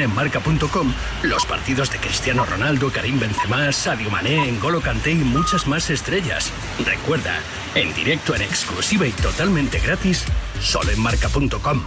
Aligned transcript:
En 0.00 0.12
marca.com, 0.12 0.92
los 1.22 1.46
partidos 1.46 1.90
de 1.92 1.98
Cristiano 1.98 2.44
Ronaldo, 2.44 2.90
Karim 2.90 3.20
Benzema, 3.20 3.70
Sadio 3.70 4.10
Mané, 4.10 4.50
N'Golo 4.50 4.80
Kanté 4.80 5.12
y 5.12 5.16
muchas 5.16 5.68
más 5.68 5.88
estrellas. 5.88 6.50
Recuerda, 6.84 7.38
en 7.76 7.94
directo, 7.94 8.34
en 8.34 8.42
exclusiva 8.42 9.06
y 9.06 9.12
totalmente 9.12 9.78
gratis, 9.78 10.24
solo 10.60 10.90
en 10.90 11.00
marca.com. 11.00 11.80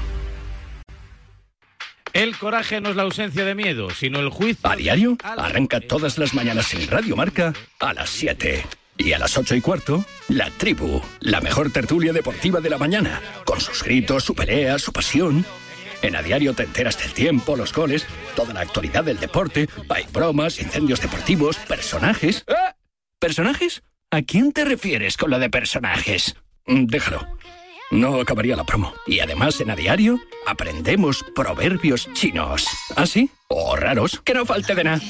El 2.13 2.38
coraje 2.38 2.79
no 2.79 2.89
es 2.89 2.96
la 2.96 3.04
ausencia 3.04 3.43
de 3.43 3.55
miedo, 3.55 3.89
sino 3.89 4.20
el 4.20 4.30
juicio. 4.30 4.70
A 4.70 4.76
diario, 4.78 5.18
arranca 5.21 5.82
todas 5.82 6.18
las 6.18 6.34
mañanas 6.34 6.74
en 6.74 6.88
Radio 6.88 7.18
Marca 7.18 7.54
a 7.80 7.94
las 7.94 8.10
7. 8.10 8.66
Y 8.98 9.12
a 9.12 9.20
las 9.20 9.38
8 9.38 9.54
y 9.55 9.62
cuarto, 9.62 10.05
La 10.30 10.50
Tribu, 10.52 11.02
la 11.20 11.42
mejor 11.42 11.71
tertulia 11.71 12.14
deportiva 12.14 12.62
de 12.62 12.70
la 12.70 12.78
mañana, 12.78 13.21
con 13.44 13.60
sus 13.60 13.84
gritos, 13.84 14.24
su 14.24 14.34
pelea, 14.34 14.80
su 14.80 14.92
pasión 14.94 15.46
en 16.02 16.16
A 16.16 16.21
Diario 16.21 16.54
te 16.54 16.64
enteras 16.64 16.98
del 17.00 17.14
tiempo, 17.14 17.55
los 17.55 17.73
goles, 17.73 18.05
toda 18.36 18.54
la 18.54 18.61
actualidad 18.61 19.04
del 19.04 19.20
deporte. 19.20 19.68
Hay 19.89 20.06
bromas, 20.11 20.60
incendios 20.60 21.01
deportivos, 21.01 21.57
personajes. 21.57 22.43
¿Eh? 22.47 22.54
¿Personajes? 23.20 23.83
¿A 24.11 24.21
quién 24.21 24.51
te 24.54 24.64
refieres 24.64 25.18
con 25.18 25.32
lo 25.32 25.39
de 25.39 25.50
personajes? 25.50 26.36
Mm, 26.65 26.86
déjalo. 26.86 27.28
No 27.89 28.20
acabaría 28.20 28.56
la 28.56 28.65
promo. 28.65 28.93
Y 29.06 29.20
además 29.20 29.60
en 29.61 29.71
A 29.71 29.75
Diario 29.75 30.20
aprendemos 30.46 31.25
proverbios 31.36 32.11
chinos. 32.14 32.67
¿Ah, 32.95 33.06
sí? 33.06 33.30
O 33.48 33.75
raros, 33.75 34.22
que 34.23 34.34
no 34.34 34.45
falte 34.45 34.75
de 34.75 34.84
nada. 34.84 35.02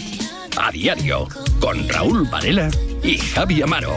A 0.57 0.71
Diario, 0.71 1.27
con 1.59 1.87
Raúl 1.89 2.27
Varela 2.29 2.69
y 3.03 3.17
Javi 3.17 3.61
Amaro. 3.61 3.95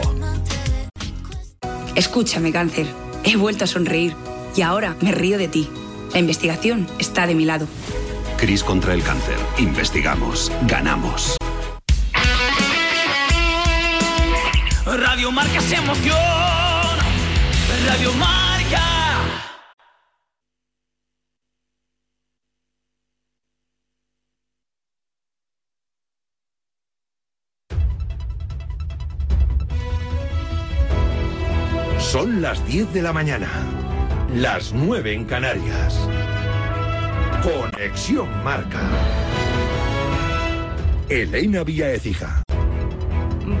Escúchame, 1.95 2.51
cáncer. 2.51 2.87
He 3.23 3.35
vuelto 3.35 3.65
a 3.65 3.67
sonreír 3.67 4.15
y 4.55 4.61
ahora 4.61 4.95
me 5.01 5.11
río 5.11 5.37
de 5.37 5.47
ti. 5.47 5.69
La 6.13 6.19
investigación 6.19 6.87
está 6.99 7.25
de 7.25 7.35
mi 7.35 7.45
lado. 7.45 7.67
Cris 8.37 8.63
contra 8.63 8.93
el 8.93 9.03
cáncer. 9.03 9.37
Investigamos. 9.59 10.51
Ganamos. 10.63 11.37
Radio 14.85 15.31
Marca 15.31 15.61
se 15.61 15.75
emoción. 15.75 16.17
Radio 17.87 18.13
Marca. 18.13 18.41
Son 31.99 32.41
las 32.41 32.65
10 32.67 32.91
de 32.93 33.01
la 33.01 33.13
mañana. 33.13 33.80
Las 34.35 34.71
9 34.71 35.13
en 35.13 35.25
Canarias. 35.25 36.07
Conexión 37.43 38.29
Marca. 38.45 38.79
Elena 41.09 41.65
Vía 41.65 41.91
Ecija. 41.91 42.41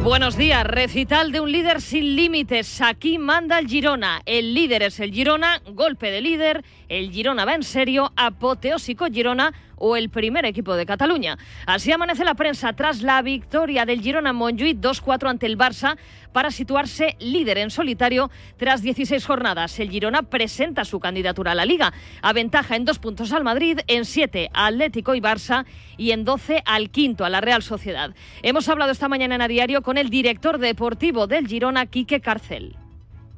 Buenos 0.01 0.37
días. 0.37 0.65
Recital 0.65 1.33
de 1.33 1.41
un 1.41 1.51
líder 1.51 1.81
sin 1.81 2.15
límites. 2.15 2.79
Aquí 2.79 3.17
manda 3.17 3.59
el 3.59 3.67
Girona. 3.67 4.21
El 4.25 4.53
líder 4.53 4.83
es 4.83 5.01
el 5.01 5.11
Girona. 5.11 5.61
Golpe 5.73 6.09
de 6.09 6.21
líder. 6.21 6.63
El 6.87 7.11
Girona 7.11 7.43
va 7.43 7.53
en 7.53 7.63
serio. 7.63 8.13
Apoteósico 8.15 9.07
Girona 9.07 9.53
o 9.81 9.95
el 9.95 10.09
primer 10.09 10.45
equipo 10.45 10.75
de 10.75 10.85
Cataluña. 10.85 11.37
Así 11.65 11.91
amanece 11.91 12.23
la 12.23 12.35
prensa 12.35 12.73
tras 12.73 13.01
la 13.01 13.21
victoria 13.21 13.85
del 13.85 14.01
Girona 14.01 14.31
Montjuïc 14.31 14.79
2-4 14.79 15.29
ante 15.29 15.47
el 15.47 15.57
Barça 15.57 15.97
para 16.31 16.51
situarse 16.51 17.17
líder 17.19 17.57
en 17.57 17.71
solitario 17.71 18.29
tras 18.57 18.81
16 18.81 19.25
jornadas. 19.25 19.79
El 19.79 19.89
Girona 19.89 20.21
presenta 20.23 20.85
su 20.85 20.99
candidatura 20.99 21.51
a 21.51 21.55
la 21.55 21.65
Liga. 21.65 21.91
Aventaja 22.21 22.75
en 22.75 22.85
dos 22.85 22.99
puntos 22.99 23.33
al 23.33 23.43
Madrid, 23.43 23.79
en 23.87 24.05
siete 24.05 24.49
a 24.53 24.67
Atlético 24.67 25.15
y 25.15 25.19
Barça 25.19 25.65
y 25.97 26.11
en 26.11 26.23
12 26.23 26.61
al 26.65 26.91
quinto, 26.91 27.25
a 27.25 27.29
la 27.29 27.41
Real 27.41 27.63
Sociedad. 27.63 28.13
Hemos 28.43 28.69
hablado 28.69 28.91
esta 28.91 29.09
mañana 29.09 29.35
en 29.35 29.41
A 29.41 29.47
Diario 29.47 29.81
con 29.81 29.97
el 29.97 30.09
director 30.09 30.59
deportivo 30.59 31.27
del 31.27 31.47
Girona, 31.47 31.87
Quique 31.87 32.21
Carcel. 32.21 32.80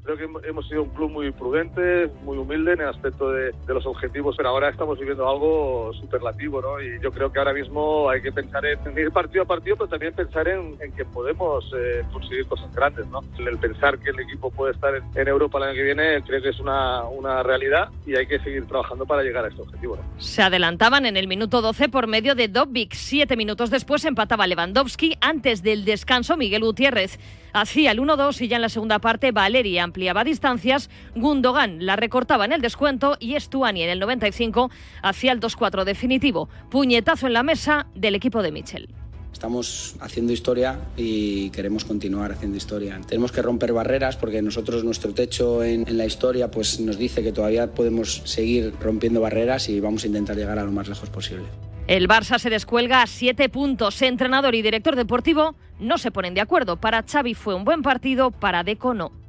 Creo 0.04 0.18
que 0.18 0.50
hemos 0.50 0.68
sido 0.68 0.84
un 0.84 0.90
club 0.90 1.12
muy 1.12 1.32
prudente, 1.32 2.10
muy 2.24 2.38
humilde 2.38 2.74
en 2.74 2.82
el 2.82 2.90
aspecto 2.90 3.32
de, 3.32 3.54
los 3.68 3.86
objetivos, 3.86 4.36
pero 4.36 4.50
ahora 4.50 4.68
estamos 4.68 5.00
viviendo 5.00 5.28
algo 5.30 5.94
superlativo, 5.94 6.62
¿no? 6.62 6.82
Y 6.82 7.02
yo 7.02 7.12
creo 7.12 7.32
que 7.32 7.40
ahora 7.40 7.54
mismo 7.54 8.10
hay 8.10 8.22
que 8.22 8.32
pensar 8.34 8.66
en, 8.66 8.80
ir 8.98 9.12
partido 9.12 9.44
a 9.44 9.46
partido, 9.46 9.78
pero 9.78 9.88
también 9.88 10.14
pensar 10.14 10.48
en, 10.50 10.78
que 10.94 11.06
podemos 11.06 11.66
eh, 11.78 12.04
conseguir 12.12 12.46
cosas 12.48 12.70
grandes, 12.76 13.08
¿no? 13.08 13.22
El 13.40 13.58
pensar 13.58 13.98
que 13.98 14.10
el 14.10 14.20
equipo 14.20 14.52
puede 14.52 14.74
estar 14.74 14.94
en, 14.96 15.28
Europa 15.28 15.58
el 15.60 15.64
año 15.64 15.76
que 15.76 15.84
viene 15.84 16.22
creo 16.24 16.42
que 16.42 16.50
es 16.50 16.60
una, 16.60 17.06
una, 17.06 17.42
realidad 17.42 17.90
y 18.06 18.16
hay 18.16 18.28
que 18.28 18.40
seguir 18.40 18.68
trabajando 18.68 19.06
para 19.06 19.24
llegar 19.24 19.46
a 19.46 19.48
este 19.48 19.62
objetivo, 19.62 19.96
¿no? 19.96 20.04
Se 20.18 20.42
adelantaban 20.42 21.06
en 21.06 21.16
el 21.16 21.28
minuto 21.30 21.62
12 21.62 21.88
por 21.88 22.08
medio 22.08 22.36
de 22.36 22.50
Dobbik. 22.50 22.94
Siete 22.94 23.38
minutos 23.38 23.70
después 23.70 24.04
empataba 24.04 24.48
Lewandowski. 24.48 25.18
Antes 25.22 25.64
del 25.64 25.86
descanso, 25.86 26.36
Miguel 26.36 26.64
Gutiérrez 26.64 27.18
hacía 27.54 27.92
el 27.92 28.00
1-2 28.00 28.42
y 28.42 28.48
ya 28.48 28.58
en 28.58 28.62
la 28.64 28.70
segunda 28.70 29.00
parte 29.00 29.32
Valeria 29.32 29.84
ampliaba 29.84 30.24
distancias, 30.24 30.90
Gundogan 31.16 31.86
la 31.86 31.96
recortaba 31.96 32.46
en 32.46 32.52
el 32.52 32.62
descuento 32.62 33.16
y 33.20 33.36
Estuani 33.36 33.84
en 33.84 33.90
el 33.90 34.00
95 34.00 34.70
hacía 35.02 35.32
el 35.32 35.40
2-4 35.40 35.84
definitivo. 35.84 36.50
Puñetazo 36.70 37.28
en 37.28 37.34
la 37.34 37.44
mesa 37.44 37.88
del 37.96 38.16
equipo 38.16 38.42
de 38.42 38.52
Michel. 38.52 38.90
Estamos 39.32 39.96
haciendo 40.00 40.32
historia 40.32 40.80
y 40.96 41.50
queremos 41.50 41.86
continuar 41.86 42.32
haciendo 42.32 42.56
historia. 42.56 43.02
Tenemos 43.06 43.32
que 43.32 43.42
romper 43.42 43.74
barreras 43.74 44.16
porque 44.16 44.42
nosotros 44.42 44.84
nuestro 44.84 45.14
techo 45.14 45.64
en, 45.64 45.88
en, 45.88 45.98
la 45.98 46.06
historia 46.06 46.50
pues 46.50 46.80
nos 46.80 46.98
dice 46.98 47.24
que 47.24 47.32
todavía 47.32 47.74
podemos 47.74 48.22
seguir 48.26 48.74
rompiendo 48.80 49.22
barreras 49.22 49.68
y 49.70 49.80
vamos 49.80 50.04
a 50.04 50.08
intentar 50.08 50.38
llegar 50.38 50.60
a 50.60 50.64
lo 50.64 50.72
más 50.72 50.88
lejos 50.88 51.10
posible. 51.10 51.48
El 51.88 52.08
Barça 52.08 52.40
se 52.40 52.50
descuelga 52.50 53.02
a 53.02 53.08
siete 53.08 53.50
puntos. 53.50 54.02
Entrenador 54.02 54.56
y 54.56 54.62
director 54.62 54.96
deportivo 54.96 55.56
no 55.80 55.98
se 55.98 56.12
ponen 56.12 56.34
de 56.34 56.42
acuerdo. 56.42 56.78
Para 56.78 57.04
Xavi 57.04 57.34
fue 57.34 57.56
un 57.56 57.66
buen 57.66 57.82
partido, 57.82 58.32
para 58.32 58.64
Deco 58.64 58.94
no 58.94 59.23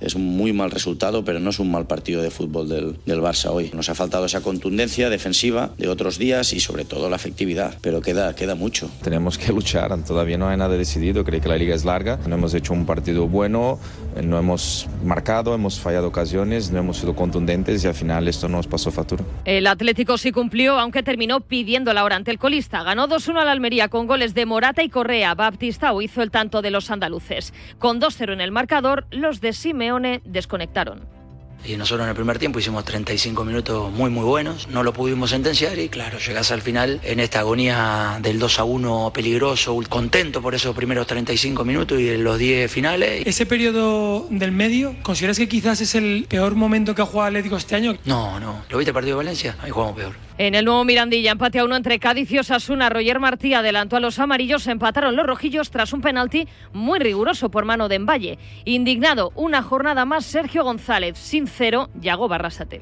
es 0.00 0.14
un 0.14 0.36
muy 0.36 0.52
mal 0.52 0.70
resultado, 0.70 1.24
pero 1.24 1.40
no 1.40 1.50
es 1.50 1.58
un 1.58 1.70
mal 1.70 1.86
partido 1.86 2.22
de 2.22 2.30
fútbol 2.30 2.68
del, 2.68 2.96
del, 3.04 3.20
Barça 3.20 3.50
hoy. 3.50 3.70
Nos 3.74 3.88
ha 3.90 3.94
faltado 3.94 4.24
esa 4.24 4.40
contundencia 4.40 5.10
defensiva 5.10 5.70
de 5.76 5.88
otros 5.88 6.18
días 6.18 6.52
y 6.52 6.60
sobre 6.60 6.84
todo 6.84 7.10
la 7.10 7.16
efectividad, 7.16 7.76
pero 7.82 8.00
queda, 8.00 8.34
queda 8.34 8.54
mucho. 8.54 8.90
Tenemos 9.02 9.36
que 9.36 9.52
luchar, 9.52 10.02
todavía 10.04 10.38
no 10.38 10.48
hay 10.48 10.56
nada 10.56 10.76
decidido, 10.76 11.24
creo 11.24 11.40
que 11.40 11.48
la 11.48 11.56
liga 11.56 11.74
es 11.74 11.84
larga, 11.84 12.18
no 12.26 12.36
hemos 12.36 12.54
hecho 12.54 12.72
un 12.72 12.86
partido 12.86 13.28
bueno, 13.28 13.78
no 14.22 14.38
hemos 14.38 14.88
marcado, 15.04 15.54
hemos 15.54 15.78
fallado 15.78 16.08
ocasiones, 16.08 16.70
no 16.70 16.78
hemos 16.78 16.96
sido 16.96 17.14
contundentes 17.14 17.84
y 17.84 17.88
al 17.88 17.94
final 17.94 18.26
esto 18.26 18.48
nos 18.48 18.66
pasó 18.66 18.90
factura. 18.90 19.24
El 19.44 19.66
Atlético 19.66 20.16
sí 20.16 20.32
cumplió, 20.32 20.78
aunque 20.78 21.02
terminó 21.02 21.40
pidiendo 21.40 21.92
la 21.92 22.04
hora 22.04 22.16
ante 22.16 22.30
el 22.30 22.38
colista. 22.38 22.82
Ganó 22.82 23.06
2-1 23.08 23.40
al 23.40 23.48
Almería 23.48 23.88
con 23.88 24.06
goles 24.06 24.34
de 24.34 24.46
Morata 24.46 24.82
y 24.82 24.88
Correa. 24.88 25.34
Baptista 25.34 25.92
hizo 26.00 26.22
el 26.22 26.30
tanto 26.30 26.62
de 26.62 26.70
los 26.70 26.90
andaluces. 26.90 27.52
Con 27.78 28.00
2-0 28.00 28.32
en 28.32 28.40
el 28.40 28.52
marcador, 28.52 29.06
los 29.10 29.40
de 29.40 29.52
Simeone 29.52 29.89
desconectaron. 30.24 31.20
Y 31.64 31.76
nosotros 31.76 32.04
en 32.04 32.10
el 32.10 32.14
primer 32.14 32.38
tiempo 32.38 32.58
hicimos 32.58 32.84
35 32.84 33.44
minutos 33.44 33.92
muy 33.92 34.10
muy 34.10 34.24
buenos, 34.24 34.68
no 34.68 34.82
lo 34.82 34.92
pudimos 34.92 35.30
sentenciar 35.30 35.78
y 35.78 35.88
claro, 35.88 36.18
llegás 36.18 36.50
al 36.52 36.62
final 36.62 37.00
en 37.02 37.20
esta 37.20 37.40
agonía 37.40 38.18
del 38.22 38.38
2 38.38 38.58
a 38.60 38.64
1 38.64 39.12
peligroso, 39.12 39.78
contento 39.88 40.40
por 40.40 40.54
esos 40.54 40.74
primeros 40.74 41.06
35 41.06 41.64
minutos 41.64 42.00
y 42.00 42.08
en 42.08 42.24
los 42.24 42.38
10 42.38 42.70
finales. 42.70 43.26
¿Ese 43.26 43.44
periodo 43.44 44.26
del 44.30 44.52
medio, 44.52 44.96
consideras 45.02 45.38
que 45.38 45.48
quizás 45.48 45.80
es 45.82 45.94
el 45.94 46.26
peor 46.28 46.54
momento 46.54 46.94
que 46.94 47.02
ha 47.02 47.06
jugado 47.06 47.28
Atlético 47.28 47.56
este 47.56 47.76
año? 47.76 47.96
No, 48.06 48.40
no. 48.40 48.62
¿Lo 48.70 48.78
viste 48.78 48.90
el 48.90 48.94
partido 48.94 49.16
de 49.16 49.24
Valencia? 49.24 49.56
Ahí 49.60 49.70
jugamos 49.70 49.96
peor. 49.96 50.29
En 50.42 50.54
el 50.54 50.64
nuevo 50.64 50.86
Mirandilla, 50.86 51.32
empate 51.32 51.58
a 51.58 51.66
uno 51.66 51.76
entre 51.76 51.98
Cádiz 51.98 52.32
y 52.32 52.38
Osasuna. 52.38 52.88
Roger 52.88 53.20
Martí 53.20 53.52
adelantó 53.52 53.96
a 53.96 54.00
los 54.00 54.18
amarillos, 54.18 54.66
empataron 54.68 55.14
los 55.14 55.26
rojillos 55.26 55.70
tras 55.70 55.92
un 55.92 56.00
penalti 56.00 56.48
muy 56.72 56.98
riguroso 56.98 57.50
por 57.50 57.66
mano 57.66 57.90
de 57.90 57.96
Emballe. 57.96 58.38
Indignado, 58.64 59.32
una 59.34 59.60
jornada 59.60 60.06
más 60.06 60.24
Sergio 60.24 60.64
González, 60.64 61.18
sincero, 61.18 61.90
Yago 62.00 62.26
Barrasate. 62.26 62.80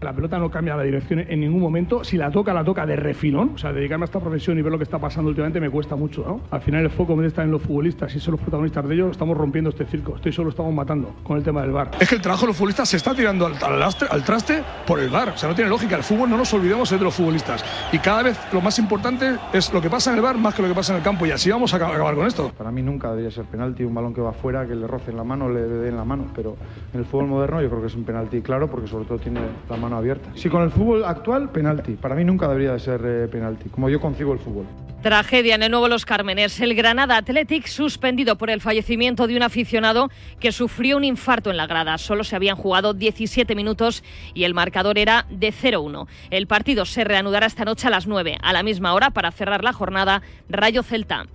La 0.00 0.12
pelota 0.12 0.38
no 0.38 0.48
cambia 0.48 0.76
la 0.76 0.84
dirección 0.84 1.18
en 1.18 1.40
ningún 1.40 1.60
momento. 1.60 2.04
Si 2.04 2.16
la 2.16 2.30
toca, 2.30 2.54
la 2.54 2.62
toca 2.62 2.86
de 2.86 2.94
refilón. 2.94 3.50
O 3.56 3.58
sea, 3.58 3.72
dedicarme 3.72 4.04
a 4.04 4.06
esta 4.06 4.20
profesión 4.20 4.56
y 4.56 4.62
ver 4.62 4.70
lo 4.70 4.78
que 4.78 4.84
está 4.84 5.00
pasando 5.00 5.28
últimamente 5.28 5.58
me 5.58 5.70
cuesta 5.70 5.96
mucho. 5.96 6.24
¿no? 6.24 6.40
Al 6.52 6.60
final 6.60 6.84
el 6.84 6.90
foco 6.90 7.20
está 7.24 7.42
en 7.42 7.50
los 7.50 7.60
futbolistas 7.60 8.14
y 8.14 8.20
son 8.20 8.32
los 8.32 8.40
protagonistas 8.40 8.86
de 8.86 8.94
ellos. 8.94 9.10
Estamos 9.10 9.36
rompiendo 9.36 9.70
este 9.70 9.84
circo. 9.86 10.14
Estoy 10.14 10.30
solo 10.30 10.50
estamos 10.50 10.72
matando 10.72 11.16
con 11.24 11.36
el 11.36 11.42
tema 11.42 11.62
del 11.62 11.72
bar. 11.72 11.90
Es 11.98 12.08
que 12.08 12.14
el 12.14 12.20
trabajo 12.20 12.42
de 12.42 12.48
los 12.48 12.56
futbolistas 12.56 12.88
se 12.88 12.96
está 12.96 13.12
tirando 13.12 13.46
al, 13.46 13.54
al, 13.60 14.24
traste 14.24 14.62
por 14.86 15.00
el 15.00 15.10
bar. 15.10 15.30
O 15.30 15.36
sea, 15.36 15.48
no 15.48 15.56
tiene 15.56 15.68
lógica. 15.68 15.96
El 15.96 16.04
fútbol 16.04 16.30
no 16.30 16.36
nos 16.36 16.54
olvidemos 16.54 16.88
de 16.90 16.98
los 16.98 17.14
futbolistas. 17.14 17.64
Y 17.90 17.98
cada 17.98 18.22
vez 18.22 18.38
lo 18.52 18.60
más 18.60 18.78
importante 18.78 19.34
es 19.52 19.72
lo 19.72 19.80
que 19.80 19.90
pasa 19.90 20.10
en 20.10 20.16
el 20.18 20.22
bar 20.22 20.38
más 20.38 20.54
que 20.54 20.62
lo 20.62 20.68
que 20.68 20.74
pasa 20.74 20.92
en 20.92 20.98
el 20.98 21.02
campo. 21.02 21.26
Y 21.26 21.32
así 21.32 21.50
vamos 21.50 21.74
a 21.74 21.76
acabar 21.76 22.14
con 22.14 22.24
esto. 22.24 22.52
Para 22.56 22.70
mí 22.70 22.82
nunca 22.82 23.08
debería 23.08 23.32
ser 23.32 23.46
penalti 23.46 23.82
un 23.82 23.94
balón 23.94 24.14
que 24.14 24.20
va 24.20 24.30
afuera, 24.30 24.64
que 24.64 24.76
le 24.76 24.86
roce 24.86 25.10
en 25.10 25.16
la 25.16 25.24
mano, 25.24 25.48
le 25.48 25.62
dé 25.62 25.88
en 25.88 25.96
la 25.96 26.04
mano. 26.04 26.26
Pero 26.36 26.56
en 26.94 27.00
el 27.00 27.04
fútbol 27.04 27.26
moderno 27.26 27.60
yo 27.62 27.68
creo 27.68 27.80
que 27.80 27.88
es 27.88 27.96
un 27.96 28.04
penalti 28.04 28.40
claro 28.42 28.68
porque 28.70 28.86
sobre 28.86 29.04
todo 29.04 29.18
tiene 29.18 29.40
la 29.68 29.76
mano 29.76 29.87
abierta. 29.92 30.30
Sí, 30.34 30.48
con 30.48 30.62
el 30.62 30.70
fútbol 30.70 31.04
actual, 31.04 31.50
penalti. 31.50 31.92
Para 31.92 32.14
mí 32.14 32.24
nunca 32.24 32.48
debería 32.48 32.72
de 32.72 32.78
ser 32.80 33.00
eh, 33.04 33.28
penalti, 33.28 33.68
como 33.68 33.88
yo 33.88 34.00
concibo 34.00 34.32
el 34.32 34.38
fútbol. 34.38 34.66
Tragedia 35.02 35.54
en 35.54 35.62
el 35.62 35.70
nuevo 35.70 35.86
Los 35.86 36.04
Cármenes. 36.04 36.58
El 36.58 36.74
Granada 36.74 37.16
Athletic 37.18 37.68
suspendido 37.68 38.36
por 38.36 38.50
el 38.50 38.60
fallecimiento 38.60 39.28
de 39.28 39.36
un 39.36 39.44
aficionado 39.44 40.10
que 40.40 40.50
sufrió 40.50 40.96
un 40.96 41.04
infarto 41.04 41.50
en 41.50 41.56
la 41.56 41.68
grada. 41.68 41.98
Solo 41.98 42.24
se 42.24 42.34
habían 42.34 42.56
jugado 42.56 42.94
17 42.94 43.54
minutos 43.54 44.02
y 44.34 44.42
el 44.42 44.54
marcador 44.54 44.98
era 44.98 45.24
de 45.30 45.52
0-1. 45.52 46.08
El 46.30 46.48
partido 46.48 46.84
se 46.84 47.04
reanudará 47.04 47.46
esta 47.46 47.64
noche 47.64 47.86
a 47.86 47.90
las 47.90 48.08
9, 48.08 48.38
a 48.42 48.52
la 48.52 48.64
misma 48.64 48.92
hora 48.92 49.10
para 49.10 49.30
cerrar 49.30 49.62
la 49.62 49.72
jornada 49.72 50.22
Rayo 50.48 50.82
Celta. 50.82 51.26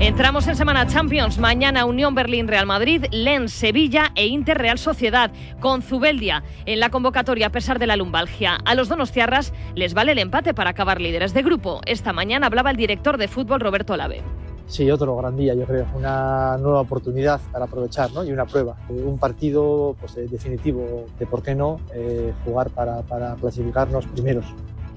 Entramos 0.00 0.46
en 0.46 0.54
Semana 0.54 0.86
Champions. 0.86 1.38
Mañana 1.38 1.84
Unión 1.86 2.14
Berlín 2.14 2.46
Real 2.46 2.66
Madrid, 2.66 3.04
Lens 3.10 3.50
Sevilla 3.50 4.12
e 4.14 4.28
Inter 4.28 4.56
Real 4.56 4.78
Sociedad 4.78 5.32
con 5.58 5.82
Zubeldia 5.82 6.44
en 6.66 6.78
la 6.78 6.90
convocatoria 6.90 7.48
a 7.48 7.50
pesar 7.50 7.80
de 7.80 7.88
la 7.88 7.96
lumbalgia. 7.98 8.58
A 8.64 8.74
los 8.74 8.88
donostiarras 8.88 9.52
les 9.74 9.92
vale 9.92 10.12
el 10.12 10.18
empate 10.18 10.54
para 10.54 10.70
acabar 10.70 11.00
líderes 11.00 11.34
de 11.34 11.42
grupo. 11.42 11.80
Esta 11.84 12.12
mañana 12.12 12.46
hablaba 12.46 12.70
el 12.70 12.76
director 12.76 13.18
de 13.18 13.28
fútbol 13.28 13.60
Roberto 13.60 13.96
Lave. 13.96 14.22
Sí, 14.68 14.90
otro 14.90 15.16
gran 15.16 15.34
día, 15.34 15.54
yo 15.54 15.64
creo. 15.64 15.86
Una 15.94 16.58
nueva 16.58 16.82
oportunidad 16.82 17.40
para 17.50 17.64
aprovechar 17.64 18.12
¿no? 18.12 18.22
y 18.22 18.32
una 18.32 18.44
prueba. 18.44 18.76
Un 18.90 19.18
partido 19.18 19.96
pues, 19.98 20.16
eh, 20.18 20.26
definitivo 20.30 21.06
de 21.18 21.26
por 21.26 21.42
qué 21.42 21.54
no 21.54 21.80
eh, 21.94 22.34
jugar 22.44 22.68
para, 22.70 23.00
para 23.02 23.34
clasificarnos 23.36 24.06
primeros. 24.06 24.44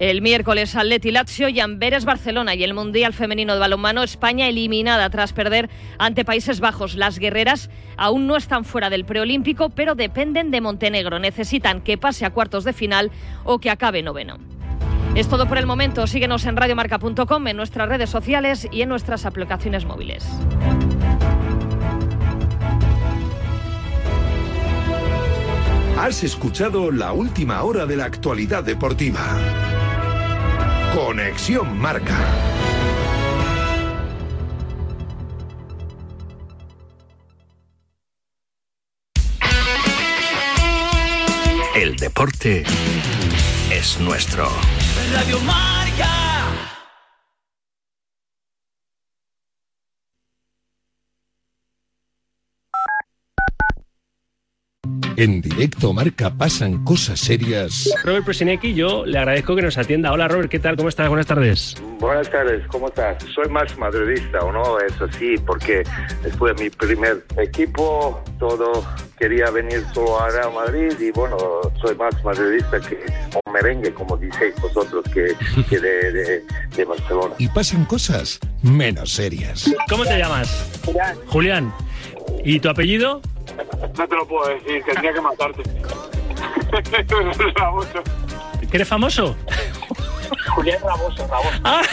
El 0.01 0.24
miércoles 0.24 0.75
Atleti 0.75 1.12
Lazio 1.12 1.48
y 1.48 1.59
Amberes 1.59 2.06
Barcelona 2.06 2.56
y 2.56 2.63
el 2.63 2.74
Mundial 2.74 3.13
Femenino 3.13 3.53
de 3.53 3.59
Balonmano 3.59 4.01
España 4.01 4.48
eliminada 4.48 5.07
tras 5.12 5.31
perder 5.31 5.69
ante 6.00 6.25
Países 6.25 6.59
Bajos. 6.59 6.95
Las 6.95 7.19
guerreras 7.19 7.69
aún 7.98 8.25
no 8.25 8.36
están 8.36 8.65
fuera 8.65 8.89
del 8.89 9.06
preolímpico, 9.06 9.69
pero 9.69 9.94
dependen 9.94 10.50
de 10.50 10.59
Montenegro. 10.59 11.19
Necesitan 11.19 11.81
que 11.81 12.00
pase 12.00 12.25
a 12.25 12.31
cuartos 12.31 12.63
de 12.63 12.74
final 12.74 13.12
o 13.44 13.59
que 13.59 13.69
acabe 13.69 14.01
noveno. 14.01 14.39
Es 15.13 15.27
todo 15.27 15.48
por 15.48 15.59
el 15.59 15.68
momento. 15.68 16.07
Síguenos 16.07 16.48
en 16.48 16.57
radiomarca.com, 16.57 17.48
en 17.48 17.57
nuestras 17.57 17.88
redes 17.88 18.09
sociales 18.09 18.68
y 18.71 18.81
en 18.81 18.89
nuestras 18.89 19.27
aplicaciones 19.27 19.86
móviles. 19.86 20.27
Has 25.95 26.24
escuchado 26.24 26.89
la 26.89 27.13
última 27.13 27.62
hora 27.62 27.86
de 27.86 27.98
la 27.98 28.06
actualidad 28.06 28.63
deportiva. 28.63 29.38
Conexión 30.94 31.80
Marca. 31.80 32.18
El 41.76 41.96
deporte 41.96 42.66
es 43.72 44.00
nuestro. 44.02 44.50
Radio 45.14 45.40
Marca. 45.40 46.31
En 55.22 55.40
directo 55.40 55.94
Marca 55.94 56.32
pasan 56.36 56.84
cosas 56.84 57.20
serias. 57.20 57.88
Robert 58.04 58.26
Presinecki, 58.26 58.74
yo 58.74 59.06
le 59.06 59.20
agradezco 59.20 59.56
que 59.56 59.62
nos 59.62 59.78
atienda. 59.78 60.12
Hola 60.12 60.28
Robert, 60.28 60.50
¿qué 60.50 60.58
tal? 60.58 60.76
¿Cómo 60.76 60.90
estás? 60.90 61.10
Buenas 61.10 61.28
tardes. 61.28 61.76
Buenas 62.00 62.28
tardes, 62.32 62.66
¿cómo 62.70 62.88
estás? 62.88 63.24
Soy 63.36 63.48
más 63.50 63.78
madridista, 63.78 64.40
¿o 64.40 64.52
no? 64.52 64.80
Es 64.80 65.00
así, 65.00 65.36
porque 65.46 65.84
después 66.24 66.56
de 66.56 66.64
mi 66.64 66.70
primer 66.72 67.24
equipo, 67.38 68.20
todo 68.40 68.84
quería 69.20 69.52
venir 69.52 69.86
solo 69.94 70.20
a 70.20 70.28
Real 70.32 70.54
Madrid 70.56 70.92
y 71.00 71.12
bueno, 71.12 71.38
soy 71.80 71.96
más 71.98 72.16
madridista 72.24 72.80
que 72.80 72.98
un 73.46 73.54
merengue, 73.54 73.94
como 73.94 74.18
dices 74.18 74.56
vosotros, 74.60 75.06
que, 75.14 75.36
que 75.70 75.80
de, 75.80 76.12
de- 76.14 76.44
de 76.76 76.86
Barcelona. 76.86 77.36
Y 77.38 77.48
pasan 77.50 77.86
cosas 77.86 78.40
menos 78.64 79.12
serias. 79.12 79.72
¿Cómo 79.88 80.04
te 80.04 80.18
llamas? 80.18 80.80
Julián. 80.84 81.16
Julián. 81.28 81.74
¿Y 82.44 82.60
tu 82.60 82.69
apellido? 82.69 83.22
No 83.98 84.07
te 84.07 84.16
lo 84.16 84.28
puedo 84.28 84.50
decir, 84.50 84.83
tendría 84.86 85.13
que 85.13 85.22
matarte. 85.22 85.63
Raboso. 87.56 88.04
¿Que 88.69 88.78
eres 88.78 88.88
famoso? 88.88 89.36
Julián 90.56 90.80
Raboso, 90.81 91.28
Raboso. 91.28 91.60
Ah. 91.63 91.81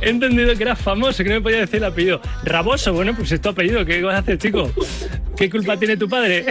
He 0.00 0.10
entendido 0.10 0.56
que 0.56 0.62
eras 0.62 0.80
famoso, 0.80 1.22
que 1.22 1.28
no 1.28 1.36
me 1.36 1.40
podía 1.40 1.58
decir 1.58 1.76
el 1.76 1.84
apellido. 1.84 2.20
Raboso, 2.44 2.92
bueno, 2.92 3.14
pues 3.14 3.30
es 3.32 3.40
tu 3.40 3.50
apellido. 3.50 3.84
¿Qué 3.84 4.02
vas 4.02 4.16
a 4.16 4.18
hacer, 4.18 4.38
chico? 4.38 4.70
¿Qué 5.36 5.50
culpa 5.50 5.76
tiene 5.76 5.96
tu 5.96 6.08
padre? 6.08 6.46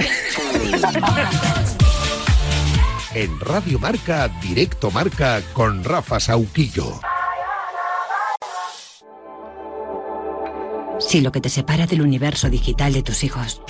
En 3.14 3.40
Radio 3.40 3.80
Marca, 3.80 4.30
directo 4.42 4.92
Marca 4.92 5.42
con 5.54 5.84
Rafa 5.84 6.20
Sauquillo. 6.20 7.00
Si 11.00 11.22
lo 11.22 11.32
que 11.32 11.42
te 11.42 11.50
separa 11.50 11.88
del 11.88 12.02
universo 12.02 12.50
digital 12.50 12.94
de 12.94 13.04
tus 13.04 13.24
hijos 13.24 13.62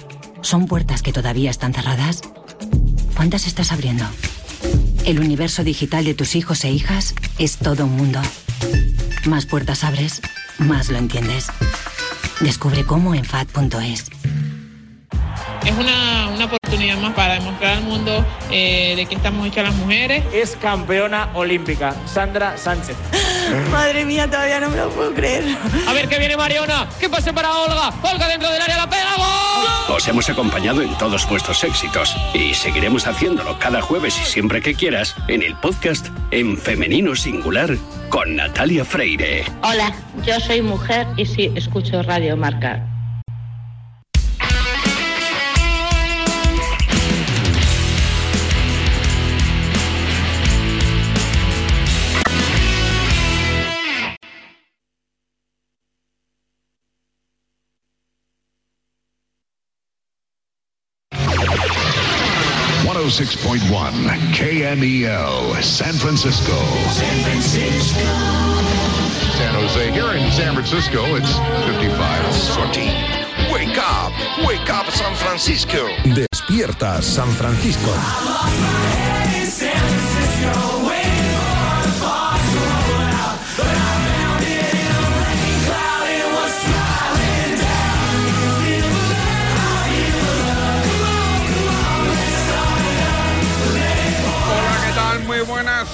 son 0.42 0.66
puertas 0.66 1.02
que 1.02 1.14
todavía 1.14 1.52
están 1.52 1.74
cerradas, 1.74 2.22
¿cuántas 3.16 3.46
estás 3.48 3.72
abriendo? 3.72 4.06
El 5.06 5.20
universo 5.20 5.64
digital 5.64 6.06
de 6.06 6.14
tus 6.14 6.36
hijos 6.36 6.64
e 6.66 6.72
hijas 6.72 7.14
es 7.38 7.58
todo 7.58 7.86
un 7.86 7.96
mundo. 7.96 8.20
Más 9.26 9.46
puertas 9.46 9.84
abres, 9.84 10.22
más 10.58 10.90
lo 10.90 10.98
entiendes. 10.98 11.48
Descubre 12.42 12.86
cómo 12.86 13.14
en 13.14 13.26
FAD.es. 13.26 14.19
Es 15.66 15.78
una, 15.78 16.30
una 16.30 16.46
oportunidad 16.46 16.98
más 16.98 17.14
para 17.14 17.34
demostrar 17.36 17.78
al 17.78 17.84
mundo 17.84 18.26
eh, 18.52 18.94
de 18.96 19.06
qué 19.06 19.16
estamos 19.16 19.48
hechas 19.48 19.66
las 19.66 19.76
mujeres. 19.76 20.24
Es 20.34 20.56
campeona 20.56 21.30
olímpica, 21.34 21.96
Sandra 22.06 22.58
Sánchez. 22.58 22.96
Madre 23.72 24.06
mía, 24.06 24.28
todavía 24.28 24.60
no 24.60 24.70
me 24.70 24.78
lo 24.78 24.90
puedo 24.90 25.14
creer. 25.14 25.44
A 25.88 25.94
ver 25.94 26.08
que 26.08 26.18
viene 26.20 26.38
Mariona. 26.38 26.88
¿Qué 27.00 27.10
pase 27.10 27.34
para 27.34 27.52
Olga? 27.52 27.94
Olga 28.02 28.28
dentro 28.28 28.50
del 28.52 28.62
área 28.62 28.78
la 28.78 28.90
pega. 28.90 29.16
¡Gol! 29.18 29.96
Os 29.96 30.08
hemos 30.08 30.30
acompañado 30.30 30.82
en 30.82 30.96
todos 30.98 31.28
vuestros 31.28 31.64
éxitos 31.64 32.16
y 32.34 32.54
seguiremos 32.54 33.08
haciéndolo 33.08 33.58
cada 33.60 33.82
jueves 33.82 34.20
y 34.22 34.26
siempre 34.26 34.62
que 34.62 34.76
quieras 34.76 35.16
en 35.28 35.42
el 35.42 35.56
podcast 35.56 36.08
en 36.32 36.58
femenino 36.58 37.16
singular 37.16 37.76
con 38.10 38.36
Natalia 38.36 38.86
Freire. 38.86 39.46
Hola, 39.64 39.94
yo 40.26 40.40
soy 40.40 40.62
mujer 40.62 41.08
y 41.18 41.26
sí 41.26 41.52
escucho 41.56 42.04
Radio 42.04 42.38
Marca. 42.38 42.86
One 63.10 63.16
hundred 63.16 63.28
six 63.28 63.44
point 63.44 63.64
one 63.72 63.94
KMEL 64.34 65.64
San 65.64 65.94
Francisco. 65.96 66.54
San 66.92 67.24
Francisco. 67.24 68.06
San 69.34 69.56
Jose. 69.56 69.92
Here 69.92 70.12
in 70.14 70.32
San 70.32 70.54
Francisco, 70.54 71.16
it's 71.16 71.34
55. 71.66 72.34
Sortie. 72.36 72.94
Wake 73.52 73.80
up! 73.80 74.14
Wake 74.46 74.70
up, 74.70 74.92
San 74.92 75.16
Francisco! 75.16 75.88
Despierta 76.14 77.02
San 77.02 77.30
Francisco. 77.30 78.99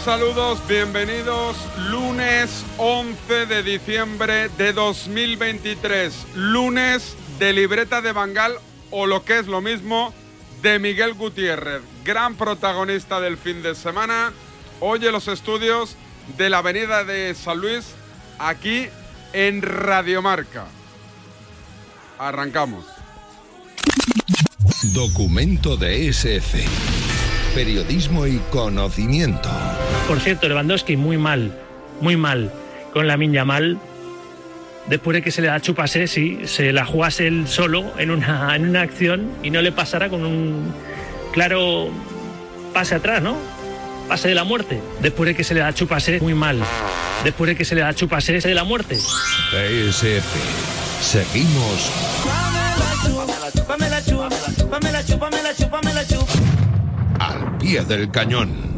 Saludos, 0.06 0.60
bienvenidos. 0.68 1.58
Lunes 1.90 2.64
11 2.78 3.48
de 3.48 3.64
diciembre 3.64 4.50
de 4.50 4.72
2023. 4.72 6.28
Lunes 6.36 7.16
de 7.40 7.52
libreta 7.54 8.04
de 8.04 8.12
Bangal 8.12 8.54
o 8.92 9.08
lo 9.08 9.26
que 9.26 9.40
es 9.40 9.48
lo 9.48 9.62
mismo 9.62 10.14
de 10.62 10.78
Miguel 10.78 11.16
Gutiérrez, 11.16 11.82
gran 12.04 12.36
protagonista 12.36 13.20
del 13.20 13.36
fin 13.36 13.64
de 13.64 13.74
semana. 13.74 14.32
Hoy 14.80 15.04
en 15.04 15.12
los 15.12 15.28
estudios 15.28 15.96
de 16.38 16.52
la 16.52 16.60
Avenida 16.60 17.04
de 17.04 17.34
San 17.34 17.60
Luis, 17.60 17.88
aquí 18.38 18.88
en 19.34 19.64
Radiomarca. 19.64 20.68
Arrancamos. 22.20 22.86
Documento 24.94 25.78
de 25.78 26.10
SF. 26.10 26.64
Periodismo 27.56 28.28
y 28.28 28.38
conocimiento. 28.52 29.50
Por 30.08 30.20
cierto, 30.20 30.48
Lewandowski 30.48 30.98
muy 30.98 31.18
mal, 31.18 31.52
muy 32.02 32.18
mal 32.18 32.52
con 32.94 33.08
la 33.08 33.18
minya 33.18 33.46
mal. 33.46 33.78
Después 34.88 35.16
de 35.16 35.22
que 35.22 35.32
se 35.32 35.42
le 35.42 35.48
da 35.48 35.60
chupase, 35.60 36.08
sí, 36.08 36.42
se 36.46 36.72
la 36.72 36.86
jugase 36.86 37.28
él 37.28 37.48
solo 37.48 37.92
en 37.98 38.12
una, 38.12 38.56
en 38.56 38.70
una 38.70 38.82
acción 38.82 39.32
y 39.42 39.50
no 39.50 39.62
le 39.62 39.72
pasara 39.72 40.10
con 40.10 40.24
un 40.24 40.74
claro 41.34 41.90
pase 42.74 42.96
atrás, 42.96 43.22
¿no? 43.22 43.36
pase 44.08 44.28
de 44.28 44.36
la 44.36 44.44
muerte. 44.44 44.82
Después 45.02 45.28
de 45.28 45.36
que 45.36 45.44
se 45.44 45.54
le 45.54 45.60
da 45.60 45.74
chupase 45.74 46.20
muy 46.20 46.34
mal. 46.34 46.60
Después 47.24 47.50
de 47.50 47.56
que 47.56 47.66
se 47.66 47.76
le 47.76 47.82
da 47.82 47.94
chupase 47.94 48.40
de 48.40 48.56
la 48.56 48.64
muerte. 48.64 48.96
TSF. 48.96 50.26
Seguimos 51.02 51.92
al 57.20 57.58
pie 57.58 57.84
del 57.84 58.12
cañón. 58.12 58.75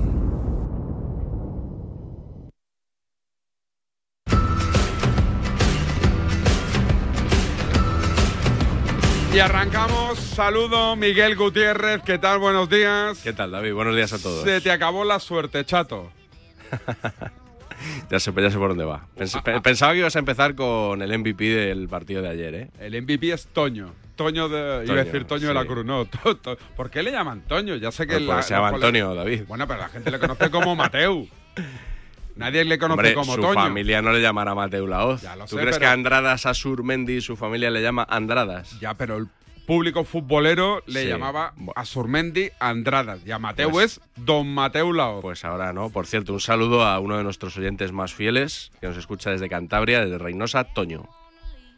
Y 9.37 9.39
arrancamos. 9.39 10.17
Saludo, 10.17 10.95
Miguel 10.95 11.35
Gutiérrez. 11.35 12.01
¿Qué 12.01 12.17
tal? 12.17 12.39
Buenos 12.39 12.67
días. 12.71 13.19
¿Qué 13.23 13.33
tal, 13.33 13.51
David? 13.51 13.71
Buenos 13.71 13.95
días 13.95 14.11
a 14.11 14.17
todos. 14.17 14.43
Se 14.43 14.61
te 14.61 14.71
acabó 14.71 15.03
la 15.03 15.19
suerte, 15.19 15.63
chato. 15.63 16.11
ya, 18.09 18.19
sé, 18.19 18.33
ya 18.35 18.49
sé 18.49 18.57
por 18.57 18.69
dónde 18.69 18.83
va. 18.83 19.05
Pens- 19.15 19.39
pe- 19.43 19.61
Pensaba 19.61 19.93
que 19.93 19.99
ibas 19.99 20.15
a 20.15 20.19
empezar 20.19 20.55
con 20.55 21.03
el 21.03 21.15
MVP 21.19 21.43
del 21.43 21.87
partido 21.87 22.23
de 22.23 22.29
ayer, 22.29 22.55
¿eh? 22.55 22.69
El 22.79 22.99
MVP 22.99 23.31
es 23.31 23.45
Toño. 23.53 23.93
Toño 24.15 24.49
de. 24.49 24.57
iba 24.57 24.73
a 24.81 24.85
Toño, 24.85 24.95
decir 25.03 25.25
Toño 25.25 25.47
de 25.49 25.53
la. 25.53 25.65
Cruz. 25.65 25.85
No, 25.85 26.05
To- 26.05 26.35
To- 26.37 26.57
¿por 26.75 26.89
qué 26.89 27.03
le 27.03 27.11
llaman 27.11 27.41
Toño? 27.41 27.75
Ya 27.75 27.91
sé 27.91 28.07
que. 28.07 28.13
Pues 28.15 28.25
porque 28.25 28.41
se 28.41 28.55
llama 28.55 28.69
Antonio, 28.69 29.13
David. 29.13 29.43
Bueno, 29.47 29.67
pero 29.67 29.81
la 29.81 29.89
gente 29.89 30.09
le 30.09 30.17
conoce 30.17 30.49
como 30.49 30.75
Mateu. 30.75 31.27
Nadie 32.37 32.63
le 32.65 32.77
conoce 32.77 32.93
Hombre, 32.99 33.13
como 33.13 33.35
su 33.35 33.41
Toño. 33.41 33.53
familia 33.55 34.01
no 34.01 34.11
le 34.11 34.21
llamará 34.21 34.53
Mateu 34.55 34.87
Laoz. 34.87 35.21
Ya 35.21 35.35
lo 35.35 35.45
¿Tú 35.45 35.55
sé, 35.55 35.61
crees 35.61 35.77
pero- 35.77 35.87
que 35.89 35.93
Andradas 35.93 36.45
a 36.45 36.53
Surmendi 36.53 37.21
su 37.21 37.35
familia 37.35 37.69
le 37.71 37.81
llama 37.81 38.05
Andradas? 38.09 38.79
Ya, 38.79 38.93
pero 38.93 39.17
el 39.17 39.27
público 39.65 40.03
futbolero 40.05 40.81
le 40.85 41.03
Sí. 41.03 41.07
llamaba 41.09 41.53
a 41.75 41.83
Surmendi 41.83 42.49
Andradas. 42.59 43.19
Y 43.25 43.31
a 43.31 43.39
Mateu 43.39 43.69
Pues- 43.69 43.97
es 43.97 44.01
Don 44.15 44.47
Mateu 44.53 44.93
Laoz. 44.93 45.21
Pues 45.21 45.43
ahora 45.43 45.73
no. 45.73 45.89
Por 45.89 46.05
cierto, 46.07 46.31
un 46.33 46.39
saludo 46.39 46.85
a 46.85 46.99
uno 46.99 47.17
de 47.17 47.23
nuestros 47.23 47.57
oyentes 47.57 47.91
más 47.91 48.13
fieles, 48.13 48.71
que 48.79 48.87
nos 48.87 48.95
escucha 48.97 49.31
desde 49.31 49.49
Cantabria, 49.49 49.99
desde 50.01 50.17
Reynosa, 50.17 50.63
Toño. 50.63 51.09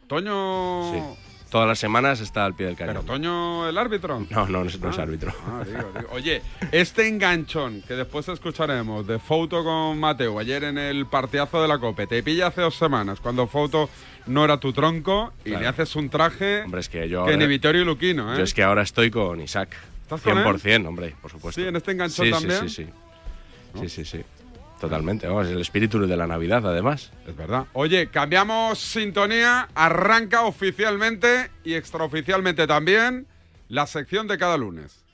Toño. 0.06 0.92
Sí. 0.92 1.29
Todas 1.50 1.66
las 1.66 1.80
semanas 1.80 2.20
está 2.20 2.44
al 2.44 2.54
pie 2.54 2.66
del 2.66 2.76
Pero 2.76 2.88
cañón. 3.02 3.06
Toño 3.06 3.68
el 3.68 3.76
árbitro. 3.76 4.24
No, 4.30 4.46
no, 4.46 4.62
no 4.62 4.68
es, 4.68 4.78
no 4.80 4.90
es 4.90 4.98
Ah. 4.98 5.02
árbitro. 5.02 5.32
Ah, 5.46 5.62
digo, 5.66 5.90
digo. 5.96 6.08
Oye, 6.12 6.42
este 6.70 7.08
enganchón 7.08 7.82
que 7.82 7.94
después 7.94 8.28
escucharemos 8.28 9.04
de 9.06 9.18
Foto 9.18 9.64
con 9.64 9.98
Mateo 9.98 10.38
ayer 10.38 10.62
en 10.64 10.78
el 10.78 11.06
partidazo 11.06 11.60
de 11.60 11.66
la 11.66 11.78
COPE, 11.78 12.06
te 12.06 12.22
pilla 12.22 12.46
hace 12.46 12.60
dos 12.60 12.76
semanas 12.76 13.18
cuando 13.20 13.48
Foto 13.48 13.90
no 14.26 14.44
era 14.44 14.58
tu 14.60 14.72
tronco 14.72 15.32
y 15.44 15.48
Claro. 15.50 15.62
le 15.62 15.68
haces 15.68 15.96
un 15.96 16.08
traje 16.08 16.62
Hombre, 16.62 16.80
es 16.80 16.88
que 16.88 17.08
yo 17.08 17.24
que 17.24 17.32
ahora- 17.32 17.36
ni 17.36 17.46
Vittorio 17.48 17.84
Luquino, 17.84 18.32
¿eh? 18.32 18.38
Yo 18.38 18.44
es 18.44 18.54
que 18.54 18.62
ahora 18.62 18.82
estoy 18.82 19.10
con 19.10 19.40
Isaac. 19.40 19.76
¿Estás 20.02 20.20
con 20.22 20.38
él? 20.38 20.44
100%, 20.44 20.86
hombre, 20.88 21.14
por 21.20 21.30
supuesto. 21.32 21.60
Sí, 21.60 21.66
en 21.66 21.74
este 21.74 21.92
enganchón 21.92 22.26
Sí, 22.26 22.32
sí, 22.32 22.38
también. 22.38 22.68
Sí, 22.68 22.84
sí, 22.84 22.84
sí. 22.84 23.88
Sí, 23.88 23.88
sí, 23.88 24.04
sí. 24.04 24.24
Totalmente. 24.80 25.26
Vamos, 25.26 25.46
el 25.46 25.60
espíritu 25.60 25.98
de 26.06 26.16
la 26.16 26.26
Navidad, 26.26 26.66
además. 26.66 27.12
Es 27.26 27.36
verdad. 27.36 27.66
Oye, 27.74 28.08
cambiamos 28.08 28.78
sintonía, 28.78 29.68
arranca 29.74 30.42
oficialmente 30.42 31.50
y 31.64 31.74
extraoficialmente 31.74 32.66
también 32.66 33.26
la 33.68 33.86
sección 33.86 34.26
de 34.26 34.38
cada 34.38 34.56
lunes. 34.56 35.04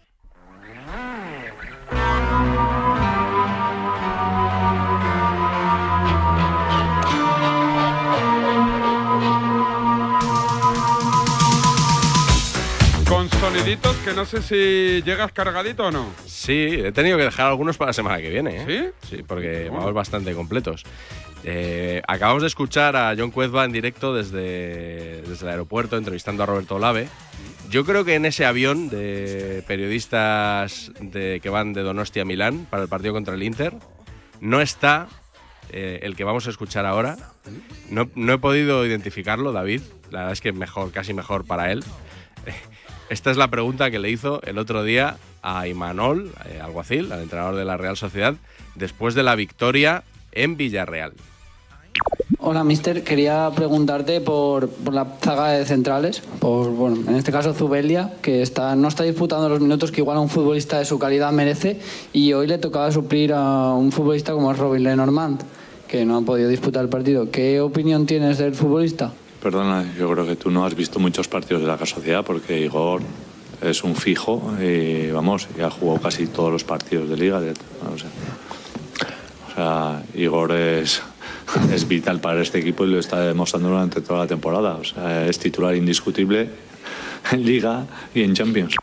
Que 13.67 14.13
no 14.15 14.25
sé 14.25 14.43
si 14.43 15.03
llegas 15.03 15.33
cargadito 15.33 15.87
o 15.87 15.91
no. 15.91 16.09
Sí, 16.25 16.69
he 16.71 16.93
tenido 16.93 17.17
que 17.17 17.25
dejar 17.25 17.47
algunos 17.47 17.77
para 17.77 17.89
la 17.89 17.93
semana 17.93 18.19
que 18.19 18.31
viene. 18.31 18.63
¿eh? 18.63 18.93
¿Sí? 19.03 19.17
Sí, 19.17 19.23
porque 19.27 19.69
vamos 19.69 19.93
bastante 19.93 20.33
completos. 20.35 20.85
Eh, 21.43 22.01
acabamos 22.07 22.43
de 22.43 22.47
escuchar 22.47 22.95
a 22.95 23.13
John 23.19 23.33
Cuezba 23.33 23.65
en 23.65 23.73
directo 23.73 24.15
desde, 24.15 25.23
desde 25.23 25.45
el 25.45 25.51
aeropuerto 25.51 25.97
entrevistando 25.97 26.45
a 26.45 26.47
Roberto 26.47 26.77
Olave. 26.77 27.09
Yo 27.69 27.85
creo 27.85 28.05
que 28.05 28.15
en 28.15 28.27
ese 28.27 28.47
avión 28.47 28.89
de 28.89 29.65
periodistas 29.67 30.93
de, 31.01 31.41
que 31.43 31.51
van 31.51 31.73
de 31.73 31.83
Donostia 31.83 32.23
a 32.23 32.25
Milán 32.25 32.69
para 32.71 32.85
el 32.85 32.89
partido 32.89 33.15
contra 33.15 33.35
el 33.35 33.43
Inter 33.43 33.75
no 34.41 34.61
está 34.61 35.09
eh, 35.73 35.99
el 36.03 36.15
que 36.15 36.23
vamos 36.23 36.47
a 36.47 36.51
escuchar 36.51 36.87
ahora. 36.87 37.17
No, 37.91 38.09
no 38.15 38.35
he 38.35 38.39
podido 38.39 38.87
identificarlo, 38.87 39.51
David. 39.51 39.81
La 40.13 40.21
verdad 40.21 40.33
es 40.35 40.41
que 40.41 40.53
mejor, 40.53 40.93
casi 40.93 41.13
mejor 41.15 41.45
para 41.45 41.73
él. 41.73 41.83
Esta 43.09 43.31
es 43.31 43.37
la 43.37 43.49
pregunta 43.49 43.91
que 43.91 44.01
le 44.01 44.11
hizo 44.11 44.43
el 44.43 44.59
otro 44.59 44.83
día 44.83 45.17
a 45.43 45.69
Imanol 45.69 46.33
eh, 46.49 46.61
Alguacil, 46.61 47.13
al 47.13 47.23
entrenador 47.23 47.55
de 47.55 47.65
la 47.65 47.77
Real 47.77 47.97
Sociedad, 47.97 48.35
después 48.75 49.15
de 49.15 49.23
la 49.23 49.37
victoria 49.37 50.03
en 50.33 50.57
Villarreal. 50.57 51.13
Hola, 52.41 52.65
mister. 52.65 53.05
Quería 53.05 53.51
preguntarte 53.55 54.21
por, 54.21 54.69
la 54.93 55.07
zaga 55.23 55.51
de 55.51 55.65
centrales, 55.65 56.21
por, 56.41 56.71
bueno, 56.71 56.97
en 57.09 57.17
este 57.17 57.31
caso 57.31 57.55
Zubelia, 57.55 58.15
que 58.23 58.43
está, 58.43 58.75
no 58.75 58.89
está 58.89 59.05
disputando 59.05 59.49
los 59.49 59.61
minutos 59.61 59.93
que 59.93 60.01
igual 60.01 60.17
a 60.17 60.21
un 60.21 60.29
futbolista 60.29 60.79
de 60.79 60.85
su 60.85 60.99
calidad 60.99 61.33
merece, 61.33 61.81
y 62.13 62.33
hoy 62.33 62.49
le 62.49 62.59
tocaba 62.59 62.91
suplir 62.91 63.33
a 63.33 63.73
un 63.73 63.93
futbolista 63.93 64.33
como 64.33 64.51
es 64.51 64.59
Robin 64.59 64.83
Lenormand, 64.83 65.43
que 65.87 66.05
no 66.05 66.17
ha 66.17 66.23
podido 66.23 66.49
disputar 66.49 66.83
el 66.83 66.89
partido. 66.89 67.31
¿Qué 67.31 67.61
opinión 67.61 68.05
tienes 68.05 68.39
del 68.39 68.55
futbolista? 68.55 69.13
Perdona, 69.47 69.95
yo 69.97 70.11
creo 70.11 70.27
que 70.27 70.35
tú 70.35 70.51
no 70.51 70.67
has 70.67 70.75
visto 70.75 70.99
muchos 70.99 71.29
partidos 71.29 71.63
de 71.63 71.69
la 71.69 71.79
Sociedad 71.87 72.25
porque 72.25 72.63
Igor 72.63 73.01
es 73.63 73.85
un 73.85 73.95
fijo 73.95 74.53
y 74.61 75.09
vamos, 75.13 75.47
ya 75.57 75.71
jugó 75.71 76.01
casi 76.01 76.27
todos 76.27 76.51
los 76.51 76.65
partidos 76.65 77.09
de 77.09 77.17
liga. 77.17 77.39
o, 77.39 77.97
sea, 79.55 80.03
Igor 80.17 80.51
es, 80.51 81.01
es 81.73 81.87
vital 81.87 82.21
para 82.21 82.43
este 82.43 82.59
equipo 82.59 82.85
y 82.85 82.89
lo 82.89 82.99
está 82.99 83.21
demostrando 83.21 83.69
durante 83.69 84.01
toda 84.01 84.19
la 84.19 84.27
temporada. 84.27 84.75
O 84.75 84.83
sea, 84.83 85.29
es 85.29 85.39
titular 85.39 85.77
indiscutible 85.77 86.49
en 87.31 87.47
liga 87.47 87.87
y 88.17 88.25
en 88.25 88.35
Champions. 88.35 88.75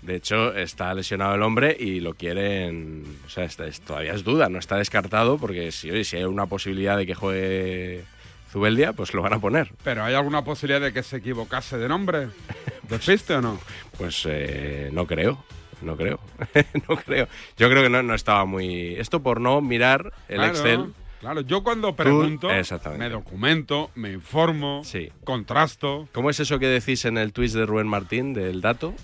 De 0.00 0.16
hecho, 0.16 0.54
está 0.54 0.94
lesionado 0.94 1.34
el 1.34 1.42
hombre 1.42 1.76
y 1.78 2.00
lo 2.00 2.14
quieren. 2.14 3.04
O 3.26 3.28
sea, 3.28 3.44
es- 3.44 3.80
todavía 3.82 4.14
es 4.14 4.24
duda, 4.24 4.48
no 4.48 4.58
está 4.58 4.78
descartado 4.78 5.36
porque 5.36 5.72
si, 5.72 6.04
si 6.04 6.16
hay 6.16 6.24
una 6.24 6.46
posibilidad 6.46 6.96
de 6.96 7.04
que 7.04 7.14
juegue 7.14 8.13
Zubeldia, 8.54 8.92
pues 8.92 9.12
lo 9.14 9.20
van 9.20 9.32
a 9.32 9.40
poner. 9.40 9.72
¿Pero 9.82 10.04
hay 10.04 10.14
alguna 10.14 10.44
posibilidad 10.44 10.80
de 10.80 10.92
que 10.92 11.02
se 11.02 11.16
equivocase 11.16 11.76
de 11.76 11.88
nombre? 11.88 12.28
¿Despiste 12.88 13.34
o 13.34 13.42
no? 13.42 13.58
Pues 13.98 14.22
eh, 14.30 14.90
no 14.92 15.08
creo, 15.08 15.44
no 15.82 15.96
creo, 15.96 16.20
no 16.88 16.94
creo. 16.94 17.26
Yo 17.56 17.68
creo 17.68 17.82
que 17.82 17.90
no, 17.90 18.04
no 18.04 18.14
estaba 18.14 18.44
muy... 18.44 18.94
Esto 18.94 19.24
por 19.24 19.40
no 19.40 19.60
mirar 19.60 20.12
el 20.28 20.36
Claro, 20.36 20.52
Excel. 20.52 20.94
Claro, 21.18 21.40
yo 21.40 21.64
cuando 21.64 21.96
pregunto, 21.96 22.48
me 22.96 23.08
documento, 23.08 23.90
me 23.96 24.12
informo, 24.12 24.82
contrasto. 25.24 26.08
¿Cómo 26.12 26.30
es 26.30 26.38
eso 26.38 26.60
que 26.60 26.68
decís 26.68 27.06
en 27.06 27.18
el 27.18 27.32
tweet 27.32 27.48
de 27.48 27.66
Rubén 27.66 27.88
Martín 27.88 28.34
del 28.34 28.60
dato? 28.60 28.94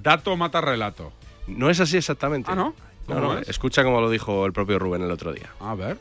Dato 0.00 0.36
mata 0.36 0.60
relato. 0.60 1.12
No 1.48 1.70
es 1.70 1.80
así 1.80 1.96
exactamente. 1.96 2.48
Ah, 2.52 2.54
¿no? 2.54 2.74
No, 3.08 3.14
¿Cómo 3.16 3.20
no, 3.34 3.38
es? 3.40 3.48
escucha 3.48 3.82
como 3.82 4.00
lo 4.00 4.10
dijo 4.10 4.46
el 4.46 4.52
propio 4.52 4.78
Rubén 4.78 5.02
el 5.02 5.10
otro 5.10 5.32
día. 5.32 5.50
A 5.58 5.74
ver. 5.74 5.98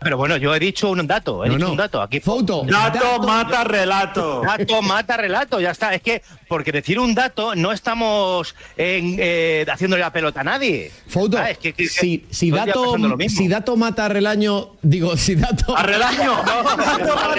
Pero 0.00 0.16
bueno, 0.16 0.36
yo 0.36 0.54
he 0.54 0.60
dicho 0.60 0.90
un 0.90 1.06
dato, 1.06 1.44
he 1.44 1.48
No, 1.48 1.54
dicho 1.54 1.66
no. 1.66 1.70
un 1.72 1.76
dato. 1.76 2.00
Aquí 2.00 2.20
Foto. 2.20 2.62
Dato, 2.64 3.18
mata 3.22 3.64
relato. 3.64 4.42
Dato 4.42 4.80
mata 4.80 5.16
relato, 5.16 5.60
ya 5.60 5.72
está. 5.72 5.92
Es 5.92 6.02
que, 6.02 6.22
porque 6.46 6.70
decir 6.72 7.00
un 7.00 7.14
dato 7.14 7.54
no 7.56 7.72
estamos 7.72 8.54
en, 8.76 9.16
eh, 9.18 9.66
haciéndole 9.70 10.00
la 10.02 10.12
pelota 10.12 10.40
a 10.42 10.44
nadie. 10.44 10.92
Foto. 11.08 11.36
Ah, 11.38 11.50
es 11.50 11.58
que- 11.58 11.72
que- 11.74 11.88
si, 11.88 12.24
si, 12.30 12.50
dato, 12.50 12.94
si 13.28 13.48
dato 13.48 13.76
mata 13.76 14.04
a 14.04 14.08
Relaño, 14.08 14.76
digo, 14.82 15.16
si 15.16 15.34
dato. 15.34 15.76
¡A 15.76 15.82
Relaño! 15.82 16.32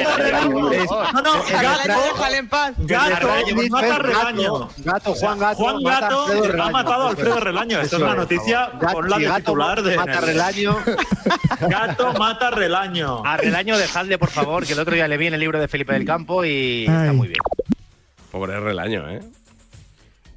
No, 0.09 1.21
no, 1.21 1.43
Gato- 1.43 2.01
déjale 2.13 2.37
en 2.37 2.49
paz. 2.49 2.73
Gato, 2.77 3.27
mata 3.69 3.97
Relaño. 3.99 4.69
Gato, 4.77 5.13
Juan 5.15 5.39
Gato. 5.39 5.55
Juan 5.57 5.83
mata 5.83 5.99
Gato 6.01 6.63
ha 6.63 6.69
matado 6.71 7.07
a 7.07 7.09
Alfredo 7.11 7.39
Relaño. 7.39 7.79
Esto 7.81 7.97
es 7.97 8.01
una 8.03 8.15
noticia, 8.15 8.71
ponla 8.91 9.17
de 9.17 9.29
titular 9.31 9.81
de- 9.81 9.95
Mata 9.97 10.17
a 10.17 10.21
Relaño. 10.21 10.77
Gato 11.61 12.08
mata 12.13 12.49
Relaño. 12.51 13.25
A 13.25 13.37
Relaño, 13.37 13.77
dejadle, 13.77 14.17
por 14.17 14.29
favor, 14.29 14.65
que 14.65 14.73
el 14.73 14.79
otro 14.79 14.95
día 14.95 15.07
le 15.07 15.17
vi 15.17 15.27
en 15.27 15.33
el 15.33 15.39
libro 15.39 15.59
de 15.59 15.67
Felipe 15.67 15.93
del 15.93 16.05
Campo 16.05 16.45
y 16.45 16.85
está 16.87 17.13
muy 17.13 17.27
bien. 17.27 17.39
Pobre 18.31 18.59
Relaño, 18.59 19.09
¿eh? 19.09 19.21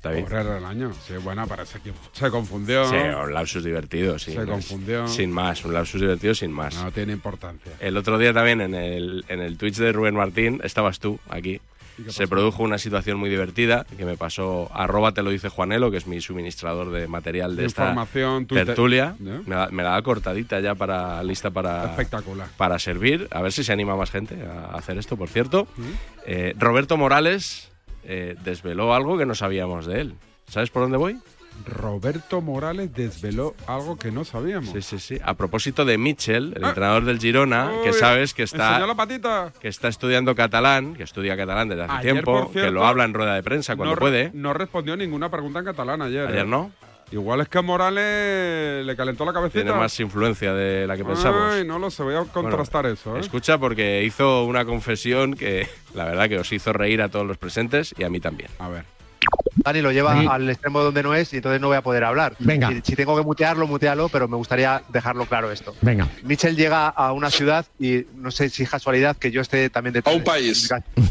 David. 0.02 0.24
Pobre 0.24 0.42
Relaño. 0.42 0.92
Sí, 1.06 1.14
bueno, 1.22 1.46
parece 1.46 1.78
que 1.80 1.92
se 2.12 2.30
confundió. 2.30 2.88
Sí, 2.88 2.96
un 2.96 3.32
lapsus 3.32 3.62
divertido, 3.62 4.18
sí. 4.18 4.32
Se 4.32 4.44
confundió. 4.44 5.06
Sin 5.06 5.30
más, 5.30 5.64
un 5.64 5.74
lapsus 5.74 6.00
divertido 6.00 6.34
sin 6.34 6.50
más. 6.50 6.74
No 6.74 6.90
tiene 6.90 7.12
importancia. 7.12 7.72
El 7.78 7.96
otro 7.96 8.18
día 8.18 8.32
también 8.32 8.60
en 8.60 8.74
el, 8.74 9.24
en 9.28 9.40
el 9.40 9.56
Twitch 9.56 9.76
de 9.76 9.92
Rubén 9.92 10.16
Martín, 10.16 10.60
estabas 10.64 10.98
tú 10.98 11.20
aquí. 11.28 11.60
¿Y 11.98 12.04
qué 12.04 12.12
Se 12.12 12.26
produjo 12.26 12.62
una 12.62 12.78
situación 12.78 13.18
muy 13.18 13.28
divertida 13.30 13.84
que 13.96 14.04
me 14.04 14.16
pasó, 14.16 14.70
arroba 14.72 15.12
te 15.12 15.22
lo 15.22 15.30
dice 15.30 15.48
Juanelo, 15.48 15.90
que 15.90 15.98
es 15.98 16.06
mi 16.06 16.20
suministrador 16.20 16.90
de 16.90 17.06
material 17.08 17.56
de 17.56 17.66
esta 17.66 17.82
Información, 17.82 18.46
tertulia. 18.46 19.16
¿Ya? 19.20 19.40
Me, 19.46 19.54
la, 19.54 19.68
me 19.70 19.82
la 19.82 19.90
da 19.90 20.02
cortadita 20.02 20.60
ya 20.60 20.74
para 20.74 21.22
lista 21.22 21.50
para, 21.50 21.84
Espectacular. 21.86 22.48
para 22.56 22.78
servir. 22.78 23.28
A 23.30 23.42
ver 23.42 23.52
si 23.52 23.64
se 23.64 23.72
anima 23.72 23.96
más 23.96 24.10
gente 24.10 24.36
a 24.46 24.76
hacer 24.76 24.98
esto, 24.98 25.16
por 25.16 25.28
cierto. 25.28 25.66
Eh, 26.26 26.54
Roberto 26.58 26.96
Morales 26.96 27.70
eh, 28.04 28.36
desveló 28.44 28.94
algo 28.94 29.18
que 29.18 29.26
no 29.26 29.34
sabíamos 29.34 29.86
de 29.86 30.00
él. 30.00 30.14
¿Sabes 30.48 30.70
por 30.70 30.82
dónde 30.82 30.98
voy? 30.98 31.18
Roberto 31.64 32.40
Morales 32.40 32.92
desveló 32.94 33.54
algo 33.66 33.96
que 33.96 34.10
no 34.10 34.24
sabíamos. 34.24 34.70
Sí, 34.70 34.82
sí, 34.82 34.98
sí. 34.98 35.18
A 35.24 35.34
propósito 35.34 35.84
de 35.84 35.98
Mitchell, 35.98 36.54
el 36.56 36.64
entrenador 36.64 37.04
del 37.04 37.18
Girona, 37.18 37.70
que 37.84 37.92
sabes 37.92 38.34
que 38.34 38.42
está, 38.42 38.84
que 39.60 39.68
está 39.68 39.88
estudiando 39.88 40.34
catalán, 40.34 40.94
que 40.94 41.04
estudia 41.04 41.36
catalán 41.36 41.68
desde 41.68 41.84
hace 41.84 41.92
Ayer, 41.92 42.12
tiempo, 42.12 42.50
que 42.52 42.70
lo 42.70 42.84
habla 42.84 43.04
en 43.04 43.14
rueda 43.14 43.34
de 43.34 43.42
prensa 43.42 43.76
cuando 43.76 43.94
no, 43.94 44.00
puede. 44.00 44.30
No 44.34 44.52
respondió 44.54 44.96
ninguna 44.96 45.30
pregunta 45.30 45.60
en 45.60 45.64
catalán 45.64 46.02
ayer. 46.02 46.26
Ayer 46.26 46.40
¿eh? 46.40 46.48
no. 46.48 46.72
Igual 47.12 47.42
es 47.42 47.48
que 47.48 47.60
Morales 47.60 48.86
le 48.86 48.96
calentó 48.96 49.26
la 49.26 49.34
cabecita. 49.34 49.62
Tiene 49.62 49.78
más 49.78 50.00
influencia 50.00 50.54
de 50.54 50.86
la 50.86 50.96
que 50.96 51.04
pensamos. 51.04 51.52
Ay, 51.52 51.64
no 51.64 51.78
lo 51.78 51.90
sé, 51.90 52.02
voy 52.02 52.14
a 52.14 52.24
contrastar 52.24 52.86
eso. 52.86 53.16
¿eh? 53.16 53.20
Escucha 53.20 53.58
porque 53.58 54.02
hizo 54.02 54.44
una 54.44 54.64
confesión 54.64 55.34
que 55.34 55.68
la 55.94 56.06
verdad 56.06 56.28
que 56.30 56.38
os 56.38 56.50
hizo 56.52 56.72
reír 56.72 57.02
a 57.02 57.10
todos 57.10 57.26
los 57.26 57.36
presentes 57.36 57.94
y 57.98 58.04
a 58.04 58.08
mí 58.08 58.18
también. 58.18 58.48
A 58.58 58.68
ver. 58.68 58.84
Dani 59.56 59.80
lo 59.82 59.92
lleva 59.92 60.18
Sí. 60.20 60.26
al 60.30 60.48
extremo 60.50 60.80
donde 60.82 61.02
no 61.02 61.14
es 61.14 61.32
y 61.32 61.36
entonces 61.36 61.60
no 61.60 61.68
voy 61.68 61.76
a 61.76 61.82
poder 61.82 62.04
hablar. 62.04 62.34
Venga. 62.38 62.68
Si, 62.70 62.80
si 62.82 62.96
tengo 62.96 63.16
que 63.16 63.22
mutearlo, 63.22 63.66
mutealo, 63.66 64.08
pero 64.08 64.28
me 64.28 64.36
gustaría 64.36 64.82
dejarlo 64.88 65.26
claro 65.26 65.50
esto. 65.50 65.74
Venga. 65.80 66.08
Mitchell 66.22 66.56
llega 66.56 66.88
a 66.88 67.12
una 67.12 67.30
ciudad 67.30 67.66
y 67.78 68.06
no 68.16 68.30
sé 68.30 68.48
si 68.50 68.62
es 68.62 68.70
casualidad 68.70 69.16
que 69.16 69.30
yo 69.30 69.40
esté 69.40 69.70
también 69.70 69.94
de, 69.94 70.02
A 70.04 70.10
un 70.10 70.24
país. 70.24 70.68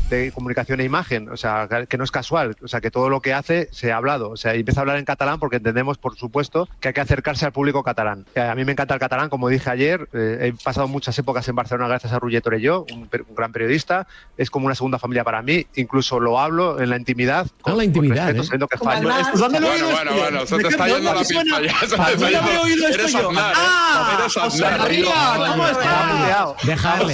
de 0.09 0.31
comunicación 0.31 0.79
e 0.81 0.83
imagen, 0.83 1.29
o 1.29 1.37
sea, 1.37 1.67
que 1.87 1.97
no 1.97 2.03
es 2.03 2.11
casual, 2.11 2.55
o 2.61 2.67
sea, 2.67 2.81
que 2.81 2.91
todo 2.91 3.09
lo 3.09 3.21
que 3.21 3.33
hace 3.33 3.69
se 3.71 3.91
ha 3.91 3.97
hablado, 3.97 4.29
o 4.31 4.37
sea, 4.37 4.55
y 4.55 4.59
empieza 4.59 4.79
a 4.79 4.83
hablar 4.83 4.97
en 4.97 5.05
catalán 5.05 5.39
porque 5.39 5.57
entendemos, 5.57 5.97
por 5.97 6.15
supuesto, 6.15 6.67
que 6.79 6.89
hay 6.89 6.93
que 6.93 7.01
acercarse 7.01 7.45
al 7.45 7.51
público 7.51 7.83
catalán. 7.83 8.25
Eh, 8.35 8.41
A 8.41 8.55
mí 8.55 8.65
me 8.65 8.71
encanta 8.73 8.93
el 8.93 8.99
catalán, 8.99 9.29
como 9.29 9.47
dije 9.49 9.69
ayer, 9.69 10.07
eh, 10.13 10.37
he 10.41 10.63
pasado 10.63 10.87
muchas 10.87 11.17
épocas 11.17 11.47
en 11.47 11.55
Barcelona 11.55 11.87
gracias 11.87 12.11
a 12.13 12.19
Roger 12.19 12.41
Torelló, 12.41 12.85
un, 12.91 13.01
un 13.27 13.35
gran 13.35 13.51
periodista, 13.51 14.07
es 14.37 14.49
como 14.49 14.65
una 14.65 14.75
segunda 14.75 14.99
familia 14.99 15.23
para 15.23 15.41
mí, 15.41 15.65
incluso 15.75 16.19
lo 16.19 16.39
hablo 16.39 16.81
en 16.81 16.89
la 16.89 16.97
intimidad. 16.97 17.47
Con, 17.61 17.77
la 17.77 17.83
intimidad, 17.83 18.30
respeto, 18.39 18.41
¿eh? 18.43 18.45
sabiendo 18.45 18.67
que 18.67 18.77
fallo. 18.77 19.09
Aznar. 19.09 19.31
Pues 19.31 19.39
¿dónde 19.41 19.59
lo 19.59 19.67
Bueno, 19.67 19.87
bueno, 19.91 20.11
bueno, 20.13 20.45
se 20.45 20.57
¿De 20.57 20.63
te 20.63 20.69
está 20.69 20.87
yendo 20.87 21.13
la 21.13 21.21
está 21.21 21.33
lo 21.97 22.27
he 22.27 22.31
yendo. 22.31 22.61
oído 22.61 22.87
esto 22.87 23.07
yo? 23.07 23.31
¿eh? 23.31 23.35
Ah, 23.37 24.17
Eres 24.19 24.33
José 24.33 24.65
Aznar. 24.65 24.79
María, 24.79 25.05
¿cómo 25.35 25.67
Está. 25.67 26.55
Dejarle. 26.63 27.13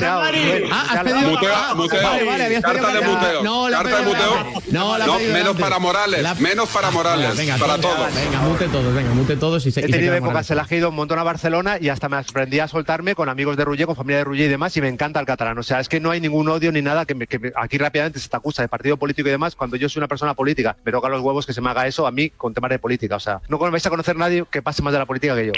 Ah, 0.71 0.86
has 0.89 1.03
pedido. 1.03 1.29
Muteo, 1.29 1.53
ah, 1.55 1.74
muteo. 1.75 2.01
Vale, 2.03 2.24
vale, 2.25 2.62
Carta 2.62 2.93
de 2.93 3.01
muteo. 3.01 3.43
No, 3.43 3.67
Carta 3.69 3.97
de 3.97 4.05
muteo. 4.05 4.62
No, 4.71 4.97
la 4.97 5.05
No, 5.05 5.19
menos 5.19 5.57
para 5.57 5.79
Morales. 5.79 6.21
La- 6.21 6.36
Menos 6.36 6.69
para 6.69 6.91
Morales. 6.91 7.36
Venga, 7.36 7.57
para 7.57 7.75
venga, 7.77 7.89
todos. 7.89 8.13
Venga, 8.15 8.39
mute 8.41 8.67
todos, 8.67 8.93
venga, 8.93 9.09
mute 9.13 9.36
todos 9.38 9.65
y 9.65 9.71
se 9.71 9.79
He 9.81 9.89
tenido 9.89 10.13
épocas 10.13 10.50
Morales. 10.50 10.67
que 10.67 10.75
he 10.75 10.77
ido 10.77 10.89
un 10.89 10.95
montón 10.95 11.19
a 11.19 11.24
Barcelona 11.24 11.77
y 11.79 11.89
hasta 11.89 12.09
me 12.09 12.17
aprendí 12.17 12.59
a 12.59 12.67
soltarme 12.67 13.15
con 13.15 13.29
amigos 13.29 13.57
de 13.57 13.65
Rullé, 13.65 13.86
con 13.86 13.95
familia 13.95 14.17
de 14.19 14.24
Rullé 14.24 14.45
y 14.45 14.47
demás, 14.50 14.75
y 14.77 14.81
me 14.81 14.88
encanta 14.88 15.19
el 15.19 15.25
catalán. 15.25 15.57
O 15.57 15.63
sea, 15.63 15.79
es 15.79 15.89
que 15.89 16.00
no 16.00 16.12
hay 16.12 16.21
ningún 16.21 16.47
odio 16.50 16.71
ni 16.71 16.81
nada 16.81 17.05
que, 17.05 17.15
me- 17.15 17.27
que 17.27 17.39
me- 17.39 17.51
aquí 17.55 17.77
rápidamente 17.77 18.19
se 18.19 18.29
te 18.29 18.38
acusa 18.38 18.62
de 18.62 18.67
partido 18.67 18.97
político 18.97 19.27
y 19.27 19.31
demás. 19.31 19.55
Cuando 19.55 19.75
yo 19.77 19.89
soy 19.89 20.00
una 20.00 20.07
persona 20.07 20.33
política, 20.33 20.75
me 20.86 20.91
toca 21.07 21.15
los 21.17 21.21
huevos 21.25 21.45
que 21.45 21.53
se 21.53 21.61
me 21.61 21.69
haga 21.69 21.87
eso 21.87 22.05
a 22.07 22.11
mí 22.11 22.29
con 22.29 22.53
temas 22.53 22.69
de 22.69 22.79
política. 22.79 23.15
O 23.15 23.19
sea, 23.19 23.41
no 23.49 23.57
vais 23.57 23.85
a 23.85 23.89
conocer 23.89 24.15
nadie 24.15 24.45
que 24.49 24.61
pase 24.61 24.81
más 24.81 24.93
de 24.93 24.99
la 24.99 25.05
política 25.05 25.35
que 25.35 25.47
yo. 25.47 25.53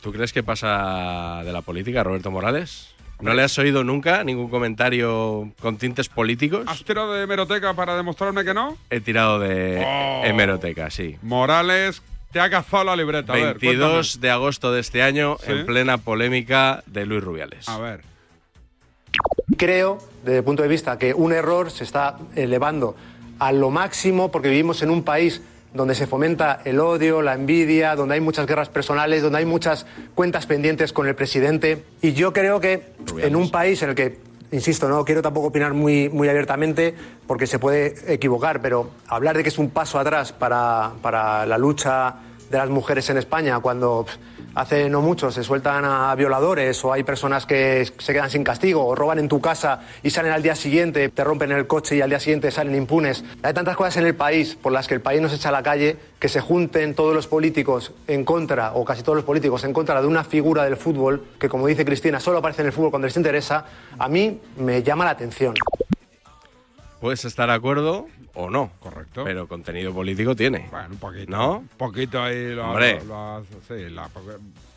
¿Tú 0.00 0.12
crees 0.12 0.32
que 0.32 0.42
pasa 0.42 1.42
de 1.44 1.52
la 1.52 1.62
política, 1.62 2.02
Roberto 2.04 2.30
Morales? 2.30 2.94
¿No 3.20 3.34
le 3.34 3.42
has 3.42 3.58
oído 3.58 3.82
nunca 3.82 4.22
ningún 4.22 4.48
comentario 4.48 5.52
con 5.60 5.76
tintes 5.76 6.08
políticos? 6.08 6.64
¿Has 6.68 6.84
tirado 6.84 7.12
de 7.14 7.24
hemeroteca 7.24 7.74
para 7.74 7.96
demostrarme 7.96 8.44
que 8.44 8.54
no? 8.54 8.78
He 8.90 9.00
tirado 9.00 9.40
de 9.40 9.82
Oh. 9.84 10.22
hemeroteca, 10.24 10.88
sí. 10.88 11.16
Morales 11.22 12.00
te 12.32 12.38
ha 12.40 12.48
cazado 12.48 12.84
la 12.84 12.94
libreta. 12.96 13.32
A 13.32 13.36
ver, 13.36 13.58
22 13.58 14.20
de 14.20 14.30
agosto 14.30 14.70
de 14.72 14.80
este 14.80 15.02
año, 15.02 15.36
Sí. 15.44 15.50
en 15.50 15.66
plena 15.66 15.98
polémica 15.98 16.84
de 16.86 17.06
Luis 17.06 17.24
Rubiales. 17.24 17.68
A 17.68 17.78
ver. 17.78 18.02
Creo, 19.56 19.98
desde 20.22 20.38
el 20.38 20.44
punto 20.44 20.62
de 20.62 20.68
vista, 20.68 20.96
que 20.98 21.12
un 21.12 21.32
error 21.32 21.72
se 21.72 21.82
está 21.82 22.18
elevando 22.36 22.94
a 23.38 23.52
lo 23.52 23.70
máximo 23.70 24.30
porque 24.30 24.48
vivimos 24.48 24.82
en 24.82 24.90
un 24.90 25.02
país 25.02 25.42
donde 25.74 25.94
se 25.94 26.06
fomenta 26.06 26.60
el 26.64 26.80
odio, 26.80 27.22
la 27.22 27.34
envidia, 27.34 27.94
donde 27.94 28.14
hay 28.14 28.20
muchas 28.20 28.46
guerras 28.46 28.68
personales, 28.68 29.22
donde 29.22 29.38
hay 29.38 29.44
muchas 29.44 29.86
cuentas 30.14 30.46
pendientes 30.46 30.92
con 30.92 31.06
el 31.06 31.14
presidente. 31.14 31.84
Y 32.00 32.12
yo 32.12 32.32
creo 32.32 32.60
que 32.60 32.92
en 33.18 33.36
un 33.36 33.50
país 33.50 33.82
en 33.82 33.90
el 33.90 33.94
que, 33.94 34.18
insisto, 34.50 34.88
no 34.88 35.04
quiero 35.04 35.20
tampoco 35.20 35.48
opinar 35.48 35.74
muy, 35.74 36.08
muy 36.08 36.28
abiertamente 36.28 36.94
porque 37.26 37.46
se 37.46 37.58
puede 37.58 38.12
equivocar, 38.12 38.62
pero 38.62 38.90
hablar 39.06 39.36
de 39.36 39.42
que 39.42 39.50
es 39.50 39.58
un 39.58 39.70
paso 39.70 39.98
atrás 39.98 40.32
para, 40.32 40.92
para 41.02 41.44
la 41.44 41.58
lucha 41.58 42.16
de 42.50 42.58
las 42.58 42.68
mujeres 42.68 43.08
en 43.10 43.18
España 43.18 43.58
cuando 43.60 44.06
hace 44.54 44.88
no 44.88 45.00
mucho 45.00 45.30
se 45.30 45.44
sueltan 45.44 45.84
a 45.84 46.14
violadores 46.14 46.84
o 46.84 46.92
hay 46.92 47.04
personas 47.04 47.46
que 47.46 47.90
se 47.98 48.12
quedan 48.12 48.30
sin 48.30 48.44
castigo 48.44 48.86
o 48.86 48.94
roban 48.94 49.18
en 49.18 49.28
tu 49.28 49.40
casa 49.40 49.80
y 50.02 50.10
salen 50.10 50.32
al 50.32 50.42
día 50.42 50.54
siguiente, 50.54 51.08
te 51.10 51.24
rompen 51.24 51.52
el 51.52 51.66
coche 51.66 51.96
y 51.96 52.00
al 52.00 52.10
día 52.10 52.20
siguiente 52.20 52.50
salen 52.50 52.74
impunes. 52.74 53.24
Hay 53.42 53.54
tantas 53.54 53.76
cosas 53.76 53.98
en 53.98 54.06
el 54.06 54.14
país 54.14 54.54
por 54.54 54.72
las 54.72 54.88
que 54.88 54.94
el 54.94 55.00
país 55.00 55.20
nos 55.20 55.32
echa 55.32 55.50
a 55.50 55.52
la 55.52 55.62
calle 55.62 55.96
que 56.18 56.28
se 56.28 56.40
junten 56.40 56.94
todos 56.94 57.14
los 57.14 57.26
políticos 57.26 57.92
en 58.06 58.24
contra, 58.24 58.72
o 58.72 58.84
casi 58.84 59.02
todos 59.02 59.16
los 59.16 59.24
políticos 59.24 59.64
en 59.64 59.72
contra 59.72 60.00
de 60.00 60.06
una 60.06 60.24
figura 60.24 60.64
del 60.64 60.76
fútbol 60.76 61.24
que, 61.38 61.48
como 61.48 61.66
dice 61.66 61.84
Cristina, 61.84 62.18
solo 62.18 62.38
aparece 62.38 62.62
en 62.62 62.66
el 62.66 62.72
fútbol 62.72 62.90
cuando 62.90 63.06
les 63.06 63.16
interesa, 63.16 63.64
a 63.98 64.08
mí 64.08 64.40
me 64.56 64.82
llama 64.82 65.04
la 65.04 65.12
atención. 65.12 65.54
Puedes 67.00 67.24
estar 67.24 67.48
de 67.48 67.54
acuerdo 67.54 68.06
o 68.34 68.50
no. 68.50 68.70
Correcto. 68.80 69.22
Pero 69.24 69.46
contenido 69.46 69.92
político 69.94 70.34
tiene. 70.34 70.66
Bueno, 70.70 70.88
un 70.90 70.96
poquito. 70.98 71.30
¿No? 71.30 71.58
Un 71.58 71.68
poquito 71.68 72.22
ahí. 72.22 72.54
Lo, 72.54 72.70
Hombre. 72.70 73.00
lo- 73.06 73.44
sí, 73.68 73.88
la, 73.90 74.08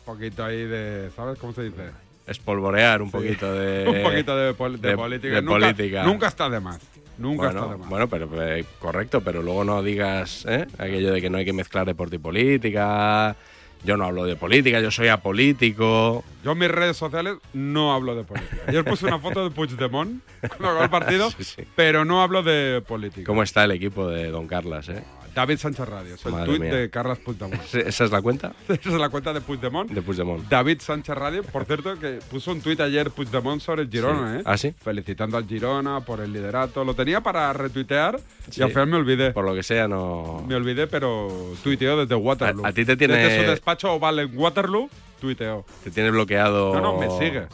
poquito 0.04 0.44
ahí 0.44 0.64
de. 0.64 1.10
¿Sabes 1.16 1.38
cómo 1.38 1.52
se 1.52 1.62
dice? 1.64 1.90
Espolvorear 2.26 3.02
un 3.02 3.08
Sí. 3.08 3.16
poquito 3.16 3.52
de. 3.58 3.88
un 3.88 4.02
poquito 4.02 4.36
de, 4.36 4.54
pol- 4.54 4.80
de 4.80 4.88
de- 4.90 4.96
política. 4.96 5.34
de 5.34 5.42
nunca, 5.42 5.58
política. 5.58 6.02
Nunca 6.04 6.28
está 6.28 6.48
de 6.48 6.60
más. 6.60 6.80
Nunca 7.18 7.44
bueno, 7.46 7.60
está 7.60 7.72
de 7.72 7.78
más. 7.78 7.88
Bueno, 7.88 8.08
pero 8.08 8.42
eh, 8.42 8.64
correcto, 8.78 9.20
pero 9.20 9.42
luego 9.42 9.64
no 9.64 9.82
digas 9.82 10.44
¿eh? 10.48 10.66
aquello 10.78 11.12
de 11.12 11.20
que 11.20 11.28
no 11.28 11.38
hay 11.38 11.44
que 11.44 11.52
mezclar 11.52 11.86
deporte 11.86 12.16
y 12.16 12.18
política. 12.20 13.36
Yo 13.84 13.96
no 13.96 14.04
hablo 14.04 14.24
de 14.24 14.36
política, 14.36 14.80
yo 14.80 14.90
soy 14.90 15.08
apolítico. 15.08 16.24
Yo 16.44 16.52
en 16.52 16.58
mis 16.58 16.68
redes 16.70 16.96
sociales 16.96 17.36
no 17.52 17.92
hablo 17.92 18.14
de 18.14 18.22
política. 18.24 18.56
Ayer 18.68 18.84
puse 18.84 19.06
una 19.06 19.18
foto 19.18 19.42
de 19.42 19.50
Puigdemont 19.50 20.22
cuando 20.48 20.68
acabó 20.68 20.82
el 20.84 20.90
partido, 20.90 21.30
Sí, 21.36 21.42
sí. 21.44 21.62
pero 21.74 22.04
no 22.04 22.22
hablo 22.22 22.42
de 22.42 22.80
política. 22.86 23.26
¿Cómo 23.26 23.42
está 23.42 23.64
el 23.64 23.72
equipo 23.72 24.08
de 24.08 24.28
Don 24.30 24.46
Carlas? 24.46 24.88
Eh? 24.88 25.02
David 25.34 25.56
Sánchez 25.58 25.88
Radio, 25.88 26.14
es 26.14 26.26
el 26.26 26.32
Madre 26.32 26.46
tuit 26.46 26.60
mía. 26.60 26.74
de 26.74 26.90
Carlas 26.90 27.18
Puigdemont. 27.18 27.62
¿Esa 27.74 28.04
es 28.04 28.10
la 28.10 28.20
cuenta? 28.20 28.52
Esa 28.68 28.88
es 28.90 28.94
la 28.94 29.08
cuenta 29.08 29.32
de 29.32 29.40
Puigdemont. 29.40 29.90
De 29.90 30.02
Puigdemont. 30.02 30.46
David 30.48 30.80
Sánchez 30.80 31.14
Radio, 31.16 31.42
por 31.42 31.64
cierto, 31.64 31.98
que 31.98 32.18
puso 32.30 32.52
un 32.52 32.60
tuit 32.60 32.78
ayer 32.80 33.10
Puigdemont 33.10 33.60
sobre 33.60 33.82
el 33.82 33.90
Girona, 33.90 34.32
Sí. 34.34 34.38
¿eh? 34.38 34.42
¿Ah, 34.44 34.56
sí? 34.58 34.74
Felicitando 34.82 35.36
al 35.38 35.46
Girona 35.46 36.00
por 36.00 36.20
el 36.20 36.32
liderato. 36.32 36.84
Lo 36.84 36.94
tenía 36.94 37.20
para 37.22 37.52
retuitear 37.52 38.20
y 38.48 38.52
Sí. 38.52 38.62
al 38.62 38.68
final 38.70 38.88
me 38.88 38.96
olvidé. 38.96 39.30
Por 39.32 39.44
lo 39.44 39.54
que 39.54 39.62
sea, 39.62 39.88
no. 39.88 40.44
Me 40.46 40.54
olvidé, 40.54 40.86
pero 40.86 41.54
tuiteó 41.62 41.96
desde 41.96 42.14
Waterloo. 42.14 42.64
A- 42.64 42.68
a 42.68 42.72
ti 42.72 42.84
te 42.84 42.96
tiene- 42.96 43.16
Desde 43.16 43.44
su 43.44 43.50
despacho 43.50 43.92
oval 43.92 44.18
en 44.18 44.36
Waterloo, 44.38 44.90
tuiteó. 45.20 45.64
Te 45.84 45.90
tiene 45.90 46.10
bloqueado. 46.10 46.74
No, 46.74 46.80
no, 46.80 46.98
me 46.98 47.08
sigue. 47.18 47.46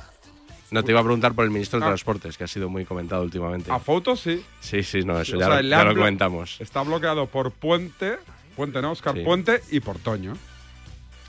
No 0.71 0.83
te 0.85 0.93
iba 0.93 1.01
a 1.01 1.03
preguntar 1.03 1.33
por 1.35 1.45
el 1.45 1.51
ministro 1.51 1.79
de 1.79 1.87
Ah. 1.87 1.89
Transportes, 1.89 2.37
que 2.37 2.45
ha 2.45 2.49
sido 2.49 2.69
muy 2.69 2.85
comentado 2.85 3.23
últimamente. 3.23 3.71
A 3.73 3.79
fotos 3.79 4.21
sí. 4.21 4.45
Sí, 4.61 4.83
sí, 4.83 5.01
no, 5.03 5.19
eso 5.21 5.39
ya, 5.39 5.47
sea, 5.47 5.63
lo, 5.63 5.69
ya 5.69 5.95
comentamos. 5.95 6.61
Está 6.61 6.83
bloqueado 6.83 7.27
por 7.27 7.53
Puente, 7.53 8.19
Puente 8.57 8.83
no, 8.83 8.93
Oscar 8.93 9.15
Sí. 9.15 9.23
Puente 9.25 9.63
y 9.71 9.81
por 9.81 9.99
Toño. 9.99 10.35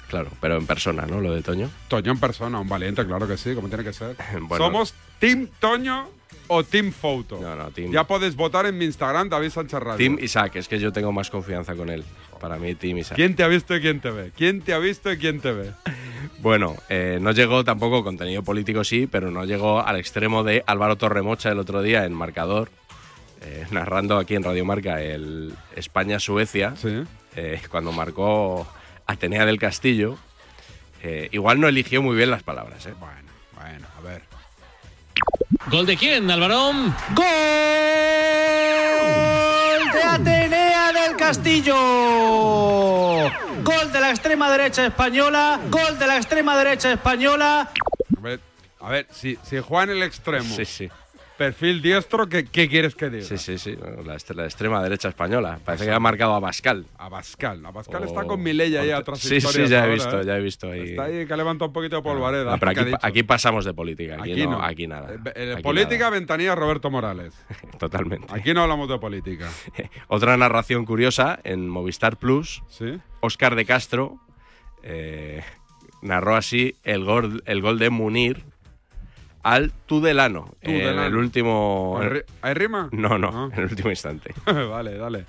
Claro, 0.09 0.29
pero 0.41 0.57
en 0.57 0.65
persona, 0.65 1.05
¿no? 1.05 1.21
Lo 1.21 1.33
de 1.33 1.41
Toño. 1.43 1.69
Toño 1.87 2.11
en 2.11 2.19
persona, 2.19 2.59
un 2.59 2.67
valiente, 2.67 3.05
claro 3.05 3.27
que 3.27 3.37
sí, 3.37 3.53
como 3.53 3.67
tiene 3.69 3.83
que 3.83 3.93
ser. 3.93 4.15
Bueno. 4.41 4.65
¿Somos 4.65 4.93
Team 5.19 5.47
Toño 5.59 6.09
o 6.47 6.63
Team 6.63 6.91
Foto? 6.91 7.39
No, 7.39 7.55
no, 7.55 7.69
Team. 7.71 7.91
Ya 7.91 8.05
podéis 8.05 8.35
votar 8.35 8.65
en 8.65 8.77
mi 8.77 8.85
Instagram, 8.85 9.29
David 9.29 9.51
Sánchez 9.51 9.79
Radio. 9.79 9.97
Team 9.97 10.17
Isaac, 10.19 10.55
es 10.55 10.67
que 10.67 10.79
yo 10.79 10.91
tengo 10.91 11.11
más 11.11 11.29
confianza 11.29 11.75
con 11.75 11.89
él. 11.89 12.03
Para 12.41 12.57
mí, 12.57 12.73
Team 12.73 12.97
Isaac. 12.97 13.15
¿Quién 13.15 13.35
te 13.35 13.43
ha 13.43 13.47
visto 13.47 13.75
y 13.75 13.81
quién 13.81 13.99
te 13.99 14.09
ve? 14.09 14.31
¿Quién 14.35 14.61
te 14.61 14.73
ha 14.73 14.79
visto 14.79 15.11
y 15.11 15.17
quién 15.17 15.39
te 15.41 15.51
ve? 15.51 15.71
Bueno, 16.41 16.75
eh, 16.87 17.17
no 17.21 17.31
llegó 17.31 17.63
tampoco 17.63 18.03
contenido 18.03 18.43
político, 18.43 18.83
sí, 18.83 19.07
pero 19.07 19.29
no 19.29 19.43
llegó 19.43 19.81
al 19.85 19.97
extremo 19.97 20.43
de 20.43 20.63
Álvaro 20.65 20.95
Torremocha 20.95 21.51
el 21.51 21.59
otro 21.59 21.81
día 21.81 22.05
en 22.05 22.13
Marcador, 22.13 22.69
eh, 23.41 23.65
narrando 23.71 24.17
aquí 24.17 24.35
en 24.35 24.43
Radio 24.43 24.63
Marca 24.63 25.01
el 25.01 25.53
España-Suecia, 25.75 26.75
eh, 27.35 27.61
cuando 27.69 27.91
marcó 27.91 28.67
Atenea 29.05 29.45
del 29.45 29.59
Castillo. 29.59 30.17
Eh, 31.01 31.29
igual 31.31 31.59
no 31.59 31.67
eligió 31.67 32.01
muy 32.01 32.15
bien 32.15 32.31
las 32.31 32.43
palabras. 32.43 32.85
¿eh? 32.85 32.93
Bueno, 32.99 33.29
bueno, 33.55 33.87
a 33.97 34.01
ver. 34.01 34.23
¿Gol 35.69 35.85
de 35.85 35.97
quién, 35.97 36.29
Álvaro? 36.29 36.71
¡Gol 37.15 37.25
de 39.93 40.03
Atenea 40.03 40.93
del 40.93 41.15
Castillo! 41.17 41.75
Gol 43.81 43.93
de 43.93 43.99
la 44.01 44.09
extrema 44.09 44.51
derecha 44.51 44.85
española, 44.87 45.59
gol 45.69 45.97
de 45.97 46.05
la 46.05 46.17
extrema 46.17 46.57
derecha 46.57 46.91
española. 46.91 47.69
A 48.17 48.21
ver, 48.21 48.39
a 48.81 48.89
ver 48.89 49.07
si, 49.09 49.37
si 49.43 49.59
juega 49.59 49.85
en 49.85 49.89
el 49.91 50.03
extremo. 50.03 50.53
Sí, 50.53 50.65
sí. 50.65 50.89
Perfil 51.37 51.81
diestro, 51.81 52.27
¿qué, 52.27 52.43
qué 52.43 52.67
quieres 52.67 52.93
que 52.95 53.09
diga? 53.09 53.23
Sí, 53.23 53.37
sí, 53.37 53.57
sí. 53.57 53.77
La, 54.03 54.15
extrema 54.43 54.83
derecha 54.83 55.07
española. 55.07 55.59
Parece 55.63 55.85
que 55.85 55.91
ha 55.91 55.99
marcado 55.99 56.33
a 56.33 56.41
Bascal. 56.41 56.85
Abascal. 56.97 57.65
Abascal 57.65 58.03
O- 58.03 58.05
está 58.05 58.23
con 58.25 58.43
Milei 58.43 58.75
ahí 58.75 58.91
a 58.91 58.97
otras 58.99 59.19
Sí, 59.19 59.39
sí, 59.39 59.67
ya 59.67 59.85
he 59.85 59.93
visto, 59.93 60.19
¿eh? 60.19 60.25
ya 60.25 60.35
he 60.35 60.41
visto 60.41 60.69
ahí. 60.69 60.89
Está 60.89 61.03
ahí 61.03 61.25
que 61.25 61.37
levanta 61.37 61.63
un 61.63 61.71
poquito 61.71 61.95
de 61.95 62.01
polvareda. 62.01 62.51
No, 62.51 62.57
pero 62.59 62.73
¿qué 62.73 62.79
ha 62.79 62.81
aquí, 62.81 62.91
dicho? 62.91 62.99
aquí 63.01 63.23
pasamos 63.23 63.63
de 63.63 63.73
política. 63.73 64.15
Aquí, 64.19 64.33
Aquí 64.33 64.43
no, 64.43 64.51
no. 64.59 64.61
aquí 64.65 64.87
nada. 64.87 65.13
Eh, 65.13 65.19
eh, 65.35 65.53
Aquí 65.53 65.63
política, 65.63 66.09
ventanilla, 66.09 66.53
Roberto 66.55 66.91
Morales. 66.91 67.33
nada. 67.49 67.71
Totalmente. 67.79 68.27
Aquí 68.29 68.53
no 68.53 68.63
hablamos 68.63 68.89
de 68.89 68.99
política. 68.99 69.47
Otra 70.09 70.35
narración 70.35 70.83
curiosa 70.83 71.39
en 71.45 71.69
Movistar 71.69 72.17
Plus. 72.17 72.61
¿Sí? 72.67 72.99
Oscar 73.21 73.55
de 73.55 73.65
Castro 73.65 74.17
eh, 74.83 75.43
narró 76.01 76.35
así 76.35 76.75
el 76.83 77.03
gol, 77.03 77.43
el 77.45 77.61
gol 77.61 77.79
de 77.79 77.89
Munir 77.89 78.43
al 79.43 79.71
Tudelano, 79.85 80.53
en 80.61 80.79
Tudelano. 80.79 81.03
el 81.07 81.15
último. 81.15 81.97
¿Hay 82.01 82.07
ri- 82.09 82.25
¿Hay 82.41 82.53
rima? 82.53 82.89
No, 82.91 83.17
no, 83.17 83.29
Ah. 83.33 83.49
en 83.53 83.59
el 83.63 83.69
último 83.69 83.89
instante. 83.89 84.33
vale, 84.45 84.97
dale. 84.97 85.25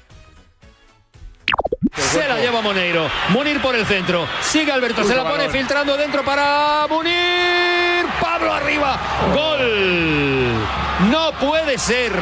Se 1.94 2.26
la 2.28 2.38
lleva 2.38 2.60
Moneiro. 2.60 3.08
Munir 3.30 3.60
por 3.60 3.74
el 3.74 3.84
centro. 3.86 4.26
Sigue 4.40 4.70
Alberto. 4.72 5.02
Se 5.04 5.14
la 5.16 5.24
pone 5.28 5.48
filtrando 5.48 5.96
dentro 5.96 6.24
para 6.24 6.86
Munir. 6.88 8.04
Pablo 8.20 8.52
arriba. 8.52 8.98
Gol. 9.34 11.10
No 11.10 11.32
puede 11.40 11.78
ser. 11.78 12.12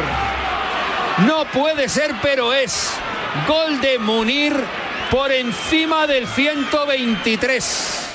No 1.26 1.44
puede 1.52 1.88
ser, 1.88 2.14
pero 2.22 2.52
es. 2.52 2.98
Gol 3.46 3.80
de 3.80 3.98
Munir 3.98 4.54
por 5.10 5.30
encima 5.32 6.06
del 6.06 6.26
123. 6.26 8.12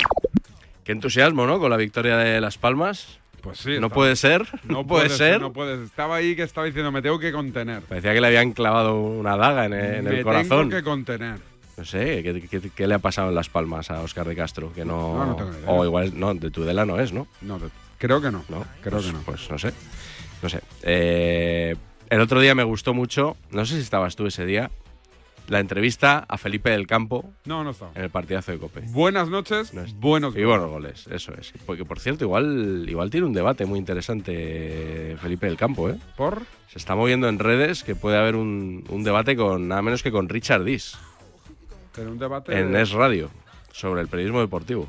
Qué 0.84 0.92
entusiasmo, 0.92 1.46
¿no? 1.46 1.60
Con 1.60 1.70
la 1.70 1.78
victoria 1.78 2.18
de 2.18 2.42
Las 2.42 2.58
Palmas. 2.58 3.20
Pues 3.42 3.58
sí. 3.60 3.78
No 3.80 3.90
puede 3.90 4.16
ser. 4.16 4.46
No 4.64 4.86
puede 4.86 5.10
ser. 5.10 5.42
No 5.42 5.52
puede 5.52 5.84
Estaba 5.84 6.16
ahí 6.18 6.36
que 6.36 6.44
estaba 6.44 6.66
diciendo, 6.68 6.92
me 6.92 7.02
tengo 7.02 7.20
que 7.20 7.32
contener. 7.32 7.82
Parecía 7.82 8.14
que 8.14 8.22
le 8.22 8.28
habían 8.28 8.52
clavado 8.54 9.02
una 9.02 9.36
daga 9.36 9.66
en, 9.66 9.74
el- 9.74 9.96
en 9.96 10.04
me 10.06 10.18
el 10.20 10.24
corazón. 10.24 10.70
tengo 10.70 10.82
que 10.82 10.84
contener. 10.84 11.40
No 11.76 11.84
sé, 11.86 12.22
¿qué, 12.22 12.48
qué- 12.50 12.70
qué 12.70 12.88
le 12.88 12.94
ha 12.94 13.00
pasado 13.00 13.30
en 13.30 13.36
Las 13.36 13.50
Palmas 13.50 13.90
a 13.90 14.02
Oscar 14.02 14.28
de 14.28 14.36
Castro? 14.36 14.72
Que 14.74 14.86
no. 14.86 15.18
No, 15.18 15.26
no 15.26 15.36
tengo 15.36 15.52
idea. 15.52 15.70
O 15.70 15.84
igual, 15.84 16.12
no, 16.18 16.34
de 16.36 16.52
Tudela 16.52 16.86
no 16.86 17.00
es, 17.00 17.12
¿no? 17.12 17.28
No, 17.42 17.58
de- 17.60 17.70
creo 17.98 18.22
que 18.22 18.32
no. 18.32 18.46
No, 18.50 18.64
Creo 18.82 18.94
pues, 19.00 19.06
que 19.08 19.12
no. 19.14 19.20
Pues 19.26 19.50
no 19.50 19.58
sé. 19.58 19.74
No 20.42 20.50
sé. 20.50 20.62
Eh, 20.84 21.76
el 22.10 22.22
otro 22.22 22.40
día 22.40 22.54
me 22.56 22.64
gustó 22.64 22.94
mucho, 22.94 23.36
no 23.52 23.66
sé 23.66 23.76
si 23.76 23.82
estabas 23.82 24.16
tú 24.16 24.28
ese 24.28 24.46
día, 24.46 24.70
la 25.48 25.60
entrevista 25.60 26.26
a 26.28 26.38
Felipe 26.38 26.70
del 26.70 26.88
Campo 26.88 27.32
No, 27.46 27.64
no 27.64 27.72
estaba. 27.72 27.92
en 27.96 28.04
el 28.04 28.10
partidazo 28.10 28.52
de 28.54 28.60
Cope. 28.60 28.82
Buenas 28.88 29.30
noches, 29.30 29.74
buenos 29.96 30.36
Y 30.36 30.44
buenos 30.44 30.70
goles, 30.70 31.06
eso 31.12 31.34
es. 31.40 31.54
Porque 31.66 31.84
por 31.86 32.00
cierto, 32.00 32.24
igual, 32.24 32.86
igual 32.88 33.10
tiene 33.10 33.28
un 33.28 33.34
debate 33.34 33.66
muy 33.66 33.78
interesante 33.80 35.18
Felipe 35.22 35.46
del 35.48 35.58
Campo, 35.58 35.90
¿eh? 35.90 35.98
¿Por? 36.16 36.44
Se 36.70 36.78
está 36.80 36.96
moviendo 36.96 37.28
en 37.30 37.40
redes 37.40 37.84
que 37.84 37.96
puede 37.96 38.18
haber 38.18 38.36
un, 38.36 38.84
un 38.90 39.04
debate 39.04 39.36
con 39.36 39.68
nada 39.68 39.82
menos 39.82 40.02
que 40.02 40.12
con 40.12 40.30
Richard 40.30 40.64
Dis 40.64 40.98
Pero 41.96 42.12
un 42.12 42.18
debate. 42.20 42.58
en 42.58 42.76
Es 42.76 42.92
Radio 42.92 43.30
sobre 43.72 44.02
el 44.02 44.08
periodismo 44.08 44.40
deportivo. 44.40 44.88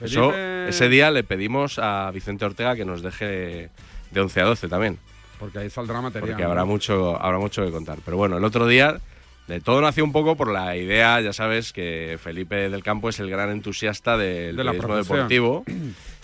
Eso, 0.00 0.32
ese 0.32 0.88
día 0.88 1.10
le 1.10 1.24
pedimos 1.24 1.78
a 1.80 2.10
Vicente 2.12 2.44
Ortega 2.44 2.76
que 2.76 2.84
nos 2.84 3.02
deje 3.02 3.70
de 4.12 4.20
11 4.20 4.40
a 4.40 4.44
12 4.44 4.68
también. 4.68 4.98
Porque 5.40 5.58
ahí 5.58 5.70
saldrá 5.70 6.00
material. 6.00 6.30
Porque 6.30 6.42
¿no? 6.44 6.48
habrá 6.50 6.64
mucho, 6.64 7.20
habrá 7.20 7.38
mucho 7.38 7.64
que 7.64 7.72
contar. 7.72 7.98
Pero 8.04 8.16
bueno, 8.16 8.38
el 8.38 8.44
otro 8.44 8.66
día 8.68 9.00
de 9.48 9.60
todo 9.60 9.80
nació 9.80 10.04
un 10.04 10.12
poco 10.12 10.36
por 10.36 10.52
la 10.52 10.76
idea, 10.76 11.20
ya 11.22 11.32
sabes, 11.32 11.72
que 11.72 12.18
Felipe 12.22 12.68
del 12.68 12.82
Campo 12.82 13.08
es 13.08 13.18
el 13.18 13.30
gran 13.30 13.50
entusiasta 13.50 14.18
del 14.18 14.54
De 14.56 14.62
periodismo 14.62 14.96
deportivo. 14.96 15.64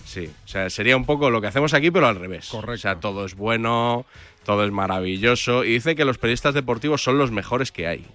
Sí, 0.05 0.29
o 0.45 0.47
sea, 0.47 0.69
sería 0.69 0.95
un 0.95 1.05
poco 1.05 1.31
lo 1.31 1.41
que 1.41 1.47
hacemos 1.47 1.73
aquí, 1.73 1.89
pero 1.89 2.05
al 2.05 2.15
revés. 2.15 2.49
Correcto. 2.49 2.73
O 2.73 2.77
sea, 2.77 2.99
todo 2.99 3.25
es 3.25 3.33
bueno, 3.33 4.05
todo 4.43 4.63
es 4.63 4.71
maravilloso. 4.71 5.63
Y 5.63 5.71
dice 5.71 5.95
que 5.95 6.05
los 6.05 6.19
periodistas 6.19 6.53
deportivos 6.53 7.03
son 7.03 7.17
los 7.17 7.31
mejores 7.31 7.71
que 7.71 7.87
hay. 7.87 8.05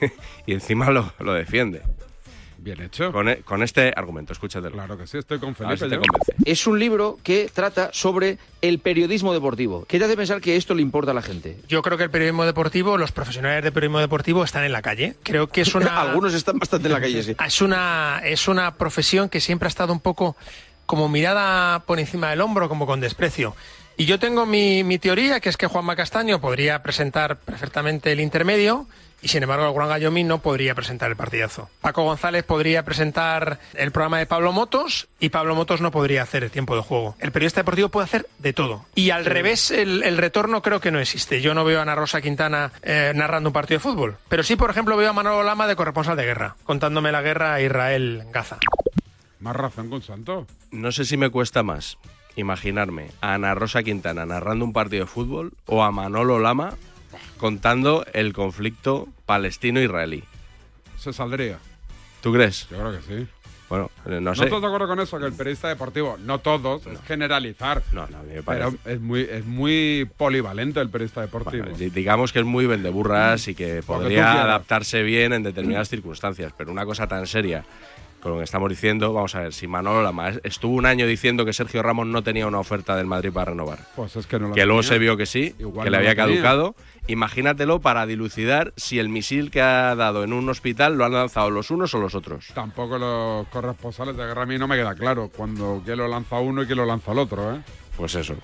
y 0.46 0.52
encima 0.52 0.90
lo, 0.90 1.12
lo 1.20 1.32
defiende. 1.32 1.82
Bien 2.62 2.80
hecho. 2.82 3.10
Con, 3.12 3.28
e- 3.28 3.38
con 3.42 3.62
este 3.62 3.92
argumento, 3.96 4.32
escúchatelo. 4.34 4.74
Claro 4.74 4.98
que 4.98 5.06
sí, 5.06 5.16
estoy 5.18 5.38
con 5.38 5.54
si 5.56 5.62
Felipe. 5.64 5.88
te 5.88 5.94
yo. 5.94 6.00
convence. 6.02 6.34
Es 6.44 6.66
un 6.66 6.78
libro 6.78 7.18
que 7.22 7.50
trata 7.52 7.90
sobre 7.92 8.36
el 8.60 8.78
periodismo 8.80 9.32
deportivo. 9.32 9.86
¿Qué 9.88 9.98
te 9.98 10.04
hace 10.04 10.16
pensar 10.16 10.40
que 10.40 10.56
esto 10.56 10.74
le 10.74 10.82
importa 10.82 11.12
a 11.12 11.14
la 11.14 11.22
gente? 11.22 11.56
Yo 11.68 11.80
creo 11.80 11.96
que 11.96 12.04
el 12.04 12.10
periodismo 12.10 12.44
deportivo, 12.44 12.98
los 12.98 13.12
profesionales 13.12 13.64
de 13.64 13.72
periodismo 13.72 14.00
deportivo 14.00 14.44
están 14.44 14.64
en 14.64 14.72
la 14.72 14.82
calle. 14.82 15.14
Creo 15.22 15.46
que 15.48 15.62
es 15.62 15.74
una. 15.74 16.00
Algunos 16.02 16.34
están 16.34 16.58
bastante 16.58 16.88
en 16.88 16.92
la 16.92 17.00
calle, 17.00 17.22
sí. 17.22 17.34
Es 17.46 17.62
una, 17.62 18.20
es 18.24 18.46
una 18.46 18.74
profesión 18.74 19.28
que 19.30 19.40
siempre 19.40 19.66
ha 19.66 19.70
estado 19.70 19.92
un 19.92 20.00
poco 20.00 20.36
como 20.84 21.08
mirada 21.08 21.80
por 21.80 21.98
encima 21.98 22.30
del 22.30 22.40
hombro, 22.42 22.68
como 22.68 22.84
con 22.86 23.00
desprecio. 23.00 23.56
Y 23.96 24.06
yo 24.06 24.18
tengo 24.18 24.44
mi, 24.46 24.82
mi 24.84 24.98
teoría, 24.98 25.40
que 25.40 25.48
es 25.48 25.56
que 25.56 25.66
Juanma 25.66 25.94
Castaño 25.94 26.40
podría 26.40 26.82
presentar 26.82 27.36
perfectamente 27.38 28.12
el 28.12 28.20
intermedio 28.20 28.86
y 29.22 29.28
sin 29.28 29.42
embargo 29.42 29.66
el 29.66 29.72
Juan 29.72 29.88
Gallomín 29.88 30.28
no 30.28 30.38
podría 30.40 30.74
presentar 30.74 31.10
el 31.10 31.16
partidazo. 31.16 31.68
Paco 31.80 32.02
González 32.04 32.44
podría 32.44 32.84
presentar 32.84 33.58
el 33.74 33.90
programa 33.92 34.18
de 34.18 34.26
Pablo 34.26 34.52
Motos 34.52 35.08
y 35.18 35.30
Pablo 35.30 35.54
Motos 35.54 35.80
no 35.80 35.90
podría 35.90 36.22
hacer 36.22 36.44
el 36.44 36.50
tiempo 36.50 36.76
de 36.76 36.82
juego. 36.82 37.16
El 37.18 37.32
periodista 37.32 37.60
deportivo 37.60 37.88
puede 37.88 38.04
hacer 38.04 38.26
de 38.38 38.52
todo. 38.52 38.84
Y 38.94 39.10
al 39.10 39.24
revés, 39.24 39.70
el, 39.70 40.02
el 40.02 40.16
retorno 40.16 40.62
creo 40.62 40.80
que 40.80 40.90
no 40.90 40.98
existe. 40.98 41.40
Yo 41.40 41.54
no 41.54 41.64
veo 41.64 41.78
a 41.78 41.82
Ana 41.82 41.94
Rosa 41.94 42.20
Quintana 42.20 42.72
eh, 42.82 43.12
narrando 43.14 43.50
un 43.50 43.52
partido 43.52 43.78
de 43.78 43.82
fútbol. 43.82 44.16
Pero 44.28 44.42
sí, 44.42 44.56
por 44.56 44.70
ejemplo, 44.70 44.96
veo 44.96 45.10
a 45.10 45.12
Manolo 45.12 45.42
Lama 45.42 45.66
de 45.66 45.76
corresponsal 45.76 46.16
de 46.16 46.24
guerra, 46.24 46.56
contándome 46.64 47.12
la 47.12 47.22
guerra 47.22 47.54
a 47.54 47.60
Israel-Gaza. 47.60 48.58
Más 49.40 49.56
razón 49.56 49.88
con 49.88 50.02
Santo. 50.02 50.46
No 50.70 50.92
sé 50.92 51.04
si 51.04 51.16
me 51.16 51.30
cuesta 51.30 51.62
más 51.62 51.98
imaginarme 52.36 53.10
a 53.20 53.34
Ana 53.34 53.54
Rosa 53.54 53.82
Quintana 53.82 54.26
narrando 54.26 54.64
un 54.64 54.72
partido 54.72 55.04
de 55.04 55.10
fútbol 55.10 55.52
o 55.66 55.82
a 55.82 55.90
Manolo 55.90 56.38
Lama 56.38 56.74
contando 57.40 58.04
el 58.12 58.32
conflicto 58.34 59.08
palestino-israelí. 59.26 60.22
Se 60.98 61.12
saldría. 61.12 61.58
¿Tú 62.20 62.32
crees? 62.32 62.68
Yo 62.70 62.76
creo 62.78 62.92
que 62.92 63.02
sí. 63.02 63.26
Bueno, 63.70 63.88
eh, 64.04 64.10
no 64.14 64.20
¿No 64.20 64.34
sé. 64.34 64.44
estás 64.44 64.60
de 64.60 64.66
acuerdo 64.66 64.86
con 64.88 65.00
eso? 65.00 65.18
Que 65.18 65.26
el 65.26 65.32
periodista 65.32 65.68
deportivo, 65.68 66.18
no 66.24 66.40
todos, 66.40 66.84
es 66.86 67.00
generalizar. 67.06 67.82
No, 67.92 68.06
no, 68.08 68.18
a 68.18 68.22
mí 68.22 68.34
me 68.34 68.42
Pero 68.42 68.72
parece. 68.72 68.92
es 68.94 69.00
muy, 69.00 69.20
es 69.22 69.46
muy 69.46 70.10
polivalente 70.16 70.80
el 70.80 70.90
periodista 70.90 71.20
deportivo. 71.22 71.64
Bueno, 71.70 71.78
digamos 71.94 72.32
que 72.32 72.40
es 72.40 72.44
muy 72.44 72.66
vendeburras 72.66 73.46
y 73.48 73.54
que 73.54 73.82
podría 73.86 74.42
adaptarse 74.42 75.02
bien 75.04 75.32
en 75.32 75.44
determinadas 75.44 75.88
circunstancias, 75.88 76.52
pero 76.58 76.70
una 76.72 76.84
cosa 76.84 77.06
tan 77.06 77.26
seria 77.28 77.64
con 78.20 78.32
lo 78.32 78.38
que 78.38 78.44
estamos 78.44 78.68
diciendo, 78.68 79.14
vamos 79.14 79.34
a 79.34 79.40
ver, 79.40 79.54
si 79.54 79.66
Manolo 79.66 80.02
Lama 80.02 80.28
es- 80.28 80.40
estuvo 80.44 80.74
un 80.74 80.84
año 80.84 81.06
diciendo 81.06 81.46
que 81.46 81.54
Sergio 81.54 81.82
Ramos 81.82 82.06
no 82.06 82.22
tenía 82.22 82.46
una 82.46 82.58
oferta 82.58 82.94
del 82.94 83.06
Madrid 83.06 83.32
para 83.32 83.52
renovar, 83.52 83.78
Pues 83.96 84.14
es 84.14 84.26
que 84.26 84.38
no 84.38 84.48
lo 84.48 84.54
que 84.54 84.66
luego 84.66 84.82
se 84.82 84.98
vio 84.98 85.16
que 85.16 85.24
sí, 85.24 85.54
Igual 85.58 85.84
que 85.84 85.90
no 85.90 85.92
le 85.92 85.96
había 85.96 86.14
caducado, 86.16 86.74
imagínatelo 87.10 87.80
para 87.80 88.06
dilucidar 88.06 88.72
si 88.76 88.98
el 88.98 89.08
misil 89.08 89.50
que 89.50 89.60
ha 89.62 89.94
dado 89.94 90.24
en 90.24 90.32
un 90.32 90.48
hospital 90.48 90.96
lo 90.96 91.04
han 91.04 91.12
lanzado 91.12 91.50
los 91.50 91.70
unos 91.70 91.94
o 91.94 91.98
los 91.98 92.14
otros. 92.14 92.48
Tampoco 92.54 92.98
los 92.98 93.46
corresponsales 93.48 94.16
de 94.16 94.24
guerra 94.24 94.42
a 94.42 94.46
mí 94.46 94.58
no 94.58 94.68
me 94.68 94.76
queda 94.76 94.94
claro 94.94 95.30
cuando 95.34 95.82
quién 95.84 95.98
lo 95.98 96.08
lanza 96.08 96.38
uno 96.38 96.62
y 96.62 96.66
quién 96.66 96.78
lo 96.78 96.86
lanza 96.86 97.12
el 97.12 97.18
otro, 97.18 97.54
¿eh? 97.54 97.60
Pues 97.96 98.14
eso. 98.14 98.34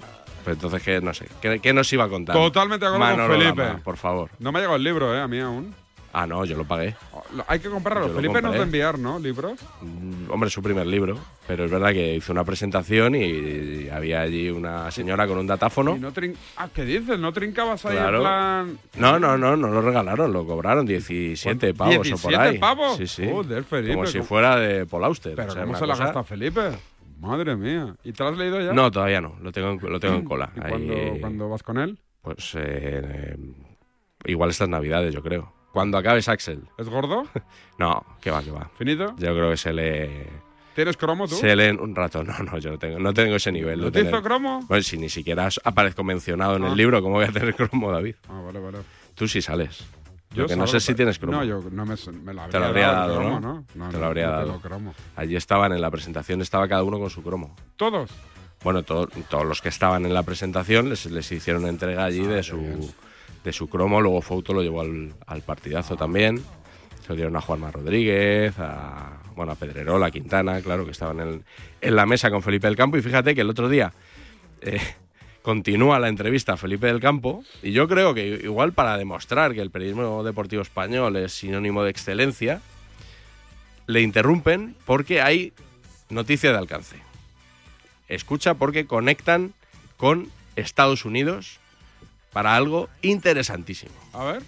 Pues 0.45 0.57
entonces, 0.57 0.83
¿qué, 0.83 1.01
no 1.01 1.13
sé, 1.13 1.27
¿qué, 1.41 1.59
qué 1.61 1.73
nos 1.73 1.93
iba 1.93 2.05
a 2.05 2.09
contar? 2.09 2.37
Totalmente 2.37 2.87
de 2.87 2.95
acuerdo 2.95 3.17
con 3.17 3.39
Felipe. 3.41 3.65
Lama, 3.65 3.81
por 3.83 3.97
favor. 3.97 4.31
No 4.39 4.53
me 4.53 4.59
ha 4.59 4.63
llegado 4.63 4.77
el 4.77 4.85
libro, 4.85 5.15
¿eh? 5.15 5.21
A 5.21 5.27
mí 5.27 5.41
aún. 5.41 5.75
Ah, 6.19 6.27
no, 6.27 6.47
yo 6.47 6.57
lo 6.57 6.65
pagué. 6.65 6.97
Lo- 7.35 7.45
Hay 7.47 7.59
que 7.59 7.69
comprarlo. 7.69 8.09
Yo 8.09 8.15
Felipe 8.15 8.41
nos 8.41 8.55
va 8.55 8.61
a 8.61 8.63
enviar, 8.63 8.99
¿no? 8.99 9.19
Libros. 9.19 9.61
Mm, 9.83 10.31
Hombre, 10.31 10.49
su 10.49 10.63
primer 10.63 10.87
libro, 10.87 11.19
pero 11.47 11.67
es 11.67 11.71
verdad 11.71 11.93
que 11.93 12.15
hizo 12.15 12.33
una 12.33 12.43
presentación 12.43 13.15
y 13.15 13.91
había 13.91 14.23
allí 14.23 14.49
una 14.49 14.91
señora 14.91 15.27
con 15.27 15.37
un 15.37 15.47
datáfono. 15.47 15.95
Y 15.95 16.01
no 16.01 16.13
trin- 16.13 16.35
ah, 16.57 16.69
¿qué 16.75 16.87
dices? 16.87 17.19
¿No 17.19 17.35
trincabas 17.35 17.85
ahí 17.85 17.97
Claro. 17.99 18.17
en 18.17 18.23
plan...? 18.23 18.79
No, 18.97 19.19
no, 19.19 19.37
no, 19.37 19.59
no 19.59 19.69
lo 19.69 19.83
regalaron, 19.83 20.33
lo 20.33 20.47
cobraron 20.47 20.87
17 20.87 21.75
pavos 21.75 21.97
o 21.97 21.99
por 22.17 22.33
¿17 22.33 22.39
ahí. 22.39 22.59
pavos? 22.59 22.97
Sí, 22.97 23.07
sí. 23.07 23.29
Joder, 23.31 23.65
Felipe, 23.65 23.95
Como 23.95 24.07
si 24.07 24.19
¿cómo- 24.19 24.29
fuera 24.29 24.57
de 24.57 24.87
Paul 24.87 25.05
Auster. 25.05 25.35
Pero 25.37 25.49
o 25.49 25.53
sea, 25.53 25.65
¿cómo 25.65 25.77
se 25.77 25.87
la 25.87 25.93
cosa- 25.93 26.05
gasta 26.05 26.25
Felipe? 26.25 26.71
Madre 27.21 27.57
mía. 27.57 27.95
¿Y 28.05 28.13
te 28.13 28.23
lo 28.23 28.31
has 28.31 28.39
leído 28.39 28.59
ya? 28.59 28.73
No, 28.73 28.91
todavía 28.91 29.21
no, 29.21 29.37
lo 29.43 29.53
tengo, 29.53 29.69
en- 29.73 29.81
lo 29.93 30.01
tengo 30.01 30.15
en 30.15 30.25
cola. 30.25 30.51
¿Y 30.57 30.61
Ahí, 30.61 30.71
cuándo, 30.71 30.95
cuándo 31.21 31.49
vas 31.51 31.63
con 31.63 31.77
él? 31.77 31.99
Pues 32.23 32.55
eh, 32.55 33.03
eh, 33.05 33.37
igual 34.25 34.49
estas 34.49 34.71
navidades, 34.71 35.15
yo 35.15 35.23
creo. 35.23 35.53
Cuando 35.77 35.99
acabes 35.99 36.27
Axel. 36.31 36.63
¿Es 36.79 36.89
gordo? 36.89 37.25
No, 37.79 38.03
que 38.23 38.31
va, 38.31 38.43
que 38.43 38.51
va. 38.51 38.71
¿Finito? 38.79 39.15
Yo 39.19 39.35
creo 39.35 39.51
que 39.51 39.59
se 39.59 39.71
le... 39.75 40.27
¿Tienes 40.75 40.97
cromo 40.97 41.29
tú? 41.29 41.35
Se 41.35 41.55
leen 41.55 41.79
un 41.79 41.95
rato. 41.95 42.25
No, 42.25 42.33
no, 42.39 42.57
yo 42.57 42.71
no 42.71 42.79
tengo, 42.79 42.99
no 42.99 43.13
tengo 43.13 43.37
ese 43.37 43.53
nivel. 43.53 43.83
¿No 43.83 43.93
te 43.93 44.01
hizo 44.01 44.23
cromo? 44.23 44.61
Bueno, 44.69 44.83
si 44.83 44.97
ni 44.97 45.11
siquiera 45.11 45.51
aparezco 45.65 46.03
mencionado 46.03 46.57
en 46.57 46.65
Ah. 46.65 46.69
el 46.69 46.77
libro, 46.79 47.03
¿cómo 47.03 47.17
voy 47.17 47.27
a 47.27 47.33
tener 47.33 47.55
cromo, 47.55 47.93
David? 47.93 48.15
Ah, 48.31 48.41
vale, 48.41 48.59
vale. 48.59 48.79
Tú 49.15 49.29
sí 49.29 49.43
sales. 49.43 49.85
Yo 50.31 50.45
Lo 50.45 50.49
que 50.49 50.57
no 50.57 50.67
sé 50.67 50.81
si 50.81 50.95
tienes 50.95 51.19
cromo. 51.19 51.37
No, 51.37 51.45
yo 51.45 51.61
no 51.71 51.85
me, 51.85 51.95
me 52.23 52.33
lo 52.33 52.49
Te 52.49 52.59
lo 52.59 52.65
habría 52.65 52.69
habría 52.69 52.87
dado, 52.87 53.09
dado, 53.09 53.21
cromo, 53.21 53.41
¿no? 53.41 53.65
No, 53.75 53.91
Te 53.91 53.99
lo 53.99 54.07
habría 54.07 54.29
dado. 54.31 54.59
cromo. 54.63 54.95
Allí 55.17 55.37
estaban 55.37 55.73
en 55.73 55.83
la 55.83 55.91
presentación, 55.91 56.41
estaba 56.41 56.67
cada 56.69 56.83
uno 56.85 56.99
con 56.99 57.11
su 57.11 57.23
cromo. 57.23 57.55
¿Todos? 57.77 58.11
Bueno, 58.65 58.83
to- 58.83 59.09
todos 59.29 59.45
los 59.45 59.61
que 59.61 59.69
estaban 59.69 60.07
en 60.07 60.15
la 60.15 60.23
presentación 60.23 60.89
les, 60.89 61.05
les 61.05 61.31
hicieron 61.31 61.67
entrega 61.67 62.05
allí 62.07 62.25
Ah, 62.25 62.29
de, 62.29 62.43
su, 62.43 62.57
de 63.47 63.53
su 63.53 63.69
cromo. 63.69 64.01
Luego 64.01 64.21
Fouto 64.21 64.53
lo 64.53 64.63
llevó 64.63 64.83
al, 64.83 65.43
partidazo 65.47 65.97
también. 65.97 66.43
Se 67.01 67.09
lo 67.11 67.15
dieron 67.15 67.37
a 67.37 67.41
Juanma 67.41 67.71
Rodríguez, 67.71 68.59
a, 68.59 69.23
bueno, 69.37 69.53
a 69.53 69.55
Pedrerola, 69.55 70.07
a 70.07 70.11
Quintana, 70.11 70.61
claro, 70.61 70.85
que 70.85 70.91
estaban 70.91 71.21
en, 71.21 71.45
en 71.81 71.97
la 71.97 72.05
mesa 72.05 72.31
con 72.31 72.43
Felipe 72.43 72.67
del 72.67 72.77
Campo. 72.77 72.99
Y 72.99 73.03
fíjate 73.03 73.35
que 73.35 73.43
el 73.43 73.51
otro 73.51 73.69
día, 73.69 73.93
eh, 74.61 74.81
continúa 75.43 76.01
la 76.01 76.09
entrevista 76.09 76.55
a 76.55 76.57
Felipe 76.57 76.89
del 76.89 76.99
Campo 76.99 77.45
y 77.63 77.71
yo 77.71 77.87
creo 77.87 78.15
que 78.15 78.27
igual 78.43 78.73
para 78.73 78.99
demostrar 78.99 79.55
que 79.55 79.61
el 79.61 79.71
periodismo 79.71 80.25
deportivo 80.25 80.61
español 80.61 81.15
es 81.15 81.35
sinónimo 81.35 81.85
de 81.85 81.91
excelencia, 81.91 82.61
le 83.87 84.03
interrumpen 84.03 84.75
porque 84.85 85.23
hay 85.23 85.53
noticia 86.11 86.51
de 86.51 86.59
alcance. 86.59 86.97
Escucha 88.09 88.55
porque 88.55 88.87
conectan 88.87 89.55
con 89.97 90.29
Estados 90.57 91.05
Unidos 91.05 91.61
para 92.37 92.55
algo 92.55 92.91
interesantísimo. 93.01 93.93
A 94.13 94.25
ver. 94.25 94.43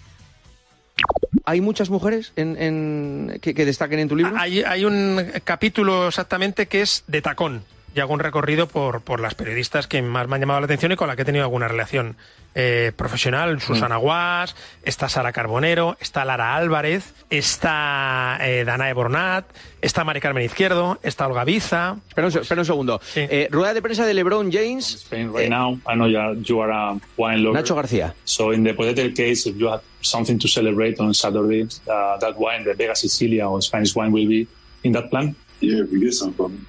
¿Hay 1.43 1.59
muchas 1.59 1.89
mujeres 1.89 2.33
en, 2.35 2.55
en- 2.61 3.39
que, 3.41 3.55
que 3.55 3.65
destaquen 3.65 3.97
en 3.97 4.07
tu 4.07 4.15
libro? 4.15 4.35
Hay, 4.37 4.61
hay 4.61 4.85
un 4.85 5.19
capítulo 5.43 6.07
exactamente 6.07 6.67
que 6.67 6.83
es 6.83 7.03
de 7.07 7.23
tacón. 7.23 7.63
Y 7.95 7.99
hago 8.01 8.13
un 8.13 8.19
recorrido 8.19 8.67
por, 8.67 9.01
por 9.01 9.19
las 9.19 9.35
periodistas 9.35 9.87
que 9.87 10.01
más 10.01 10.27
me 10.27 10.35
han 10.35 10.41
llamado 10.41 10.59
la 10.59 10.65
atención 10.65 10.91
y 10.91 10.95
con 10.95 11.07
las 11.07 11.15
que 11.15 11.23
he 11.23 11.25
tenido 11.25 11.43
alguna 11.43 11.67
relación 11.67 12.15
eh, 12.55 12.91
profesional. 12.95 13.61
Susana 13.61 13.97
Guas, 13.97 14.55
está 14.83 15.09
Sara 15.09 15.31
Carbonero, 15.31 15.97
está 15.99 16.25
Lara 16.25 16.55
Álvarez, 16.55 17.13
está 17.29 18.37
eh, 18.41 18.63
Danae 18.65 18.93
Bornat, 18.93 19.45
está 19.81 20.03
Mari 20.03 20.19
Carmen 20.19 20.43
Izquierdo, 20.43 20.99
está 21.03 21.27
Olga 21.27 21.43
Biza. 21.43 21.97
Espera 22.07 22.27
un, 22.27 22.37
espera 22.37 22.61
un 22.61 22.65
segundo. 22.65 23.01
Eh, 23.15 23.47
rueda 23.51 23.73
de 23.73 23.81
prensa 23.81 24.05
de 24.05 24.13
LeBron 24.13 24.51
James. 24.51 24.95
Spain 24.95 25.31
right 25.33 25.49
now. 25.49 25.79
I 25.87 25.95
know 25.95 26.07
you 26.07 26.19
are, 26.19 26.35
you 26.35 26.61
are 26.61 26.71
a 26.71 26.99
wine 27.17 27.43
lover. 27.43 27.59
Nacho 27.59 27.75
García. 27.75 28.13
So 28.23 28.51
in 28.51 28.63
the 28.63 28.71
hypothetical 28.71 29.13
case, 29.13 29.47
if 29.47 29.55
you 29.57 29.67
have 29.67 29.81
something 30.01 30.37
to 30.39 30.47
celebrate 30.47 30.99
on 30.99 31.13
Saturday, 31.13 31.67
uh, 31.87 32.17
that 32.17 32.37
wine, 32.37 32.63
the 32.63 32.73
Vega 32.73 32.95
Sicilia 32.95 33.47
or 33.47 33.61
Spanish 33.61 33.95
wine, 33.95 34.11
will 34.11 34.27
be 34.27 34.47
in 34.83 34.91
that 34.93 35.09
plan. 35.09 35.35
Yeah, 35.59 35.83
we 35.91 35.99
get 35.99 36.13
some 36.13 36.33
from 36.33 36.65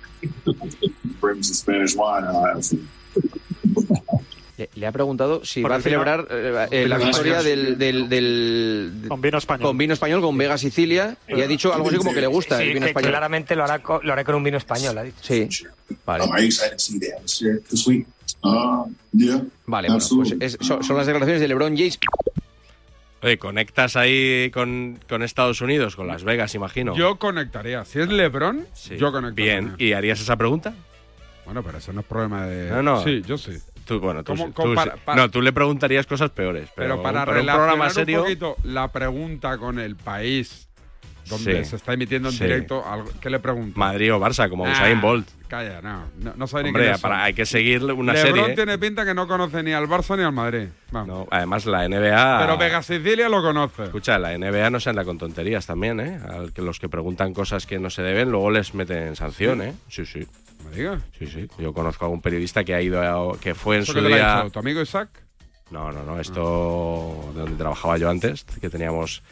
some 1.21 1.43
Spanish 1.55 1.95
wine. 1.97 2.27
Le, 4.75 4.87
ha 4.87 4.93
preguntado 4.93 5.43
si 5.43 5.63
Por 5.63 5.71
va 5.71 5.77
a 5.77 5.81
final- 5.81 6.27
celebrar 6.27 6.29
eh, 6.31 6.83
eh, 6.83 6.87
la 6.89 6.99
victoria 6.99 7.39
español. 7.39 7.79
del, 7.79 7.79
del, 7.79 8.09
del- 8.11 9.09
Con 9.09 9.21
vino 9.23 9.39
español. 9.39 9.67
con 9.69 9.79
vino 9.79 9.95
español 9.95 10.21
con 10.21 10.37
Vega 10.37 10.59
Sicilia 10.59 11.17
y 11.29 11.41
ha 11.41 11.47
dicho 11.47 11.73
algo 11.73 11.89
así 11.89 11.97
como 11.97 12.13
que 12.13 12.21
le 12.21 12.27
gusta 12.27 12.59
Sí, 12.59 12.65
el 12.65 12.69
vino 12.75 12.85
que 12.85 12.91
español. 12.91 13.11
claramente 13.11 13.57
lo 13.57 13.65
hará, 13.65 13.79
co- 13.83 14.01
lo 14.03 14.13
hará 14.13 14.23
con 14.23 14.35
un 14.35 14.45
vino 14.45 14.59
español, 14.59 14.99
ha 14.99 15.03
dicho. 15.05 15.17
Sí, 15.23 15.49
vale. 16.05 16.25
The? 16.27 17.81
Uh. 18.43 18.95
Vale, 19.67 19.89
bueno, 19.89 20.05
pues 20.17 20.35
es- 20.41 20.59
son, 20.61 20.85
son 20.85 20.97
las 20.97 21.07
declaraciones 21.07 21.41
de 21.41 21.49
LeBron 21.49 21.75
James. 21.77 21.99
Oye, 23.23 23.39
conectas 23.39 23.97
ahí 23.97 24.51
con, 24.51 24.99
con 25.09 25.23
Estados 25.23 25.61
Unidos, 25.61 25.95
con 25.95 26.07
Las 26.07 26.25
Vegas, 26.25 26.55
imagino. 26.55 26.97
Yo 26.97 27.19
conectaría. 27.19 27.85
Si 27.85 28.01
es 28.01 28.09
LeBron, 28.09 28.67
Sí. 28.73 28.97
yo 28.97 29.13
conectaría. 29.13 29.61
Bien, 29.61 29.75
¿y 29.79 29.93
harías 29.93 30.21
esa 30.21 30.37
pregunta? 30.37 30.73
Bueno, 31.45 31.63
pero 31.63 31.79
eso 31.79 31.93
no 31.93 32.01
es 32.01 32.07
problema 32.07 32.47
de. 32.47 32.71
No, 32.71 32.83
no. 32.83 33.03
Sí, 33.05 33.23
yo 33.27 33.37
sí. 33.37 33.53
Tú, 33.85 33.99
bueno, 34.01 34.23
tú, 34.23 34.33
¿Cómo- 34.33 34.47
sí, 34.47 34.53
cómo 34.55 34.69
tú 34.71 34.75
para- 34.75 34.97
para- 34.97 35.21
No, 35.21 35.31
tú 35.31 35.43
le 35.43 35.53
preguntarías 35.53 36.07
cosas 36.07 36.31
peores. 36.31 36.69
Pero, 36.77 36.91
Pero, 36.95 37.03
para 37.03 37.25
pero 37.27 37.41
un 37.41 37.47
programa 37.47 37.85
un 37.87 37.91
serio. 37.91 38.23
poquito 38.23 38.57
la 38.65 38.89
pregunta 38.89 39.59
con 39.59 39.79
el 39.79 39.97
país 39.97 40.69
donde 41.29 41.65
Sí. 41.65 41.71
se 41.71 41.77
está 41.77 41.93
emitiendo 41.95 42.29
en 42.29 42.35
Sí. 42.35 42.45
directo, 42.45 42.83
¿qué 43.21 43.29
le 43.31 43.39
pregunto? 43.41 43.79
Madrid 43.79 44.15
o 44.15 44.19
Barça, 44.21 44.49
como 44.49 44.65
Ah, 44.65 44.73
Usain 44.73 45.01
Bolt. 45.01 45.29
Calla, 45.51 45.83
no. 45.83 46.05
No, 46.21 46.33
no 46.37 46.47
sabe 46.47 46.63
ni 46.63 46.73
quiénes 46.73 47.01
para- 47.01 47.25
hay 47.25 47.35
que 47.35 47.45
seguir 47.45 47.83
una 47.83 48.13
Lebron 48.13 48.37
serie. 48.37 48.55
tiene 48.55 48.79
pinta 48.79 49.05
que 49.05 49.13
no 49.15 49.27
conoce 49.27 49.65
ni 49.65 49.73
al 49.73 49.89
Barça 49.89 50.17
ni 50.17 50.23
al 50.23 50.33
Madrid. 50.33 50.69
Vamos. 50.93 51.09
No, 51.09 51.27
además, 51.29 51.67
la 51.67 51.85
NBA. 51.89 52.39
Pero 52.41 52.57
Vega 52.57 52.81
Sicilia 52.83 53.29
lo 53.29 53.43
conoce. 53.43 53.83
Escucha, 53.83 54.17
la 54.21 54.33
NBA 54.39 54.71
no 54.71 54.79
se 54.79 54.91
anda 54.91 55.05
con 55.05 55.19
tonterías 55.19 55.67
también, 55.67 55.99
¿eh? 55.99 56.21
Al 56.29 56.53
que 56.53 56.63
los 56.63 56.79
que 56.79 56.89
preguntan 56.89 57.35
cosas 57.35 57.67
que 57.67 57.81
no 57.81 57.91
se 57.91 58.03
deben, 58.03 58.31
luego 58.31 58.53
les 58.53 58.75
meten 58.75 59.17
sanción, 59.17 59.61
¿Sí? 59.61 59.67
¿eh? 59.67 59.75
Sí, 59.89 60.07
sí. 60.07 60.27
¿Me 60.71 60.77
digas? 60.77 61.03
Sí, 61.19 61.27
sí. 61.27 61.49
Yo 61.59 61.73
conozco 61.73 62.07
a 62.07 62.09
un 62.09 62.23
periodista 62.23 62.63
que 62.63 62.73
ha 62.75 62.81
ido 62.81 63.03
a- 63.33 63.37
que 63.41 63.57
fue 63.57 63.75
en 63.77 63.83
¿Eso 63.83 63.93
su 63.95 63.99
qué 64.01 64.07
día. 64.07 64.47
¿Tu 64.53 64.59
amigo 64.61 64.81
Isaac? 64.81 65.09
No, 65.73 65.91
no, 65.91 66.05
no. 66.05 66.21
Esto 66.21 67.33
de 67.35 67.41
donde 67.41 67.57
trabajaba 67.57 67.97
yo 67.97 68.09
antes, 68.09 68.45
que 68.61 68.71
teníamos 68.71 69.23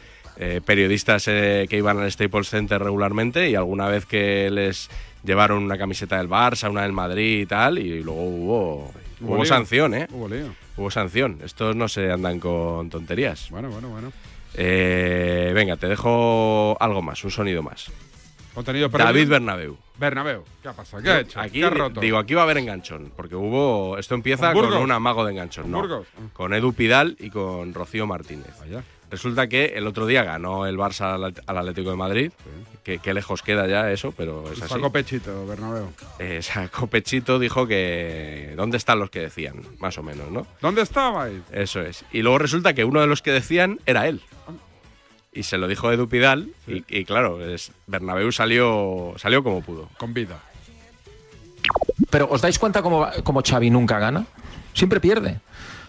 eh, 0.41 0.61
periodistas 0.65 1.27
eh, 1.27 1.67
que 1.69 1.75
iban 1.75 1.99
al 1.99 2.09
Staples 2.09 2.47
Center 2.47 2.81
regularmente 2.81 3.49
y 3.49 3.55
alguna 3.55 3.89
vez 3.89 4.05
que 4.05 4.49
les 4.49 4.89
llevaron 5.21 5.61
una 5.63 5.77
camiseta 5.77 6.17
del 6.17 6.29
Barça, 6.29 6.69
una 6.69 6.83
del 6.83 6.93
Madrid 6.93 7.41
y 7.41 7.45
tal, 7.45 7.77
y 7.77 8.01
luego 8.01 8.23
hubo, 8.23 8.93
hubo, 9.19 9.43
sanción, 9.43 9.93
¿eh? 9.93 10.07
Hubo 10.09 10.29
lío. 10.29 10.55
Hubo 10.77 10.89
sanción. 10.89 11.39
Estos 11.43 11.75
no 11.75 11.89
se 11.89 12.09
andan 12.09 12.39
con 12.39 12.89
tonterías. 12.89 13.49
Bueno, 13.49 13.69
bueno, 13.69 13.89
bueno. 13.89 14.13
Eh, 14.53 15.51
venga, 15.53 15.75
te 15.75 15.87
dejo 15.87 16.77
algo 16.79 17.01
más, 17.01 17.21
un 17.25 17.31
sonido 17.31 17.61
más. 17.61 17.91
Contenido 18.53 18.89
previo. 18.89 19.07
David 19.07 19.27
Bernabeu. 19.27 19.77
Bernabeu. 19.97 20.45
¿Qué 20.61 20.69
ha 20.69 20.73
pasado? 20.73 21.03
¿Qué 21.03 21.09
ha 21.09 21.19
hecho? 21.19 21.39
Aquí, 21.41 21.59
¿Qué 21.59 21.65
ha 21.65 21.69
roto? 21.69 21.99
digo, 21.99 22.17
aquí 22.17 22.33
va 22.33 22.41
a 22.41 22.43
haber 22.45 22.59
enganchón, 22.59 23.11
porque 23.13 23.35
hubo. 23.35 23.97
Esto 23.97 24.15
empieza 24.15 24.53
¿Con 24.53 24.71
un 24.73 24.91
amago 24.91 25.25
de 25.25 25.33
enganchón, 25.33 25.63
¿Con 25.63 25.71
no. 25.73 25.79
Burgos? 25.81 26.07
Con 26.31 26.53
Edu 26.53 26.71
Pidal 26.71 27.17
y 27.19 27.29
con 27.29 27.73
Rocío 27.73 28.07
Martínez. 28.07 28.55
Resulta 29.09 29.47
que 29.47 29.65
el 29.75 29.87
otro 29.87 30.05
día 30.05 30.23
ganó 30.23 30.65
el 30.67 30.77
Barça 30.77 31.13
al, 31.15 31.33
al 31.45 31.57
Atlético 31.57 31.89
de 31.89 31.95
Madrid, 31.95 32.31
que, 32.83 32.99
que 32.99 33.13
lejos 33.13 33.41
queda 33.41 33.67
ya 33.67 33.91
eso, 33.91 34.13
pero 34.15 34.45
es 34.51 34.61
así. 34.61 34.73
Sacó 34.75 34.91
pechito, 34.91 35.45
Bernabeu. 35.47 35.89
Eh, 36.19 36.41
sacó 36.41 36.87
Pechito, 36.87 37.39
dijo 37.39 37.65
que. 37.67 38.53
¿Dónde 38.55 38.77
están 38.77 38.99
los 38.99 39.09
que 39.09 39.19
decían? 39.21 39.61
Más 39.79 39.97
o 39.97 40.03
menos, 40.03 40.29
¿no? 40.31 40.45
¿Dónde 40.61 40.81
estabais? 40.83 41.41
Eso 41.51 41.81
es. 41.81 42.05
Y 42.11 42.21
luego 42.21 42.37
resulta 42.37 42.73
que 42.73 42.85
uno 42.85 43.01
de 43.01 43.07
los 43.07 43.21
que 43.21 43.31
decían 43.31 43.79
era 43.85 44.07
él. 44.07 44.21
Y 45.31 45.43
se 45.43 45.57
lo 45.57 45.67
dijo 45.67 45.91
Edu 45.91 46.07
Pidal, 46.09 46.49
y, 46.67 46.83
y 46.87 47.05
claro, 47.05 47.43
es, 47.45 47.71
Bernabéu 47.87 48.31
salió, 48.31 49.13
salió 49.17 49.43
como 49.43 49.61
pudo. 49.61 49.87
Con 49.97 50.13
vida. 50.13 50.39
Pero 52.09 52.27
¿os 52.31 52.41
dais 52.41 52.57
cuenta 52.57 52.81
cómo, 52.81 52.99
va- 53.01 53.13
cómo 53.23 53.41
Xavi 53.47 53.69
nunca 53.69 53.99
gana? 53.99 54.25
Siempre 54.73 54.99
pierde. 54.99 55.39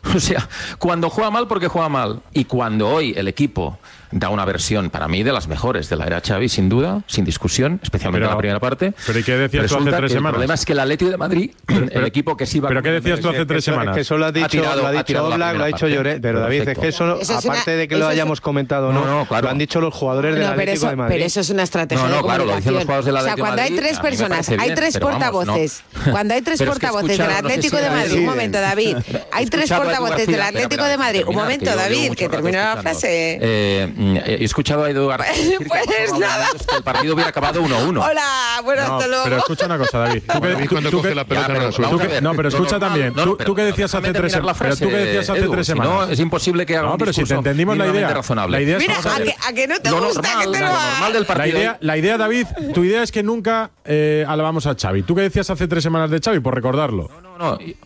O 0.14 0.20
sea, 0.20 0.48
cuando 0.78 1.10
juega 1.10 1.30
mal 1.30 1.46
porque 1.46 1.68
juega 1.68 1.88
mal. 1.88 2.22
Y 2.32 2.44
cuando 2.44 2.88
hoy 2.88 3.14
el 3.16 3.28
equipo 3.28 3.78
da 4.12 4.28
una 4.28 4.44
versión, 4.44 4.90
para 4.90 5.08
mí, 5.08 5.22
de 5.22 5.32
las 5.32 5.46
mejores 5.48 5.88
de 5.88 5.96
la 5.96 6.06
era 6.06 6.20
Xavi, 6.20 6.48
sin 6.48 6.68
duda, 6.68 7.02
sin 7.06 7.24
discusión, 7.24 7.80
especialmente 7.82 8.20
Pero- 8.24 8.30
en 8.30 8.34
la 8.34 8.38
primera 8.38 8.60
parte. 8.60 8.92
pero 9.06 9.18
¿y 9.18 9.22
qué 9.22 9.36
decías 9.36 9.62
tú 9.62 9.74
hace 9.74 9.74
resulta 9.76 9.96
tres 9.98 10.12
semanas? 10.12 10.30
El 10.30 10.34
problema 10.34 10.54
es 10.54 10.64
que 10.64 10.72
el 10.72 10.78
Atlético 10.80 11.10
de 11.10 11.16
Madrid, 11.16 11.50
el 11.92 12.04
equipo 12.06 12.36
que 12.36 12.46
sí 12.46 12.60
va 12.60 12.68
¿Pero 12.68 12.82
qué 12.82 12.90
decías 12.90 13.20
tú 13.20 13.28
hace 13.28 13.46
tres 13.46 13.64
semanas? 13.64 13.94
Que 13.94 14.00
eso 14.02 14.16
lo 14.18 14.26
ha 14.26 14.32
dicho, 14.32 14.48
tirado- 14.48 14.80
lo 14.82 14.86
ha 14.86 14.90
ha 14.90 14.92
dicho 15.02 15.24
Oblak, 15.24 15.56
lo 15.56 15.64
ha 15.64 15.66
dicho. 15.66 15.88
Lloret, 15.88 16.20
pero 16.20 16.40
David, 16.40 16.68
es 16.68 16.78
que 16.78 16.88
eso, 16.88 17.20
Eso 17.20 17.38
es 17.38 17.44
aparte 17.44 17.70
una- 17.72 17.78
de 17.80 17.88
que 17.88 17.94
lo 17.96 18.00
eso 18.04 18.08
es- 18.10 18.14
hayamos 18.14 18.40
comentado 18.40 18.88
o 18.88 18.92
no, 18.92 19.04
No, 19.04 19.18
no, 19.20 19.26
claro. 19.26 19.44
lo 19.44 19.50
han 19.50 19.58
dicho 19.58 19.80
los 19.80 19.94
jugadores 19.94 20.34
del 20.34 20.42
No, 20.42 20.48
pero 20.50 20.60
Atlético 20.62 20.76
eso, 20.86 20.90
de 20.90 20.96
Madrid. 20.96 21.14
pero 21.14 21.26
eso 21.26 21.40
es 21.40 21.50
una 21.50 21.62
estrategia 21.62 22.04
No, 22.04 22.10
no, 22.10 22.16
de 22.18 22.22
claro, 22.22 22.44
lo 22.44 22.56
dicen 22.56 22.74
los 22.74 22.82
jugadores 22.84 23.06
del 23.06 23.14
o 23.14 23.18
sea, 23.20 23.32
Atlético 23.32 23.36
de 23.36 23.48
cuando 23.48 23.62
hay 23.62 23.70
Madrid, 23.70 23.80
tres 23.80 23.90
a 23.90 24.02
mí 24.02 24.04
me 24.04 24.10
personas, 24.10 24.46
parece 24.46 24.62
hay 24.62 24.74
tres 24.74 24.94
pero 24.94 25.06
portavoces, 25.06 25.82
cuando 26.10 26.34
hay 26.34 26.42
tres 26.42 26.58
Pero 26.58 26.70
portavoces 26.72 27.18
del 27.18 27.30
Atlético 27.30 27.76
de 27.76 27.90
Madrid, 27.90 28.18
un 28.18 28.24
momento, 28.26 28.60
David, 28.60 28.96
hay 29.32 29.46
tres 29.46 29.70
portavoces 29.70 30.26
del 30.26 30.42
Atlético 30.42 30.84
de 30.84 30.96
Madrid, 30.98 31.22
un 31.26 31.34
momento, 31.36 31.76
David, 31.76 32.12
que 32.14 32.24
rato 32.26 32.36
termine 32.36 32.58
la 32.58 32.76
frase. 32.82 33.38
Eh, 34.00 34.02
mm, 34.02 34.16
he 34.16 34.44
escuchado 34.44 34.84
a 34.84 34.90
Edu 34.90 35.06
García 35.08 35.32
decir 35.34 35.58
que 35.58 35.64
Pues 35.66 36.18
nada. 36.18 36.46
que 36.68 36.76
el 36.76 36.82
partido 36.82 37.14
hubiera 37.14 37.28
acabado 37.30 37.62
1-1. 37.62 37.88
Hola, 38.02 38.60
bueno, 38.64 38.86
No, 38.86 38.94
hasta 38.94 39.06
luego. 39.08 39.24
pero 39.24 39.36
escucha 39.38 39.66
una 39.66 39.78
cosa, 39.78 39.98
David. 39.98 40.22
Tú 40.32 40.40
que- 40.40 40.68
cuando 40.68 40.90
coge 40.90 41.14
la 41.14 41.24
pelota 41.24 41.48
Ya, 41.48 41.54
no 41.54 41.60
la 42.10 42.20
No, 42.22 42.34
pero 42.34 42.48
escucha 42.48 42.78
también. 42.78 43.12
no, 43.14 43.36
Tú- 43.36 43.54
que 43.54 43.62
decías 43.64 43.94
hace 43.94 44.12
tres 44.12 44.32
la 44.32 44.38
semanas. 44.54 44.56
Pero 44.58 44.76
tú 44.76 44.88
que 44.88 44.96
decías 44.96 45.28
hace 45.30 45.48
tres 45.48 45.66
semanas. 45.66 45.92
No, 45.92 46.04
es 46.04 46.18
imposible 46.20 46.64
que 46.66 46.76
haga 46.76 46.88
No, 46.88 46.98
pero 46.98 47.12
si 47.12 47.24
te 47.24 47.34
entendimos 47.34 47.76
la 47.76 47.86
idea. 47.88 48.08
razonable. 48.14 48.56
La 48.56 48.62
idea 48.62 48.76
es 48.78 48.82
Mira, 48.82 48.94
a 48.96 49.16
a 49.16 49.20
que, 49.20 49.34
a 49.48 49.52
que 49.52 49.66
no 49.66 49.78
te 49.80 49.90
Lo 49.90 50.00
gusta, 50.02 50.22
normal, 50.22 50.38
que 50.38 50.52
te 50.52 50.60
lo 50.60 50.66
lo 50.66 50.72
normal 50.72 51.12
del 51.12 51.22
La 51.22 51.28
partido. 51.28 51.58
idea, 51.58 51.78
la 51.80 51.96
idea, 51.98 52.16
David, 52.18 52.46
tu 52.72 52.84
idea 52.84 53.02
es 53.02 53.12
que 53.12 53.22
nunca 53.22 53.70
eh, 53.84 54.24
alabamos 54.26 54.66
a 54.66 54.74
Xavi. 54.74 55.02
¿Tú 55.02 55.14
qué 55.14 55.22
decías 55.22 55.50
hace 55.50 55.68
tres 55.68 55.82
semanas 55.82 56.10
de 56.10 56.20
Xavi? 56.20 56.40
Por 56.40 56.54
recordarlo. 56.54 57.08
No, 57.22 57.38
no, 57.38 57.60
y- 57.60 57.76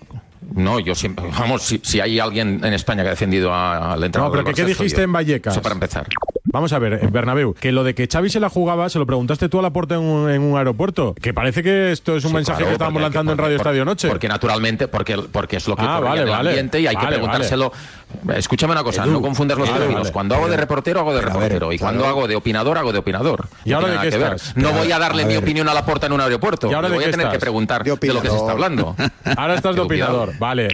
no, 0.55 0.79
yo 0.81 0.95
siempre, 0.95 1.27
vamos, 1.39 1.63
si, 1.63 1.81
si 1.83 2.01
hay 2.01 2.19
alguien 2.19 2.61
en 2.65 2.73
España 2.73 3.03
que 3.03 3.09
ha 3.09 3.13
defendido 3.13 3.53
al 3.55 3.99
No, 4.01 4.07
entrenador 4.07 4.33
pero 4.33 4.45
del 4.45 4.55
que 4.55 4.63
¿qué 4.63 4.69
dijiste 4.69 5.03
en 5.03 5.13
Vallecas? 5.13 5.53
Eso 5.55 5.63
para 5.63 5.75
empezar. 5.75 6.07
Vamos 6.55 6.73
a 6.73 6.79
ver, 6.79 7.01
en 7.03 7.11
Bernabéu, 7.11 7.53
que 7.53 7.73
lo 7.73 7.83
de 7.83 7.97
que 7.97 8.07
Xavi 8.07 8.31
se 8.31 8.39
la 8.39 8.49
jugaba, 8.49 8.89
se 8.89 9.01
lo 9.01 9.07
preguntaste 9.07 9.49
tú 9.49 9.59
a 9.59 9.63
la 9.63 9.71
puerta 9.71 9.97
en 9.97 10.03
un, 10.03 10.31
en 10.31 10.41
un 10.41 10.57
aeropuerto. 10.57 11.13
Que 11.21 11.35
parece 11.35 11.65
que 11.65 11.91
esto 11.91 12.17
es 12.17 12.23
un 12.25 12.31
Sí, 12.31 12.37
mensaje 12.37 12.59
claro, 12.59 12.69
que 12.69 12.73
estábamos 12.75 13.03
porque- 13.03 13.03
lanzando 13.17 13.33
en 13.33 13.37
porque- 13.37 13.43
Radio 13.49 13.57
Estadio 13.57 13.85
Noche. 13.85 14.09
Porque 14.09 14.29
naturalmente, 14.29 14.87
porque, 14.87 15.17
porque 15.33 15.57
es 15.57 15.67
lo 15.67 15.75
que 15.75 15.83
Ah, 15.83 15.99
vale, 15.99 16.23
en 16.23 16.29
el 16.29 16.33
vale. 16.33 16.51
ambiente 16.51 16.79
y 16.81 16.87
hay 16.87 16.95
Vale, 16.95 17.09
que 17.09 17.13
preguntárselo. 17.15 17.73
Escúchame 18.37 18.73
una 18.73 18.85
cosa, 18.85 19.03
Edu, 19.03 19.11
no 19.15 19.21
confundas 19.21 19.59
los 19.59 19.69
términos. 19.69 19.95
vale. 20.03 20.13
Cuando 20.13 20.37
hago 20.37 20.49
de 20.49 20.57
reportero, 20.57 21.01
hago 21.01 21.11
de 21.13 21.17
ver, 21.23 21.25
reportero. 21.27 21.73
y 21.73 21.79
cuando 21.81 22.07
hago 22.07 22.29
de 22.29 22.37
opinador, 22.37 22.79
hago 22.79 22.93
de 22.93 22.99
opinador. 23.01 23.49
¿Y 23.65 23.73
ahora 23.73 23.89
tiene 23.89 24.05
de 24.05 24.11
qué 24.11 24.17
nada 24.19 24.25
que 24.25 24.31
ver. 24.31 24.37
estás? 24.41 24.57
No 24.57 24.71
voy 24.73 24.93
a 24.93 24.99
darle 25.01 25.25
a 25.25 25.27
mi 25.27 25.35
opinión 25.37 25.69
a 25.69 25.75
la 25.75 25.85
puerta 25.85 26.07
en 26.07 26.13
un 26.13 26.21
aeropuerto. 26.21 26.71
¿Y 26.71 26.75
ahora 26.75 26.89
de 26.89 26.95
voy 26.95 27.03
a 27.05 27.11
tener 27.11 27.27
que 27.27 27.33
estás? 27.33 27.41
preguntar 27.41 27.83
de, 27.83 27.91
lo 27.91 27.99
que 27.99 28.07
se 28.07 28.15
está 28.15 28.23
opinador. 28.31 28.51
hablando. 28.53 28.97
Ahora 29.37 29.55
estás 29.57 29.75
de 29.75 29.81
opinador, 29.81 30.39
vale. 30.39 30.69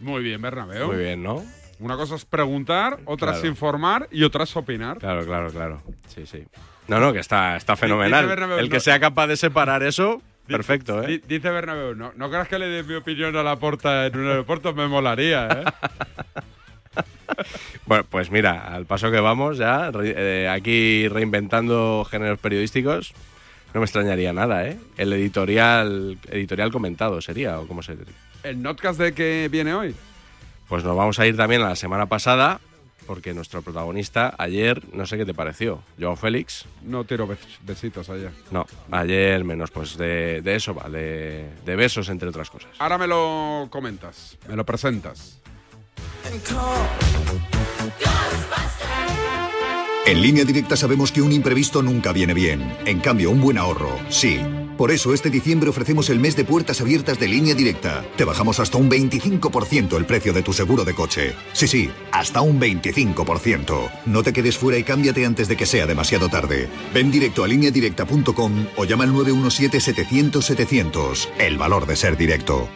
Muy 0.00 0.22
bien, 0.22 0.42
Bernabéu. 0.42 0.88
Muy 0.88 0.96
bien, 0.96 1.22
¿no? 1.22 1.42
Una 1.82 1.96
cosa 1.96 2.14
es 2.14 2.24
preguntar, 2.24 3.00
otra 3.04 3.32
es 3.36 3.44
informar 3.44 4.08
y 4.10 4.22
otra 4.24 4.44
es 4.44 4.56
opinar. 4.56 4.98
Claro, 4.98 5.24
claro, 5.26 5.50
claro. 5.50 5.82
Sí, 6.08 6.26
sí. 6.26 6.44
No, 6.88 6.98
no, 7.00 7.12
que 7.12 7.18
está, 7.18 7.56
está 7.56 7.76
fenomenal. 7.76 8.26
Bernabéu, 8.26 8.58
El 8.58 8.68
que 8.68 8.76
no- 8.76 8.80
sea 8.80 8.98
capaz 9.00 9.26
de 9.26 9.36
separar 9.36 9.82
eso, 9.82 10.22
perfecto, 10.46 11.02
¿eh? 11.02 11.06
Di- 11.06 11.22
Dice 11.36 11.50
Bernabéu, 11.50 11.94
no, 11.94 12.12
no 12.16 12.28
creas 12.30 12.48
que 12.48 12.58
le 12.58 12.66
dé 12.68 12.82
mi 12.82 12.94
opinión 12.94 13.36
a 13.36 13.42
la 13.42 13.56
porta 13.56 14.06
en 14.06 14.16
un 14.18 14.28
aeropuerto, 14.28 14.72
me 14.74 14.86
molaría, 14.88 15.48
¿eh? 15.48 15.64
Bueno, 17.86 18.04
pues 18.08 18.30
mira, 18.30 18.74
al 18.74 18.84
paso 18.86 19.10
que 19.10 19.18
vamos 19.20 19.58
ya, 19.58 19.90
eh, 20.04 20.48
aquí 20.50 21.08
reinventando 21.08 22.06
géneros 22.08 22.38
periodísticos, 22.38 23.12
No 23.74 23.80
me 23.80 23.86
extrañaría 23.86 24.32
nada, 24.34 24.66
¿eh? 24.68 24.78
El 24.98 25.12
editorial, 25.14 26.18
editorial 26.30 26.70
comentado 26.70 27.22
sería, 27.22 27.58
o 27.58 27.66
cómo 27.66 27.82
se 27.82 27.96
¿El 28.42 28.60
notcast 28.60 29.00
de 29.00 29.14
que 29.14 29.48
viene 29.50 29.72
hoy? 29.72 29.94
Pues 30.72 30.84
nos 30.84 30.96
vamos 30.96 31.18
a 31.18 31.26
ir 31.26 31.36
también 31.36 31.60
a 31.60 31.68
la 31.68 31.76
semana 31.76 32.06
pasada, 32.06 32.58
porque 33.06 33.34
nuestro 33.34 33.60
protagonista 33.60 34.34
ayer, 34.38 34.82
no 34.94 35.04
sé 35.04 35.18
qué 35.18 35.26
te 35.26 35.34
pareció, 35.34 35.82
Joao 36.00 36.16
Félix. 36.16 36.64
No 36.82 37.04
tiro 37.04 37.28
bes- 37.28 37.58
besitos 37.60 38.08
ayer. 38.08 38.30
No, 38.50 38.64
ayer 38.90 39.44
menos, 39.44 39.70
pues 39.70 39.98
de, 39.98 40.40
de 40.40 40.56
eso 40.56 40.74
va, 40.74 40.88
de, 40.88 41.46
de 41.66 41.76
besos 41.76 42.08
entre 42.08 42.30
otras 42.30 42.48
cosas. 42.48 42.70
Ahora 42.78 42.96
me 42.96 43.06
lo 43.06 43.66
comentas, 43.68 44.38
me 44.48 44.56
lo 44.56 44.64
presentas. 44.64 45.38
En 50.06 50.22
línea 50.22 50.44
directa 50.46 50.74
sabemos 50.74 51.12
que 51.12 51.20
un 51.20 51.32
imprevisto 51.32 51.82
nunca 51.82 52.14
viene 52.14 52.32
bien. 52.32 52.78
En 52.86 53.00
cambio, 53.00 53.30
un 53.30 53.42
buen 53.42 53.58
ahorro, 53.58 53.94
sí. 54.08 54.40
Por 54.82 54.90
eso 54.90 55.14
este 55.14 55.30
diciembre 55.30 55.70
ofrecemos 55.70 56.10
el 56.10 56.18
mes 56.18 56.34
de 56.34 56.44
puertas 56.44 56.80
abiertas 56.80 57.20
de 57.20 57.28
línea 57.28 57.54
directa. 57.54 58.04
Te 58.16 58.24
bajamos 58.24 58.58
hasta 58.58 58.78
un 58.78 58.90
25% 58.90 59.96
el 59.96 60.06
precio 60.06 60.32
de 60.32 60.42
tu 60.42 60.52
seguro 60.52 60.84
de 60.84 60.92
coche. 60.92 61.36
Sí, 61.52 61.68
sí, 61.68 61.88
hasta 62.10 62.40
un 62.40 62.60
25%. 62.60 63.90
No 64.06 64.24
te 64.24 64.32
quedes 64.32 64.58
fuera 64.58 64.78
y 64.78 64.82
cámbiate 64.82 65.24
antes 65.24 65.46
de 65.46 65.56
que 65.56 65.66
sea 65.66 65.86
demasiado 65.86 66.28
tarde. 66.28 66.68
Ven 66.92 67.12
directo 67.12 67.44
a 67.44 67.46
lineadirecta.com 67.46 68.66
o 68.76 68.84
llama 68.84 69.04
al 69.04 69.12
917-700-700. 69.12 71.28
El 71.38 71.58
valor 71.58 71.86
de 71.86 71.94
ser 71.94 72.16
directo. 72.16 72.68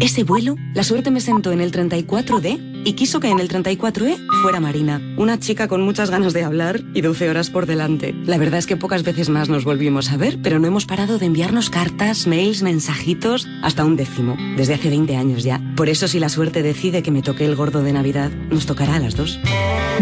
Ese 0.00 0.22
vuelo, 0.22 0.54
la 0.74 0.84
suerte 0.84 1.10
me 1.10 1.18
sentó 1.18 1.50
en 1.50 1.62
el 1.62 1.72
34D 1.72 2.82
y 2.84 2.92
quiso 2.92 3.20
que 3.20 3.30
en 3.30 3.40
el 3.40 3.48
34E 3.48 4.18
fuera 4.42 4.60
Marina, 4.60 5.00
una 5.16 5.38
chica 5.38 5.66
con 5.66 5.80
muchas 5.80 6.10
ganas 6.10 6.34
de 6.34 6.44
hablar 6.44 6.82
y 6.92 7.00
12 7.00 7.30
horas 7.30 7.48
por 7.48 7.64
delante. 7.64 8.12
La 8.26 8.36
verdad 8.36 8.58
es 8.58 8.66
que 8.66 8.76
pocas 8.76 9.02
veces 9.02 9.30
más 9.30 9.48
nos 9.48 9.64
volvimos 9.64 10.12
a 10.12 10.18
ver, 10.18 10.40
pero 10.42 10.58
no 10.58 10.66
hemos 10.66 10.84
parado 10.84 11.16
de 11.16 11.24
enviarnos 11.24 11.70
cartas, 11.70 12.26
mails, 12.26 12.60
mensajitos, 12.62 13.48
hasta 13.62 13.86
un 13.86 13.96
décimo, 13.96 14.36
desde 14.58 14.74
hace 14.74 14.90
20 14.90 15.16
años 15.16 15.42
ya. 15.42 15.58
Por 15.74 15.88
eso 15.88 16.06
si 16.06 16.18
la 16.18 16.28
suerte 16.28 16.62
decide 16.62 17.02
que 17.02 17.10
me 17.10 17.22
toque 17.22 17.46
el 17.46 17.56
gordo 17.56 17.82
de 17.82 17.94
Navidad, 17.94 18.30
nos 18.50 18.66
tocará 18.66 18.96
a 18.96 19.00
las 19.00 19.16
dos. 19.16 19.40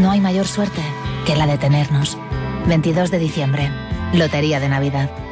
No 0.00 0.10
hay 0.10 0.20
mayor 0.20 0.48
suerte 0.48 0.82
que 1.26 1.36
la 1.36 1.46
de 1.46 1.58
tenernos. 1.58 2.18
22 2.66 3.12
de 3.12 3.20
diciembre. 3.20 3.70
Lotería 4.12 4.58
de 4.58 4.68
Navidad. 4.68 5.25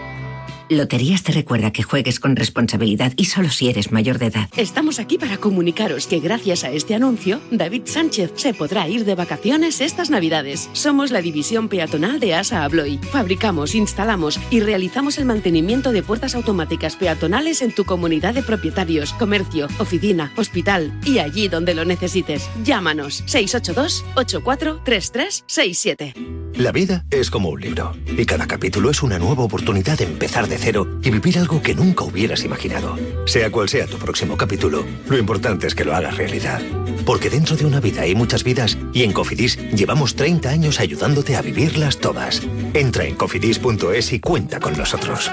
Loterías 0.75 1.23
te 1.23 1.33
recuerda 1.33 1.73
que 1.73 1.83
juegues 1.83 2.21
con 2.21 2.37
responsabilidad 2.37 3.13
y 3.17 3.27
solo 3.27 3.49
si 3.51 3.69
eres 3.69 3.93
mayor 3.93 4.19
de 4.19 4.27
edad. 4.27 4.49
Estamos 4.57 4.99
aquí 4.99 5.19
para 5.19 5.37
comunicaros 5.37 6.07
que 6.07 6.21
gracias 6.21 6.65
a 6.65 6.71
este 6.71 6.95
anuncio, 6.95 7.41
David 7.51 7.83
Sánchez 7.85 8.33
se 8.37 8.55
podrá 8.55 8.89
ir 8.89 9.05
de 9.05 9.15
vacaciones 9.15 9.81
estas 9.81 10.11
Navidades. 10.11 10.69
Somos 10.73 11.11
la 11.11 11.23
división 11.23 11.69
peatonal 11.69 12.21
de 12.21 12.35
ASA 12.35 12.65
Abloy. 12.65 12.99
Fabricamos, 13.13 13.75
instalamos 13.75 14.41
y 14.51 14.61
realizamos 14.61 15.19
el 15.19 15.25
mantenimiento 15.25 15.93
de 15.93 16.03
puertas 16.03 16.35
automáticas 16.35 16.97
peatonales 16.97 17.63
en 17.63 17.73
tu 17.73 17.85
comunidad 17.85 18.35
de 18.35 18.43
propietarios, 18.43 19.13
comercio, 19.15 19.69
oficina, 19.79 20.33
hospital 20.37 20.99
y 21.05 21.19
allí 21.19 21.49
donde 21.49 21.75
lo 21.75 21.85
necesites. 21.85 22.51
Llámanos 22.65 23.23
682 23.27 24.05
843367. 24.17 26.15
La 26.57 26.71
vida 26.71 27.05
es 27.11 27.31
como 27.31 27.49
un 27.49 27.61
libro 27.61 27.97
y 28.07 28.25
cada 28.27 28.47
capítulo 28.47 28.89
es 28.89 29.03
una 29.03 29.19
nueva 29.19 29.43
oportunidad 29.43 29.99
de 29.99 30.05
empezar 30.05 30.49
de 30.49 30.57
y 31.03 31.11
vivir 31.11 31.39
algo 31.39 31.61
que 31.61 31.75
nunca 31.75 32.05
hubieras 32.05 32.43
imaginado. 32.43 32.97
Sea 33.27 33.51
cual 33.51 33.69
sea 33.69 33.87
tu 33.87 33.99
próximo 33.99 34.35
capítulo, 34.35 34.83
lo 35.09 35.19
importante 35.19 35.67
es 35.67 35.75
que 35.75 35.85
lo 35.85 35.95
hagas 35.95 36.17
realidad. 36.17 36.63
Porque 37.05 37.29
dentro 37.29 37.55
de 37.55 37.67
una 37.67 37.81
vida 37.81 38.03
hay 38.03 38.15
muchas 38.15 38.45
vidas 38.45 38.79
y 38.95 39.03
en 39.03 39.13
Cofidis 39.13 39.59
llevamos 39.73 40.15
30 40.17 40.49
años 40.49 40.81
ayudándote 40.81 41.37
a 41.37 41.43
vivirlas 41.43 41.99
todas. 41.99 42.41
Entra 42.73 43.05
en 43.05 43.15
cofidis.es 43.15 44.13
y 44.15 44.21
cuenta 44.21 44.59
con 44.59 44.77
nosotros. 44.79 45.31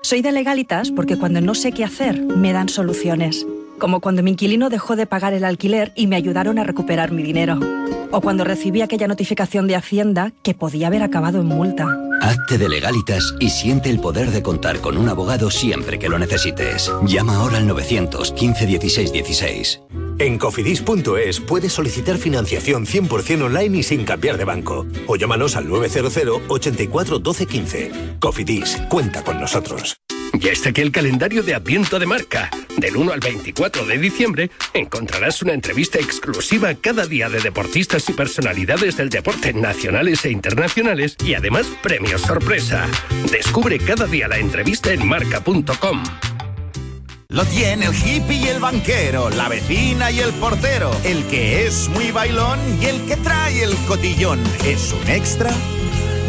Soy 0.00 0.22
de 0.22 0.32
legalitas 0.32 0.92
porque 0.92 1.18
cuando 1.18 1.42
no 1.42 1.54
sé 1.54 1.72
qué 1.72 1.84
hacer, 1.84 2.18
me 2.18 2.54
dan 2.54 2.70
soluciones. 2.70 3.44
Como 3.78 4.00
cuando 4.00 4.22
mi 4.22 4.32
inquilino 4.32 4.70
dejó 4.70 4.96
de 4.96 5.06
pagar 5.06 5.34
el 5.34 5.44
alquiler 5.44 5.92
y 5.94 6.06
me 6.08 6.16
ayudaron 6.16 6.58
a 6.58 6.64
recuperar 6.64 7.12
mi 7.12 7.22
dinero. 7.22 7.60
O 8.10 8.20
cuando 8.20 8.44
recibí 8.44 8.82
aquella 8.82 9.06
notificación 9.06 9.66
de 9.66 9.76
Hacienda 9.76 10.32
que 10.42 10.54
podía 10.54 10.88
haber 10.88 11.02
acabado 11.02 11.40
en 11.40 11.46
multa. 11.46 11.86
Hazte 12.20 12.58
de 12.58 12.68
legalitas 12.68 13.34
y 13.38 13.50
siente 13.50 13.90
el 13.90 14.00
poder 14.00 14.30
de 14.32 14.42
contar 14.42 14.80
con 14.80 14.98
un 14.98 15.08
abogado 15.08 15.50
siempre 15.50 15.98
que 15.98 16.08
lo 16.08 16.18
necesites. 16.18 16.92
Llama 17.04 17.36
ahora 17.36 17.58
al 17.58 17.66
915 17.68 18.66
16 18.66 19.12
16. 19.12 19.80
En 20.18 20.36
cofidis.es 20.36 21.40
puedes 21.40 21.72
solicitar 21.72 22.16
financiación 22.16 22.86
100% 22.86 23.44
online 23.44 23.78
y 23.78 23.82
sin 23.84 24.04
cambiar 24.04 24.36
de 24.36 24.44
banco. 24.44 24.86
O 25.06 25.14
llámanos 25.14 25.54
al 25.54 25.68
900 25.68 26.42
84 26.48 27.18
12 27.20 27.46
15. 27.46 27.92
Cofidis, 28.18 28.82
cuenta 28.88 29.22
con 29.22 29.40
nosotros. 29.40 29.98
Ya 30.34 30.52
está 30.52 30.70
aquí 30.70 30.82
el 30.82 30.92
calendario 30.92 31.42
de 31.42 31.54
Adviento 31.54 31.98
de 31.98 32.06
Marca. 32.06 32.50
Del 32.76 32.96
1 32.96 33.12
al 33.12 33.20
24 33.20 33.86
de 33.86 33.98
diciembre 33.98 34.50
encontrarás 34.72 35.42
una 35.42 35.52
entrevista 35.52 35.98
exclusiva 35.98 36.74
cada 36.74 37.06
día 37.06 37.28
de 37.28 37.40
deportistas 37.40 38.08
y 38.08 38.12
personalidades 38.12 38.96
del 38.96 39.08
deporte 39.08 39.52
nacionales 39.52 40.24
e 40.24 40.30
internacionales 40.30 41.16
y 41.24 41.34
además 41.34 41.66
premios 41.82 42.22
sorpresa. 42.22 42.86
Descubre 43.30 43.78
cada 43.78 44.06
día 44.06 44.28
la 44.28 44.38
entrevista 44.38 44.92
en 44.92 45.06
marca.com. 45.06 46.04
Lo 47.30 47.44
tiene 47.44 47.86
el 47.86 47.94
hippie 47.94 48.36
y 48.36 48.48
el 48.48 48.58
banquero, 48.58 49.28
la 49.30 49.48
vecina 49.48 50.10
y 50.10 50.20
el 50.20 50.32
portero, 50.34 50.90
el 51.04 51.24
que 51.24 51.66
es 51.66 51.88
muy 51.88 52.10
bailón 52.10 52.58
y 52.80 52.86
el 52.86 53.04
que 53.06 53.16
trae 53.16 53.64
el 53.64 53.74
cotillón. 53.86 54.40
Es 54.64 54.92
un 54.92 55.10
extra 55.10 55.50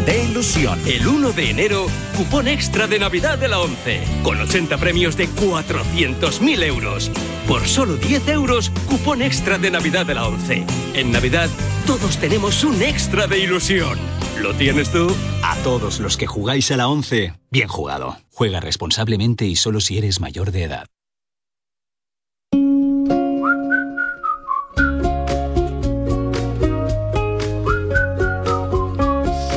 de 0.06 0.24
ilusión. 0.24 0.78
El 0.86 1.06
1 1.06 1.32
de 1.32 1.50
enero, 1.50 1.86
cupón 2.16 2.48
extra 2.48 2.86
de 2.86 2.98
Navidad 2.98 3.38
de 3.38 3.48
la 3.48 3.60
11, 3.60 4.02
con 4.22 4.40
80 4.40 4.78
premios 4.78 5.16
de 5.16 5.28
400.000 5.28 6.62
euros. 6.64 7.10
Por 7.46 7.66
solo 7.66 7.96
10 7.96 8.28
euros, 8.28 8.70
cupón 8.86 9.22
extra 9.22 9.58
de 9.58 9.70
Navidad 9.70 10.06
de 10.06 10.14
la 10.14 10.26
11. 10.26 10.64
En 10.94 11.12
Navidad, 11.12 11.48
todos 11.86 12.18
tenemos 12.18 12.64
un 12.64 12.82
extra 12.82 13.26
de 13.26 13.38
ilusión. 13.38 13.98
¿Lo 14.40 14.54
tienes 14.54 14.90
tú? 14.90 15.14
A 15.42 15.56
todos 15.56 16.00
los 16.00 16.16
que 16.16 16.26
jugáis 16.26 16.70
a 16.70 16.76
la 16.76 16.88
11, 16.88 17.34
bien 17.50 17.68
jugado. 17.68 18.16
Juega 18.32 18.60
responsablemente 18.60 19.44
y 19.44 19.56
solo 19.56 19.80
si 19.80 19.98
eres 19.98 20.20
mayor 20.20 20.50
de 20.50 20.64
edad. 20.64 20.86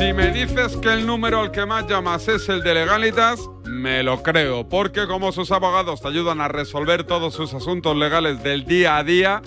Si 0.04 0.12
me 0.12 0.32
dices 0.32 0.76
que 0.76 0.92
el 0.92 1.08
número 1.08 1.40
al 1.40 1.52
que 1.52 1.66
más 1.66 1.88
llamas 1.88 2.28
es 2.28 2.50
el 2.50 2.62
de 2.62 2.74
legalitas, 2.74 3.40
me 3.64 4.04
lo 4.04 4.22
creo, 4.22 4.68
porque 4.68 5.08
como 5.08 5.32
sus 5.32 5.50
abogados 5.50 6.02
te 6.02 6.10
ayudan 6.10 6.42
a 6.42 6.50
resolver 6.50 7.06
todos 7.06 7.34
sus 7.34 7.54
asuntos 7.54 7.96
legales 7.96 8.44
del 8.44 8.66
día 8.66 8.98
a 8.98 9.06
día, 9.06 9.42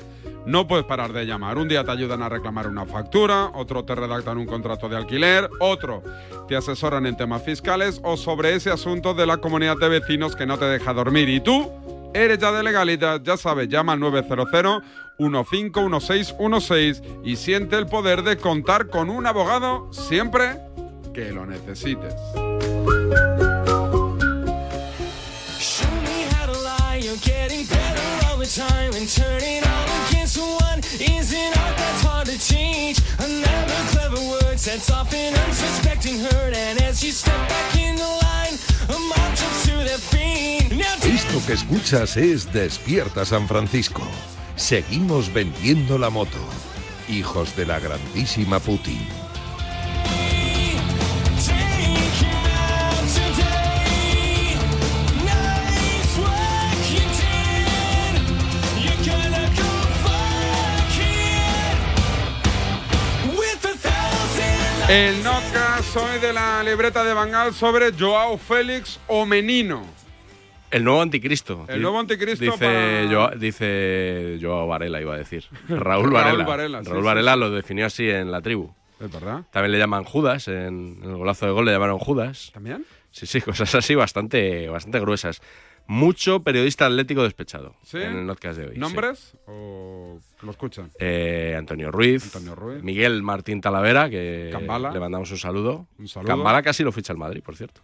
no 0.47 0.67
puedes 0.67 0.87
parar 0.87 1.13
de 1.13 1.27
llamar. 1.27 1.59
Un 1.59 1.69
día 1.69 1.85
te 1.85 1.91
ayudan 1.91 2.23
a 2.23 2.31
reclamar 2.31 2.69
una 2.69 2.87
factura, 2.87 3.51
otro 3.53 3.85
te 3.85 3.95
redactan 3.95 4.39
un 4.39 4.47
contrato 4.47 4.89
de 4.89 4.97
alquiler, 4.97 5.51
otro 5.61 6.03
te 6.49 6.57
asesoran 6.57 7.05
en 7.05 7.19
temas 7.19 7.43
fiscales 7.43 8.01
o 8.03 8.17
sobre 8.17 8.55
ese 8.55 8.71
asunto 8.71 9.13
de 9.13 9.27
la 9.27 9.37
comunidad 9.37 9.77
de 9.77 9.91
vecinos 9.91 10.37
que 10.37 10.47
no 10.47 10.57
te 10.57 10.65
deja 10.65 10.95
dormir. 10.95 11.29
Y 11.29 11.41
tú 11.41 11.71
eres 12.15 12.39
ya 12.39 12.51
de 12.51 12.63
legalitas, 12.63 13.23
ya 13.23 13.37
sabes, 13.37 13.69
llama 13.69 13.93
al 13.93 14.01
900 14.01 14.49
151616 15.19 17.03
y 17.25 17.37
siente 17.37 17.77
el 17.77 17.87
poder 17.87 18.23
de 18.23 18.37
contar 18.37 18.89
con 18.89 19.11
un 19.11 19.27
abogado 19.27 19.93
siempre 19.93 20.59
que 21.15 21.33
lo 21.33 21.47
necesites. 21.47 22.15
Sets 34.67 34.91
off 34.91 35.13
an 35.15 35.33
unsuspecting 35.47 36.19
and 36.27 36.83
as 36.83 37.01
you 37.01 37.13
step 37.13 37.37
back 37.49 37.77
in 37.77 37.95
the 37.95 38.03
line, 38.03 38.59
a 38.89 38.99
mob 38.99 39.37
jumps 39.37 39.67
to 39.67 39.77
their 39.85 39.99
feet. 39.99 40.73
Esto 41.05 41.41
que 41.47 41.53
escuchas 41.53 42.17
es 42.17 42.53
Despierta 42.53 43.25
San 43.25 43.47
Francisco. 43.47 44.03
Seguimos 44.57 45.33
vendiendo 45.33 45.99
la 45.99 46.09
moto. 46.09 46.39
Hijos 47.09 47.55
de 47.57 47.67
la 47.67 47.79
grandísima 47.79 48.59
Putin. 48.59 49.07
El 64.89 65.23
notcast 65.23 65.93
soy 65.93 66.19
de 66.21 66.33
la 66.33 66.63
libreta 66.63 67.05
de 67.05 67.13
Bangal 67.13 67.53
sobre 67.53 67.93
Joao 67.93 68.39
Félix 68.39 68.99
o 69.07 69.27
Menino. 69.27 70.06
El 70.71 70.85
nuevo 70.85 71.01
anticristo. 71.03 71.65
El 71.69 71.81
nuevo 71.81 71.99
anticristo 72.01 72.45
Dice, 72.45 72.59
para- 72.59 73.09
Joao, 73.09 73.31
dice 73.39 74.39
Joao 74.41 74.67
Varela, 74.67 75.01
iba 75.01 75.15
a 75.15 75.19
decir. 75.19 75.45
Raúl 75.69 75.81
Raúl 75.81 76.11
Varela. 76.13 76.45
Varela, 76.45 76.85
sí, 76.85 76.91
Raúl 76.91 77.05
Varela 77.05 77.35
sí. 77.35 77.39
lo 77.41 77.51
definió 77.51 77.87
así 77.87 78.09
en 78.11 78.31
la 78.31 78.41
tribu. 78.43 78.73
Es 79.01 79.11
verdad. 79.13 79.43
También 79.53 79.73
le 79.73 79.79
llaman 79.79 80.05
Judas, 80.05 80.49
en 80.49 80.99
el 81.03 81.17
golazo 81.17 81.47
de 81.47 81.53
gol 81.53 81.67
le 81.67 81.73
llamaron 81.73 81.99
Judas. 81.99 82.51
¿También? 82.55 82.85
Sí, 83.11 83.27
sí, 83.27 83.41
cosas 83.41 83.75
así 83.75 83.95
bastante, 83.95 84.69
bastante 84.69 85.01
gruesas. 85.01 85.41
Mucho 85.89 86.41
periodista 86.43 86.87
atlético 86.87 87.23
despechado 87.23 87.77
¿Sí? 87.85 87.99
en 87.99 88.17
el 88.19 88.27
podcast 88.27 88.59
de 88.59 88.67
hoy. 88.67 88.75
sí. 88.75 88.81
¿Nombres 88.81 89.37
o 89.47 90.19
lo 90.43 90.51
escuchan? 90.51 90.91
Eh, 90.99 91.55
Antonio 91.57 91.93
Ruiz, 91.93 92.25
Antonio 92.35 92.57
Ruiz. 92.57 92.83
Miguel 92.83 93.23
Martín 93.23 93.61
Talavera, 93.61 94.11
que 94.11 94.49
Cambala. 94.51 94.91
le 94.91 94.99
mandamos 94.99 95.31
un 95.31 95.39
saludo. 95.39 95.87
Un 95.99 96.09
saludo. 96.09 96.27
Cambala 96.29 96.61
casi 96.63 96.83
lo 96.83 96.91
ficha 96.91 97.13
el 97.13 97.19
Madrid, 97.21 97.41
por 97.45 97.55
cierto. 97.55 97.83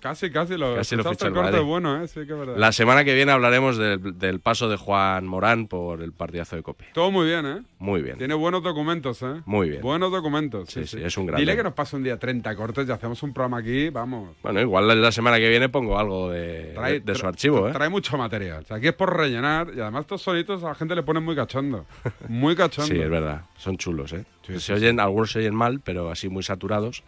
Casi, 0.00 0.30
casi 0.30 0.56
lo 0.56 0.76
Casi 0.76 0.94
lo 0.94 1.02
escuchaste 1.02 1.10
ficha 1.14 1.26
el 1.26 1.32
el 1.32 1.34
corte 1.34 1.52
Madrid. 1.52 1.66
bueno, 1.68 2.02
¿eh? 2.04 2.06
Sí, 2.06 2.14
que 2.26 2.32
es 2.32 2.38
verdad. 2.38 2.56
La 2.56 2.70
semana 2.70 3.02
que 3.02 3.14
viene 3.14 3.32
hablaremos 3.32 3.76
del, 3.78 4.18
del 4.18 4.40
paso 4.40 4.68
de 4.68 4.76
Juan 4.76 5.26
Morán 5.26 5.66
por 5.66 6.02
el 6.02 6.12
partidazo 6.12 6.54
de 6.54 6.62
Cope. 6.62 6.84
Todo 6.92 7.10
muy 7.10 7.26
bien, 7.26 7.46
¿eh? 7.46 7.62
Muy 7.78 8.02
bien. 8.02 8.18
Tiene 8.18 8.34
buenos 8.34 8.62
documentos, 8.62 9.22
¿eh? 9.22 9.40
Muy 9.46 9.70
bien. 9.70 9.80
Buenos 9.82 10.12
documentos. 10.12 10.68
Sí, 10.68 10.84
Sí, 10.86 10.98
sí, 10.98 11.02
es 11.04 11.16
un 11.16 11.26
grande. 11.26 11.40
Dile 11.42 11.56
que 11.56 11.62
nos 11.64 11.72
pase 11.72 11.96
un 11.96 12.02
día 12.04 12.18
30 12.18 12.54
cortes 12.54 12.88
y 12.88 12.92
hacemos 12.92 13.22
un 13.22 13.32
programa 13.32 13.58
aquí, 13.58 13.88
vamos. 13.88 14.36
Bueno, 14.42 14.60
igual 14.60 15.00
la 15.00 15.10
semana 15.10 15.38
que 15.38 15.48
viene 15.48 15.68
pongo 15.68 15.98
algo 15.98 16.30
de, 16.30 16.74
de- 16.74 17.00
de 17.00 17.14
su 17.14 17.26
archivo, 17.26 17.68
¿eh? 17.68 17.72
Trae 17.72 17.88
mucho 17.88 18.16
material. 18.18 18.62
O 18.62 18.66
sea, 18.66 18.76
aquí 18.76 18.88
es 18.88 18.94
por 18.94 19.16
rellenar 19.16 19.72
y 19.74 19.80
además 19.80 20.02
estos 20.02 20.22
sonitos 20.22 20.62
a 20.62 20.68
la 20.68 20.74
gente 20.74 20.94
le 20.94 21.02
ponen 21.02 21.24
muy 21.24 21.34
cachondo. 21.34 21.86
Muy 22.28 22.54
cachondo. 22.54 22.94
Sí, 22.94 23.00
es 23.00 23.10
verdad. 23.10 23.42
Son 23.56 23.76
chulos, 23.76 24.12
¿eh? 24.12 24.24
Sí, 24.46 24.60
se 24.60 24.74
oyen, 24.74 25.00
algunos 25.00 25.32
se 25.32 25.40
oyen 25.40 25.54
mal, 25.54 25.80
pero 25.80 26.10
así 26.10 26.28
muy 26.28 26.42
saturados, 26.44 27.02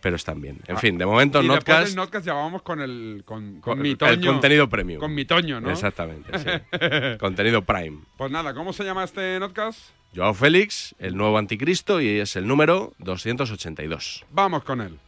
pero 0.00 0.16
están 0.16 0.40
bien. 0.40 0.58
En 0.66 0.76
Ah, 0.76 0.80
fin, 0.80 0.96
de 0.98 1.06
momento, 1.06 1.38
y 1.42 1.48
después 1.48 1.58
Notcast, 1.66 1.86
del 1.88 1.96
Notcast 1.96 2.26
ya 2.26 2.32
vamos 2.34 2.62
con 2.62 2.80
el 2.80 3.22
con, 3.24 3.60
con 3.60 3.60
con 3.60 3.82
mi 3.82 3.90
el 3.90 4.24
contenido 4.26 4.68
premium. 4.68 5.00
Con 5.00 5.14
mi 5.14 5.24
Toño, 5.24 5.60
¿no? 5.60 5.70
Exactamente, 5.70 6.38
sí. 6.38 7.18
contenido 7.18 7.62
prime. 7.62 8.00
Pues 8.16 8.30
nada, 8.30 8.54
¿cómo 8.54 8.72
se 8.72 8.84
llama 8.84 9.04
este 9.04 9.38
Notcast? 9.40 9.78
Joao 10.14 10.34
Félix, 10.34 10.94
el 10.98 11.16
nuevo 11.16 11.38
anticristo, 11.38 12.00
y 12.00 12.18
es 12.18 12.34
el 12.36 12.46
número 12.46 12.92
282. 12.98 14.24
Vamos 14.32 14.64
con 14.64 14.80
él. 14.80 14.98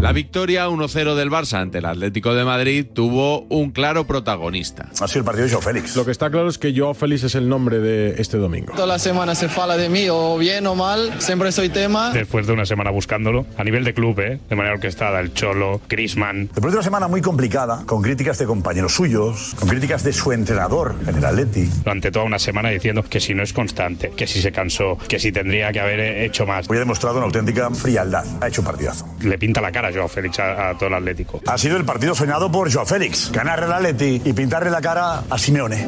La 0.00 0.12
victoria 0.12 0.68
1-0 0.68 1.16
del 1.16 1.28
Barça 1.28 1.54
ante 1.54 1.78
el 1.78 1.84
Atlético 1.84 2.32
de 2.32 2.44
Madrid 2.44 2.86
tuvo 2.86 3.40
un 3.48 3.72
claro 3.72 4.06
protagonista. 4.06 4.88
Ha 5.00 5.08
sido 5.08 5.20
el 5.20 5.24
partido 5.24 5.46
de 5.46 5.50
Joao 5.50 5.60
Félix. 5.62 5.96
Lo 5.96 6.04
que 6.04 6.12
está 6.12 6.30
claro 6.30 6.48
es 6.48 6.56
que 6.56 6.72
Joao 6.74 6.94
Félix 6.94 7.24
es 7.24 7.34
el 7.34 7.48
nombre 7.48 7.80
de 7.80 8.14
este 8.18 8.38
domingo. 8.38 8.74
Toda 8.74 8.86
la 8.86 9.00
semana 9.00 9.34
se 9.34 9.48
fala 9.48 9.76
de 9.76 9.88
mí, 9.88 10.06
o 10.08 10.38
bien 10.38 10.68
o 10.68 10.76
mal, 10.76 11.20
siempre 11.20 11.50
soy 11.50 11.68
tema. 11.68 12.12
Después 12.12 12.46
de 12.46 12.52
una 12.52 12.64
semana 12.64 12.92
buscándolo, 12.92 13.44
a 13.56 13.64
nivel 13.64 13.82
de 13.82 13.92
club, 13.92 14.20
¿eh? 14.20 14.38
de 14.48 14.56
manera 14.56 14.76
orquestada, 14.76 15.18
el 15.18 15.34
Cholo, 15.34 15.80
Grisman. 15.88 16.46
Después 16.46 16.72
de 16.72 16.76
una 16.78 16.84
semana 16.84 17.08
muy 17.08 17.20
complicada, 17.20 17.82
con 17.84 18.00
críticas 18.00 18.38
de 18.38 18.46
compañeros 18.46 18.94
suyos, 18.94 19.56
con 19.58 19.68
críticas 19.68 20.04
de 20.04 20.12
su 20.12 20.30
entrenador, 20.30 20.94
en 21.08 21.16
el 21.16 21.24
Atleti. 21.24 21.64
Durante 21.82 22.12
toda 22.12 22.24
una 22.24 22.38
semana 22.38 22.68
diciendo 22.68 23.02
que 23.02 23.18
si 23.18 23.34
no 23.34 23.42
es 23.42 23.52
constante, 23.52 24.12
que 24.16 24.28
si 24.28 24.40
se 24.40 24.52
cansó, 24.52 24.96
que 25.08 25.18
si 25.18 25.32
tendría 25.32 25.72
que 25.72 25.80
haber 25.80 25.98
hecho 26.22 26.46
más. 26.46 26.70
Hoy 26.70 26.76
ha 26.76 26.80
demostrado 26.80 27.16
una 27.16 27.26
auténtica 27.26 27.68
frialdad. 27.70 28.24
Ha 28.40 28.46
hecho 28.46 28.60
un 28.60 28.66
partidazo. 28.66 29.08
Le 29.22 29.36
pinta 29.38 29.60
la 29.60 29.72
cara 29.72 29.87
a 29.88 29.92
Joao 29.92 30.08
Félix 30.08 30.38
a, 30.38 30.70
a 30.70 30.74
todo 30.78 30.88
el 30.88 30.94
Atlético. 30.94 31.40
Ha 31.46 31.58
sido 31.58 31.76
el 31.76 31.84
partido 31.84 32.14
soñado 32.14 32.50
por 32.50 32.72
Joao 32.72 32.86
Félix. 32.86 33.30
Ganarle 33.32 33.66
al 33.66 33.72
Atleti 33.72 34.22
y 34.24 34.32
pintarle 34.32 34.70
la 34.70 34.80
cara 34.80 35.22
a 35.28 35.38
Simeone. 35.38 35.86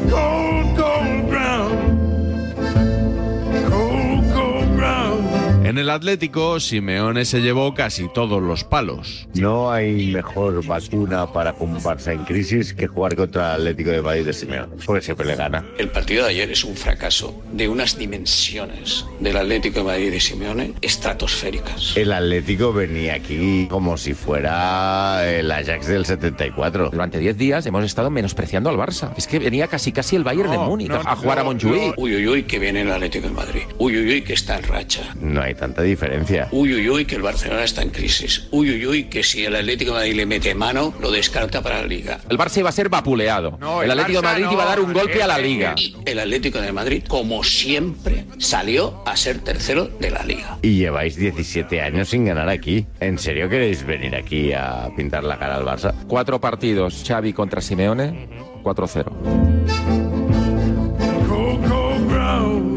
En 5.71 5.79
el 5.79 5.89
Atlético, 5.89 6.59
Simeone 6.59 7.25
se 7.25 7.41
llevó 7.41 7.75
casi 7.75 8.09
todos 8.09 8.43
los 8.43 8.65
palos. 8.65 9.29
No 9.35 9.71
hay 9.71 10.11
mejor 10.11 10.67
vacuna 10.67 11.33
para 11.33 11.55
un 11.61 11.81
Barça 11.81 12.13
en 12.13 12.25
crisis 12.25 12.75
que 12.75 12.89
jugar 12.89 13.15
contra 13.15 13.55
el 13.55 13.61
Atlético 13.61 13.91
de 13.91 14.03
Madrid 14.03 14.27
de 14.27 14.33
Simeone, 14.33 14.75
porque 14.85 15.01
siempre 15.01 15.29
le 15.29 15.37
gana. 15.37 15.65
El 15.79 15.89
partido 15.89 16.25
de 16.25 16.31
ayer 16.31 16.51
es 16.51 16.65
un 16.65 16.75
fracaso 16.75 17.41
de 17.53 17.69
unas 17.69 17.97
dimensiones 17.97 19.07
del 19.21 19.37
Atlético 19.37 19.79
de 19.79 19.85
Madrid 19.85 20.11
de 20.11 20.19
Simeone 20.19 20.73
estratosféricas. 20.83 21.97
El 21.97 22.13
Atlético 22.15 22.73
venía 22.73 23.15
aquí 23.15 23.69
como 23.71 23.97
si 23.97 24.15
fuera 24.15 25.23
el 25.33 25.53
Ajax 25.53 25.87
del 25.87 26.05
74. 26.05 26.91
Durante 26.91 27.21
10 27.21 27.39
días 27.39 27.65
hemos 27.67 27.85
estado 27.85 28.11
menospreciando 28.11 28.71
al 28.71 28.77
Barça. 28.77 29.13
Es 29.17 29.29
que 29.29 29.39
venía 29.39 29.69
casi 29.69 29.93
casi 29.93 30.17
el 30.17 30.25
Bayern 30.25 30.51
de 30.51 30.59
Múnich 30.59 30.91
a 30.91 31.15
jugar 31.15 31.39
a 31.39 31.45
Montjuic. 31.45 31.95
Uy, 31.97 32.17
uy, 32.17 32.27
uy, 32.27 32.43
que 32.43 32.59
viene 32.59 32.83
el 32.83 32.91
Atlético 32.91 33.29
de 33.29 33.35
Madrid. 33.35 33.63
Uy, 33.79 33.97
uy, 33.97 34.15
uy, 34.15 34.23
que 34.23 34.33
está 34.33 34.59
en 34.59 34.65
racha. 34.65 35.15
No 35.21 35.41
hay 35.41 35.55
tanta 35.61 35.83
diferencia. 35.83 36.49
Uy, 36.51 36.73
uy, 36.75 36.89
uy, 36.89 37.05
que 37.05 37.17
el 37.17 37.23
Barcelona 37.23 37.65
está 37.65 37.83
en 37.83 37.91
crisis. 37.91 38.49
Uy, 38.51 38.71
uy, 38.71 38.87
uy, 38.87 39.05
que 39.05 39.23
si 39.23 39.45
el 39.45 39.55
Atlético 39.55 39.93
de 39.93 39.99
Madrid 39.99 40.15
le 40.15 40.27
mete 40.27 40.55
mano, 40.55 40.95
lo 41.01 41.11
descarta 41.11 41.63
para 41.63 41.83
la 41.83 41.87
Liga. 41.87 42.19
El 42.31 42.39
Barça 42.39 42.59
iba 42.59 42.71
a 42.71 42.73
ser 42.73 42.89
vapuleado. 42.89 43.59
el 43.85 43.91
Atlético 43.91 44.23
de 44.23 44.27
Madrid 44.27 44.47
iba 44.51 44.63
a 44.63 44.67
dar 44.67 44.81
un 44.81 44.93
golpe 44.93 45.23
a 45.23 45.27
la 45.27 45.39
Liga. 45.39 45.75
Y 45.77 45.95
el 46.07 46.19
Atlético 46.19 46.61
de 46.61 46.73
Madrid, 46.73 47.05
como 47.07 47.45
siempre, 47.45 48.25
salió 48.39 49.03
a 49.07 49.17
ser 49.17 49.41
tercero 49.41 49.87
de 49.87 50.11
la 50.11 50.25
Liga. 50.25 50.59
Y 50.63 50.77
lleváis 50.77 51.17
17 51.17 51.83
años 51.83 52.09
sin 52.09 52.25
ganar 52.25 52.49
aquí. 52.49 52.87
¿En 52.99 53.19
serio 53.19 53.49
queréis 53.51 53.85
venir 53.85 54.17
aquí 54.17 54.53
a 54.55 54.89
pintar 54.97 55.25
la 55.25 55.39
cara 55.39 55.57
al 55.57 55.65
Barça? 55.65 55.95
Cuatro 56.09 56.41
partidos, 56.41 57.05
Xavi 57.07 57.35
contra 57.35 57.61
Simeone, 57.61 58.29
4-0. 58.63 59.90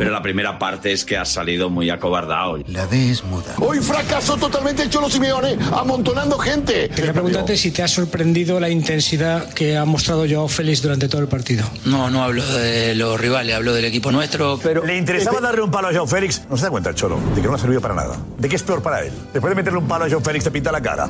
Pero 0.03 0.11
la 0.11 0.21
primera 0.21 0.59
parte 0.59 0.91
es 0.91 1.05
que 1.05 1.15
has 1.15 1.29
salido 1.29 1.69
muy 1.69 1.89
acobardado. 1.89 2.57
La 2.67 2.85
D 2.87 3.09
es 3.09 3.23
muda. 3.23 3.55
Hoy 3.59 3.79
fracasó 3.79 4.35
totalmente 4.35 4.83
el 4.83 4.89
Cholo 4.89 5.09
Simeone, 5.09 5.57
amontonando 5.71 6.37
gente. 6.37 6.89
Quería 6.89 7.13
preguntarte 7.13 7.55
si 7.55 7.71
te 7.71 7.83
ha 7.83 7.87
sorprendido 7.87 8.59
la 8.59 8.67
intensidad 8.69 9.53
que 9.53 9.77
ha 9.77 9.85
mostrado 9.85 10.25
Joao 10.29 10.49
Félix 10.49 10.81
durante 10.81 11.07
todo 11.07 11.21
el 11.21 11.29
partido. 11.29 11.65
No, 11.85 12.09
no 12.09 12.21
hablo 12.21 12.45
de 12.45 12.95
los 12.95 13.17
rivales, 13.17 13.55
hablo 13.55 13.73
del 13.73 13.85
equipo 13.85 14.11
nuestro. 14.11 14.59
Pero 14.61 14.83
¿Le 14.85 14.97
interesaba 14.97 15.39
darle 15.39 15.61
un 15.61 15.71
palo 15.71 15.87
a 15.87 15.93
Joao 15.93 16.05
Félix? 16.05 16.41
No 16.49 16.57
se 16.57 16.63
da 16.63 16.69
cuenta 16.69 16.89
el 16.89 16.95
Cholo, 16.95 17.17
de 17.33 17.41
que 17.41 17.47
no 17.47 17.53
ha 17.53 17.57
servido 17.57 17.79
para 17.79 17.93
nada. 17.95 18.17
¿De 18.37 18.49
qué 18.49 18.57
es 18.57 18.63
peor 18.63 18.83
para 18.83 19.05
él? 19.05 19.13
Después 19.31 19.51
de 19.51 19.55
meterle 19.55 19.79
un 19.79 19.87
palo 19.87 20.03
a 20.03 20.09
Joao 20.09 20.19
Félix 20.19 20.43
te 20.43 20.51
pinta 20.51 20.69
la 20.69 20.81
cara. 20.81 21.07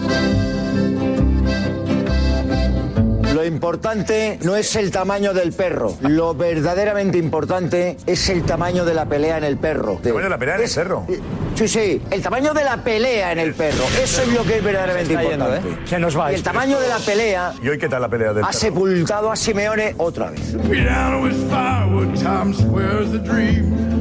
Importante 3.57 4.39
no 4.41 4.55
es 4.55 4.75
el 4.75 4.89
tamaño 4.89 5.31
del 5.31 5.53
perro. 5.53 5.95
Lo 6.01 6.33
verdaderamente 6.33 7.19
importante 7.19 7.97
es 8.07 8.27
el 8.29 8.41
tamaño 8.43 8.83
de 8.83 8.95
la 8.95 9.05
pelea 9.05 9.37
en 9.37 9.43
el 9.43 9.57
perro. 9.57 9.99
¿El 10.03 10.09
tamaño 10.09 10.23
de 10.23 10.29
la 10.31 10.37
pelea 10.39 10.55
en 10.55 10.61
el 10.63 10.69
perro? 10.71 11.05
Sí, 11.53 11.67
sí, 11.67 12.01
el 12.09 12.21
tamaño 12.23 12.51
de 12.55 12.63
la 12.63 12.83
pelea 12.83 13.31
en 13.31 13.37
el 13.37 13.53
perro. 13.53 13.83
Eso 14.01 14.23
es 14.23 14.33
lo 14.33 14.43
que 14.43 14.57
es 14.57 14.63
verdaderamente 14.63 15.13
Se 15.13 15.13
está 15.13 15.29
yendo, 15.29 15.45
importante. 15.45 15.83
¿eh? 15.83 15.87
Se 15.87 15.99
nos 15.99 16.17
va 16.17 16.31
Y 16.31 16.35
el 16.35 16.41
tamaño 16.43 16.79
de 16.79 16.87
la 16.89 16.97
pelea 16.97 17.53
¿Y 17.61 17.69
hoy 17.69 17.77
qué 17.77 17.87
tal 17.87 18.01
la 18.01 18.09
pelea 18.09 18.33
del 18.33 18.43
ha 18.43 18.47
perro? 18.47 18.59
sepultado 18.59 19.31
a 19.31 19.35
Simeone 19.35 19.93
otra 19.99 20.31
vez. 20.31 20.55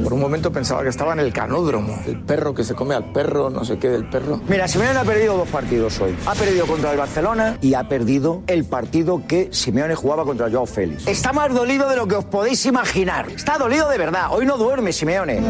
Por 0.03 0.13
un 0.13 0.19
momento 0.19 0.51
pensaba 0.51 0.81
que 0.81 0.89
estaba 0.89 1.13
en 1.13 1.19
el 1.19 1.31
canódromo. 1.31 1.97
El 2.07 2.19
perro 2.21 2.55
que 2.55 2.63
se 2.63 2.73
come 2.73 2.95
al 2.95 3.11
perro, 3.13 3.51
no 3.51 3.63
sé 3.63 3.77
qué 3.77 3.89
del 3.89 4.09
perro. 4.09 4.41
Mira, 4.47 4.67
Simeone 4.67 4.97
ha 4.97 5.03
perdido 5.03 5.37
dos 5.37 5.47
partidos 5.47 6.01
hoy. 6.01 6.15
Ha 6.25 6.33
perdido 6.33 6.65
contra 6.65 6.91
el 6.91 6.97
Barcelona 6.97 7.57
y 7.61 7.75
ha 7.75 7.87
perdido 7.87 8.41
el 8.47 8.65
partido 8.65 9.21
que 9.27 9.42
Simeone 9.51 9.95
jugaba 9.95 10.23
contra 10.23 10.49
Joao 10.49 10.65
Félix. 10.65 11.07
Está 11.07 11.33
más 11.33 11.53
dolido 11.53 11.89
de 11.89 11.95
lo 11.95 12.07
que 12.07 12.15
os 12.15 12.25
podéis 12.25 12.65
imaginar. 12.65 13.29
Está 13.29 13.57
dolido 13.57 13.89
de 13.89 13.97
verdad. 13.97 14.27
Hoy 14.31 14.45
no 14.45 14.57
duerme 14.57 14.93
Simeone. 14.93 15.41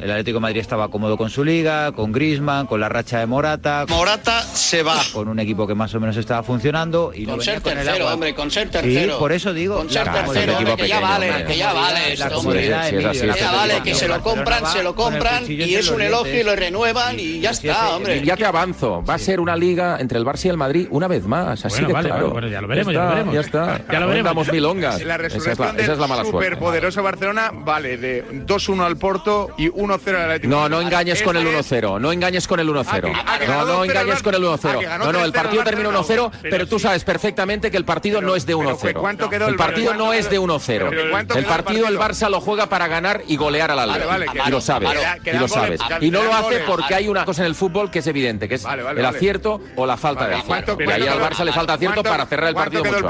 El 0.00 0.10
Atlético 0.10 0.36
de 0.36 0.40
Madrid 0.40 0.60
estaba 0.60 0.88
cómodo 0.90 1.16
con 1.16 1.30
su 1.30 1.44
liga, 1.44 1.92
con 1.92 2.12
Griezmann, 2.12 2.66
con 2.66 2.80
la 2.80 2.88
racha 2.88 3.18
de 3.20 3.26
Morata. 3.26 3.84
Morata 3.88 4.42
se 4.42 4.82
va. 4.82 4.96
Con 5.12 5.28
un 5.28 5.38
equipo 5.38 5.66
que 5.66 5.74
más 5.74 5.94
o 5.94 6.00
menos 6.00 6.16
estaba 6.16 6.42
funcionando. 6.42 7.12
Y 7.14 7.26
Con 7.26 7.40
ser 7.40 7.60
con 7.60 7.72
el 7.72 7.78
tercero, 7.84 8.04
agua. 8.04 8.14
hombre, 8.14 8.34
con 8.34 8.50
ser 8.50 8.66
Sí, 8.68 8.72
tercero. 8.72 9.18
por 9.18 9.32
eso 9.32 9.52
digo. 9.52 9.76
Con 9.76 9.90
ser 9.90 10.04
tercero, 10.10 10.52
el 10.52 10.66
hombre, 10.68 10.76
que 10.76 10.88
ya 10.88 11.00
vale, 11.00 11.30
hombre. 11.30 11.44
que 11.46 11.56
ya 11.58 11.72
vale 11.72 12.16
La 12.16 12.28
la 12.28 12.90
Que 12.90 13.40
ya 13.40 13.52
vale, 13.52 13.80
que 13.82 13.94
se 13.94 14.08
lo 14.08 14.20
compran, 14.22 14.66
se 14.66 14.82
lo 14.82 14.94
compran 14.94 15.44
y 15.50 15.74
es 15.74 15.88
un 15.90 16.02
elogio 16.02 16.40
y 16.40 16.42
lo 16.44 16.56
renuevan 16.56 17.18
y 17.18 17.40
ya 17.40 17.50
está, 17.50 17.90
hombre. 17.96 18.22
Ya 18.24 18.36
te 18.36 18.44
avanzo, 18.46 19.02
va 19.08 19.14
a 19.14 19.18
ser 19.18 19.40
una 19.40 19.56
liga 19.56 19.98
entre 20.00 20.18
el 20.18 20.24
Barça 20.24 20.46
y 20.46 20.48
el 20.48 20.56
Madrid 20.56 20.86
una 20.90 21.08
vez 21.08 21.26
más, 21.26 21.64
así 21.64 21.82
Bueno, 21.84 21.88
de 21.88 21.94
vale, 21.94 22.08
claro. 22.08 22.48
ya 22.48 22.60
lo 22.60 22.68
veremos, 22.68 22.92
ya, 22.94 22.98
ya 22.98 23.04
lo 23.04 23.08
está, 23.08 23.14
veremos. 23.14 23.34
Ya 23.34 23.40
está, 23.40 23.80
Ya 23.92 24.00
lo 24.00 24.06
No 24.06 24.12
veremos. 24.12 24.52
milongas. 24.52 25.02
La 25.04 25.16
Esa 25.16 25.36
es 25.52 25.58
la, 25.58 25.70
esa 25.70 25.92
es 25.92 25.98
la 25.98 26.06
mala 26.06 26.22
suerte. 26.24 26.30
superpoderoso 26.30 27.02
Barcelona 27.28 27.50
vale 27.64 27.96
de 27.98 28.24
2-1 28.46 28.84
al 28.84 28.96
Porto 28.96 29.50
y 29.58 29.68
1-0 29.68 30.08
al 30.16 30.22
Atlético. 30.24 30.48
No, 30.48 30.68
no 30.68 30.80
engañes 30.80 31.22
con 31.22 31.36
el 31.36 31.46
Ese 31.46 31.58
es- 31.58 31.72
1-0, 31.82 31.98
no 32.00 32.12
engañes 32.12 32.46
con 32.48 32.60
el 32.60 32.68
1-0. 32.68 33.12
Ah, 33.26 33.38
que 33.38 33.46
No, 33.46 33.64
no 33.64 33.66
2-0 33.66 33.84
engañes 33.84 34.16
el 34.16 34.22
con 34.22 34.34
el 34.34 34.42
Barça. 34.42 34.58
1-0. 34.58 34.76
Ah, 34.76 34.78
que 34.80 34.86
ganó 34.86 35.04
No, 35.04 35.12
no, 35.12 35.24
el 35.24 35.32
3-0 35.32 35.42
partido 35.42 35.64
Barcelona. 35.64 35.98
1-0, 36.00 36.32
Pero 36.42 36.66
tú 36.66 36.78
sabes 36.78 37.04
perfectamente 37.04 37.70
que 37.70 37.76
el 37.76 37.84
partido 37.84 38.20
no 38.22 38.34
es 38.34 38.46
de 38.46 38.54
1-0. 38.54 39.00
¿cuánto 39.00 39.28
quedó 39.28 39.48
el 39.48 39.56
partido 39.56 39.94
no 39.94 40.12
es 40.12 40.30
de 40.30 40.38
1-0. 40.38 40.86
Pero 40.90 41.10
¿cuánto 41.10 41.34
El 41.38 41.44
partido 41.44 41.86
el? 41.88 41.98
Barça 41.98 42.30
lo 42.30 42.40
juega 42.40 42.68
para 42.68 42.86
ganar 42.88 43.22
y 43.26 43.36
golear 43.36 43.70
al 43.70 43.78
Atlético. 43.80 44.46
Y 44.46 44.50
lo 44.50 44.60
sabes. 44.60 44.90
Y 45.24 45.36
lo 45.36 45.48
sabes. 45.48 45.80
Y 46.00 46.10
no 46.10 46.22
lo 46.22 46.34
hace 46.34 46.60
porque 46.66 46.94
hay 46.94 47.08
una 47.08 47.24
cosa 47.24 47.42
en 47.42 47.46
el 47.48 47.54
fútbol 47.54 47.90
que 47.90 47.98
es 47.98 48.06
evidente, 48.06 48.48
que 48.48 48.54
es 48.54 48.64
el 48.64 49.04
acierto 49.04 49.60
o 49.76 49.84
la 49.86 49.96
falta 49.96 50.26
de 50.26 50.34
acierto. 50.36 50.76
¿cuánto- 50.76 50.78
Y 50.82 50.90
ahí 51.02 51.06
al 51.06 51.20
Barça 51.20 51.44
le 51.44 51.52
falta 51.52 51.74
acierto 51.74 52.02
para 52.02 52.24
cerrar 52.26 52.48
el 52.48 52.54
partido 52.54 52.84
mucho 52.84 53.06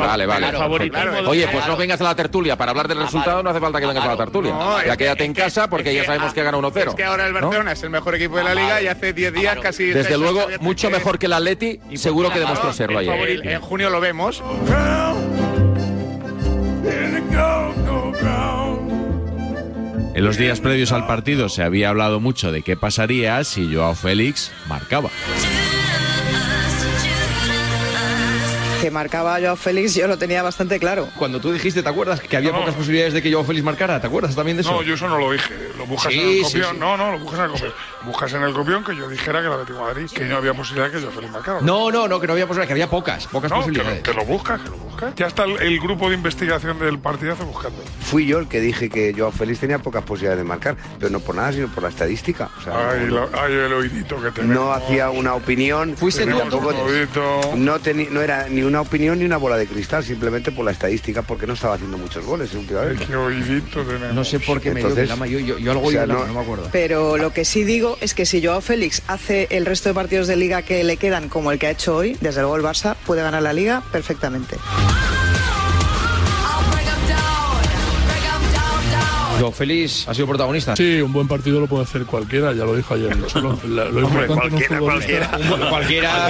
vale, 0.00 0.26
vale. 0.26 0.56
Oye, 1.26 1.48
pues 1.48 1.66
no 1.66 1.76
vengas 1.76 2.00
a 2.00 2.04
la 2.04 2.14
tertulia. 2.14 2.56
Para 2.56 2.70
hablar 2.70 2.88
del 2.88 2.98
resultado 3.06 3.36
vale. 3.36 3.44
no 3.44 3.50
hace 3.50 3.60
falta 3.60 3.78
que 3.78 3.84
ah, 3.84 3.88
vengas 3.88 4.04
a 4.04 4.08
la 4.08 4.16
tertulia. 4.16 4.52
No, 4.52 4.84
ya 4.84 4.96
quédate 4.96 5.24
en 5.24 5.34
casa 5.34 5.68
porque 5.68 5.94
ya 5.94 6.04
sabemos 6.04 6.32
que 6.34 6.42
gana 6.42 6.58
1-0. 6.58 6.88
Es 6.88 6.94
que 6.94 7.04
ahora 7.04 7.26
el 7.26 7.32
Barcelona 7.32 7.72
es 7.72 7.82
el 7.82 7.90
mejor 7.90 8.14
equipo 8.14 8.36
de 8.36 8.44
la 8.44 8.54
liga 8.54 8.82
y 8.82 8.86
hace 8.86 9.12
10 9.12 9.32
días 9.32 9.58
casi. 9.60 9.86
Desde 9.86 10.18
luego, 10.18 10.46
mucho 10.60 10.90
mejor 10.90 11.18
que 11.18 11.26
el 11.26 11.32
Atleti, 11.32 11.80
seguro 11.94 12.30
que 12.30 12.38
demostró 12.38 12.72
serlo 12.72 12.98
ayer. 12.98 13.46
En 13.46 13.60
junio 13.60 13.90
lo 13.90 14.00
vemos. 14.00 14.42
En 20.14 20.24
los 20.24 20.38
días 20.38 20.60
previos 20.60 20.92
al 20.92 21.06
partido 21.06 21.50
se 21.50 21.62
había 21.62 21.90
hablado 21.90 22.20
mucho 22.20 22.50
de 22.50 22.62
qué 22.62 22.74
pasaría 22.74 23.44
si 23.44 23.74
Joao 23.74 23.94
Félix 23.94 24.50
marcaba. 24.66 25.10
Que 28.80 28.90
marcaba 28.90 29.38
Joao 29.40 29.56
Félix, 29.56 29.94
yo 29.94 30.06
lo 30.06 30.18
tenía 30.18 30.42
bastante 30.42 30.78
claro. 30.78 31.08
Cuando 31.16 31.40
tú 31.40 31.50
dijiste, 31.50 31.82
¿te 31.82 31.88
acuerdas? 31.88 32.20
Que 32.20 32.36
había 32.36 32.52
pocas 32.52 32.74
posibilidades 32.74 33.14
de 33.14 33.22
que 33.22 33.32
Joao 33.32 33.42
Félix 33.44 33.64
marcara. 33.64 34.00
¿Te 34.00 34.06
acuerdas 34.06 34.34
también 34.36 34.56
de 34.58 34.60
eso? 34.62 34.70
No, 34.70 34.82
yo 34.82 34.94
eso 34.94 35.08
no 35.08 35.18
lo 35.18 35.32
dije. 35.32 35.54
Lo 35.78 35.86
buscas 35.86 36.12
Sí, 36.12 36.20
en 36.20 36.28
el 36.38 36.42
copión. 36.42 36.72
sí. 36.74 36.78
No, 36.78 36.96
no, 36.96 37.12
lo 37.12 37.18
buscas 37.18 37.38
en 37.40 37.44
el 37.46 37.50
copión. 37.52 37.72
Buscas 38.04 38.32
en 38.34 38.42
el 38.42 38.52
copión 38.52 38.84
que 38.84 38.94
yo 38.94 39.08
dijera 39.08 39.40
que 39.40 39.46
el 39.46 39.52
Atlético 39.54 39.78
de 39.78 39.84
Madrid, 39.84 40.10
que 40.14 40.24
no 40.24 40.36
había 40.36 40.52
posibilidad 40.54 40.90
de 40.90 40.96
que 40.98 41.02
yo 41.02 41.10
Félix 41.10 41.32
marcara. 41.32 41.60
No, 41.62 41.90
no, 41.90 42.06
no, 42.06 42.20
que 42.20 42.26
no 42.26 42.34
había 42.34 42.46
posibilidades, 42.46 42.68
que 42.68 42.72
había 42.74 42.90
pocas, 42.90 43.26
pocas 43.28 43.50
No, 43.50 43.56
que 43.56 43.60
lo, 43.60 43.66
posibilidades. 43.66 44.02
que 44.02 44.12
lo 44.12 44.24
buscas, 44.26 44.60
que 44.60 44.68
lo 44.68 44.76
buscas. 44.76 44.85
Ya 45.16 45.26
está 45.26 45.44
el, 45.44 45.60
el 45.60 45.80
grupo 45.80 46.08
de 46.08 46.14
investigación 46.16 46.78
del 46.78 46.98
partidazo 46.98 47.44
buscando. 47.46 47.82
Fui 48.00 48.26
yo 48.26 48.38
el 48.38 48.48
que 48.48 48.60
dije 48.60 48.88
que 48.88 49.14
Joao 49.16 49.32
Félix 49.32 49.60
tenía 49.60 49.78
pocas 49.78 50.02
posibilidades 50.04 50.38
de 50.38 50.44
marcar, 50.44 50.76
pero 50.98 51.10
no 51.10 51.20
por 51.20 51.34
nada, 51.34 51.52
sino 51.52 51.68
por 51.68 51.82
la 51.82 51.88
estadística. 51.88 52.50
O 52.58 52.62
sea, 52.62 52.90
Ay, 52.90 53.00
no, 53.06 53.14
lo- 53.16 53.30
ay, 53.40 53.52
el 53.52 53.72
oídito 53.72 54.20
que 54.22 54.30
tenemos. 54.30 54.54
no 54.56 54.72
hacía 54.72 55.10
una 55.10 55.34
opinión. 55.34 55.96
Fuiste 55.96 56.24
tú, 56.26 56.38
tampoco- 56.38 56.72
no, 57.56 57.78
teni- 57.80 58.08
no 58.10 58.20
era 58.22 58.48
ni 58.48 58.62
una 58.62 58.80
opinión 58.80 59.18
ni 59.18 59.24
una 59.24 59.36
bola 59.36 59.56
de 59.56 59.66
cristal, 59.66 60.04
simplemente 60.04 60.52
por 60.52 60.64
la 60.64 60.70
estadística, 60.70 61.22
porque 61.22 61.46
no 61.46 61.54
estaba 61.54 61.74
haciendo 61.74 61.98
muchos 61.98 62.24
goles 62.24 62.52
últimamente. 62.54 63.04
Qué 63.06 63.16
oídito 63.16 63.82
tenemos. 63.82 64.14
No 64.14 64.24
sé 64.24 64.40
por 64.40 64.60
qué 64.60 64.70
me 64.72 64.80
dio 64.82 65.04
yo, 65.28 65.38
yo, 65.40 65.58
yo 65.58 65.72
algo 65.72 65.86
o 65.86 65.90
sea, 65.90 66.06
no- 66.06 66.24
no 66.26 66.32
me 66.34 66.40
acuerdo. 66.40 66.68
Pero 66.72 67.16
lo 67.16 67.32
que 67.32 67.44
sí 67.44 67.64
digo 67.64 67.98
es 68.00 68.14
que 68.14 68.26
si 68.26 68.44
Joao 68.44 68.60
Félix 68.60 69.02
hace 69.08 69.48
el 69.50 69.66
resto 69.66 69.88
de 69.88 69.94
partidos 69.94 70.26
de 70.28 70.36
liga 70.36 70.62
que 70.62 70.84
le 70.84 70.96
quedan 70.96 71.28
como 71.28 71.50
el 71.52 71.58
que 71.58 71.66
ha 71.66 71.70
hecho 71.70 71.96
hoy, 71.96 72.16
desde 72.20 72.40
luego 72.40 72.56
el 72.56 72.62
Barça 72.62 72.94
puede 73.06 73.22
ganar 73.22 73.42
la 73.42 73.52
liga 73.52 73.82
perfectamente. 73.92 74.56
Joao 79.38 79.52
Félix 79.52 80.08
ha 80.08 80.14
sido 80.14 80.26
protagonista. 80.26 80.74
Sí, 80.74 80.98
un 81.02 81.12
buen 81.12 81.28
partido 81.28 81.60
lo 81.60 81.66
puede 81.66 81.82
hacer 81.84 82.06
cualquiera, 82.06 82.54
ya 82.54 82.64
lo 82.64 82.74
dijo 82.74 82.94
ayer. 82.94 83.14
Solo 83.28 83.58
la- 83.68 83.84
lo 83.84 84.06
Hombre, 84.06 84.24
en 84.24 84.30
un 84.30 84.36
cualquiera, 84.38 84.78
futbolista- 84.78 85.30
cualquiera. 85.68 85.68
Cualquiera 85.68 86.28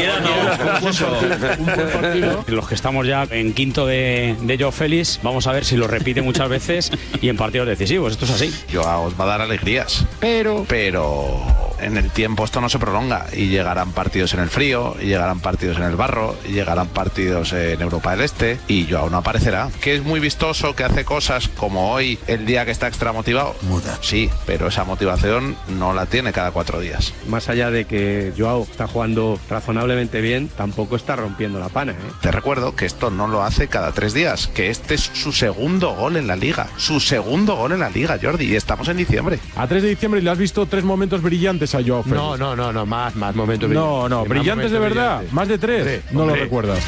Los 2.49 2.67
que 2.69 2.75
estamos 2.75 3.07
ya 3.07 3.23
en 3.31 3.53
quinto 3.55 3.87
de, 3.87 4.35
de 4.43 4.59
Joe 4.59 4.73
Félix, 4.73 5.21
vamos 5.23 5.47
a 5.47 5.53
ver 5.53 5.65
si 5.65 5.77
lo 5.77 5.87
repite 5.87 6.21
muchas 6.21 6.49
veces 6.49 6.91
y 7.23 7.29
en 7.29 7.37
partidos 7.37 7.69
decisivos. 7.69 8.11
Esto 8.13 8.25
es 8.25 8.33
así. 8.33 8.53
Joao 8.73 9.05
os 9.05 9.15
va 9.19 9.25
a 9.25 9.29
dar 9.29 9.41
alegrías. 9.43 10.05
Pero. 10.19 10.67
Pero 10.69 11.41
en 11.81 11.97
el 11.97 12.11
tiempo 12.11 12.45
esto 12.45 12.61
no 12.61 12.69
se 12.69 12.79
prolonga 12.79 13.27
y 13.33 13.49
llegarán 13.49 13.93
partidos 13.93 14.35
en 14.35 14.41
el 14.41 14.49
frío, 14.49 14.97
y 15.01 15.07
llegarán 15.07 15.41
partidos 15.41 15.77
en 15.77 15.85
el 15.85 15.97
barro, 15.97 16.37
y 16.49 16.53
llegarán 16.53 16.89
partidos 16.89 17.53
en 17.53 17.81
Europa 17.81 18.13
del 18.13 18.23
Este 18.23 18.59
y 18.69 18.87
Joao 18.89 19.11
no 19.11 19.19
aparecerá. 19.19 19.71
Que 19.81 19.95
es 19.95 20.03
muy 20.03 20.21
vistoso, 20.21 20.75
que 20.75 20.85
hace 20.85 21.05
cosas 21.05 21.49
como 21.49 21.93
hoy, 21.93 22.19
el 22.27 22.47
día 22.47 22.65
que 22.65 22.71
está 22.71 22.89
extra 22.89 23.13
motivado. 23.13 23.55
Muda. 23.63 23.99
Sí, 24.01 24.31
pero 24.47 24.69
esa 24.69 24.85
motivación 24.85 25.57
no 25.69 25.93
la 25.93 26.07
tiene 26.07 26.33
cada 26.33 26.51
cuatro 26.51 26.81
días. 26.81 27.13
Más 27.27 27.49
allá 27.49 27.71
de 27.71 27.85
que 27.85 28.33
Joao 28.37 28.63
está 28.63 28.87
jugando 28.87 29.39
razonablemente 29.49 30.21
bien, 30.21 30.49
tampoco 30.49 30.97
está 30.97 31.17
rompiendo 31.17 31.59
la 31.59 31.69
pana, 31.69 31.93
¿eh? 31.93 32.13
Te 32.21 32.31
recuerdo 32.31 32.75
que 32.75 32.87
esto 32.87 33.11
no 33.11 33.29
lo 33.29 33.43
hace 33.43 33.69
cada 33.69 33.93
tres 33.93 34.15
días, 34.15 34.49
que 34.49 34.71
este 34.71 34.95
es 34.95 35.11
su 35.13 35.33
segundo 35.33 35.95
gol 35.95 36.17
en 36.17 36.27
la 36.27 36.37
liga. 36.37 36.69
Su 36.77 37.01
segundo 37.01 37.57
gol 37.57 37.73
en 37.73 37.81
la 37.81 37.91
liga, 37.91 38.19
Jordi, 38.21 38.47
y 38.47 38.57
estamos 38.57 38.89
en 38.89 38.97
diciembre. 38.97 39.39
A 39.57 39.67
3 39.67 39.83
de 39.83 39.89
diciembre 39.89 40.23
le 40.23 40.31
has 40.31 40.39
visto 40.39 40.67
tres 40.67 40.85
momentos 40.85 41.23
brillantes 41.23 41.66
a 41.75 41.83
Joao 41.83 42.03
Félix. 42.03 42.21
No, 42.21 42.37
no, 42.37 42.57
no, 42.57 42.73
no, 42.73 42.87
más, 42.87 43.15
más 43.17 43.35
momentos 43.35 43.69
No, 43.71 44.09
no, 44.09 44.21
Más 44.21 44.29
brillantes 44.29 44.71
de 44.71 44.79
verdad. 44.79 45.23
Más 45.33 45.49
de 45.49 45.59
tres. 45.59 46.03
No 46.13 46.27
lo 46.27 46.35
recuerdas. 46.35 46.85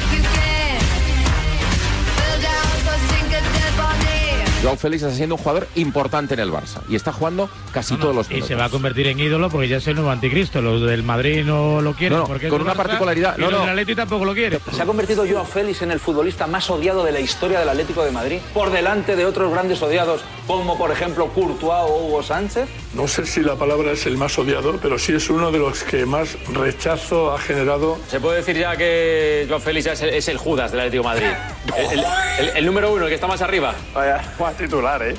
Joao 4.61 4.75
Félix 4.75 5.03
está 5.03 5.15
siendo 5.15 5.35
un 5.35 5.39
jugador 5.41 5.67
importante 5.75 6.33
en 6.33 6.41
el 6.41 6.51
Barça 6.51 6.81
y 6.89 6.95
está 6.97 7.13
jugando 7.13 7.49
casi 7.71 7.95
todos 7.95 8.13
los 8.13 8.27
Y 8.27 8.31
minutos. 8.35 8.47
se 8.49 8.55
va 8.55 8.65
a 8.65 8.69
convertir 8.69 9.07
en 9.07 9.17
ídolo 9.17 9.49
porque 9.49 9.69
ya 9.69 9.77
es 9.77 9.87
el 9.87 9.95
nuevo 9.95 10.09
anticristo. 10.11 10.61
Los 10.61 10.81
del 10.81 11.01
Madrid 11.01 11.45
no 11.45 11.79
lo 11.81 11.93
quieren 11.93 12.17
No, 12.17 12.23
no, 12.23 12.27
porque 12.27 12.49
con 12.49 12.61
una 12.61 12.73
Barça, 12.73 12.77
particularidad. 12.77 13.37
Y 13.37 13.41
No, 13.41 13.51
los 13.51 13.53
no. 13.53 13.65
del 13.65 13.69
Atleti 13.69 13.95
tampoco 13.95 14.25
lo 14.25 14.33
quieren. 14.33 14.59
¿Se 14.75 14.81
ha 14.81 14.85
convertido 14.85 15.25
Joao 15.25 15.45
Félix 15.45 15.81
en 15.81 15.91
el 15.91 15.99
futbolista 16.01 16.45
más 16.45 16.69
odiado 16.69 17.05
de 17.05 17.13
la 17.13 17.21
historia 17.21 17.59
del 17.59 17.69
Atlético 17.69 18.03
de 18.03 18.11
Madrid? 18.11 18.39
Por 18.53 18.69
delante 18.71 19.15
de 19.15 19.25
otros 19.25 19.49
grandes 19.51 19.81
odiados 19.81 20.21
como 20.45 20.77
por 20.77 20.91
ejemplo 20.91 21.27
Courtois 21.27 21.89
o 21.89 22.07
Hugo 22.07 22.21
Sánchez. 22.23 22.67
No 22.95 23.07
sé 23.07 23.25
si 23.25 23.39
la 23.41 23.55
palabra 23.55 23.91
es 23.91 24.05
el 24.07 24.17
más 24.17 24.37
odiado, 24.37 24.77
pero 24.81 24.99
sí 24.99 25.13
es 25.13 25.29
uno 25.29 25.51
de 25.51 25.59
los 25.59 25.83
que 25.83 26.05
más 26.05 26.37
rechazo 26.53 27.31
ha 27.31 27.39
generado. 27.39 27.97
Se 28.09 28.19
puede 28.19 28.37
decir 28.37 28.57
ya 28.57 28.75
que 28.75 29.45
Joao 29.47 29.61
Félix 29.61 29.85
es 29.85 30.01
el, 30.01 30.09
es 30.09 30.27
el 30.27 30.37
Judas 30.37 30.71
del 30.71 30.81
Atlético 30.81 31.03
de 31.03 31.07
Madrid. 31.09 31.27
El, 31.77 31.99
el- 31.99 32.57
el 32.57 32.65
número 32.65 32.91
uno, 32.91 33.03
el 33.03 33.09
que 33.09 33.15
está 33.15 33.27
más 33.27 33.41
arriba. 33.41 33.73
Vaya, 33.93 34.19
titular, 34.57 35.01
¿eh? 35.03 35.15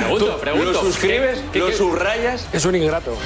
Pregunto, 0.00 0.38
pregunto. 0.38 0.72
¿Lo 0.72 0.80
suscribes? 0.80 1.40
¿Qué- 1.52 1.58
¿Lo 1.58 1.72
subrayas? 1.72 2.46
Es 2.52 2.64
un 2.64 2.74
ingrato. 2.76 3.16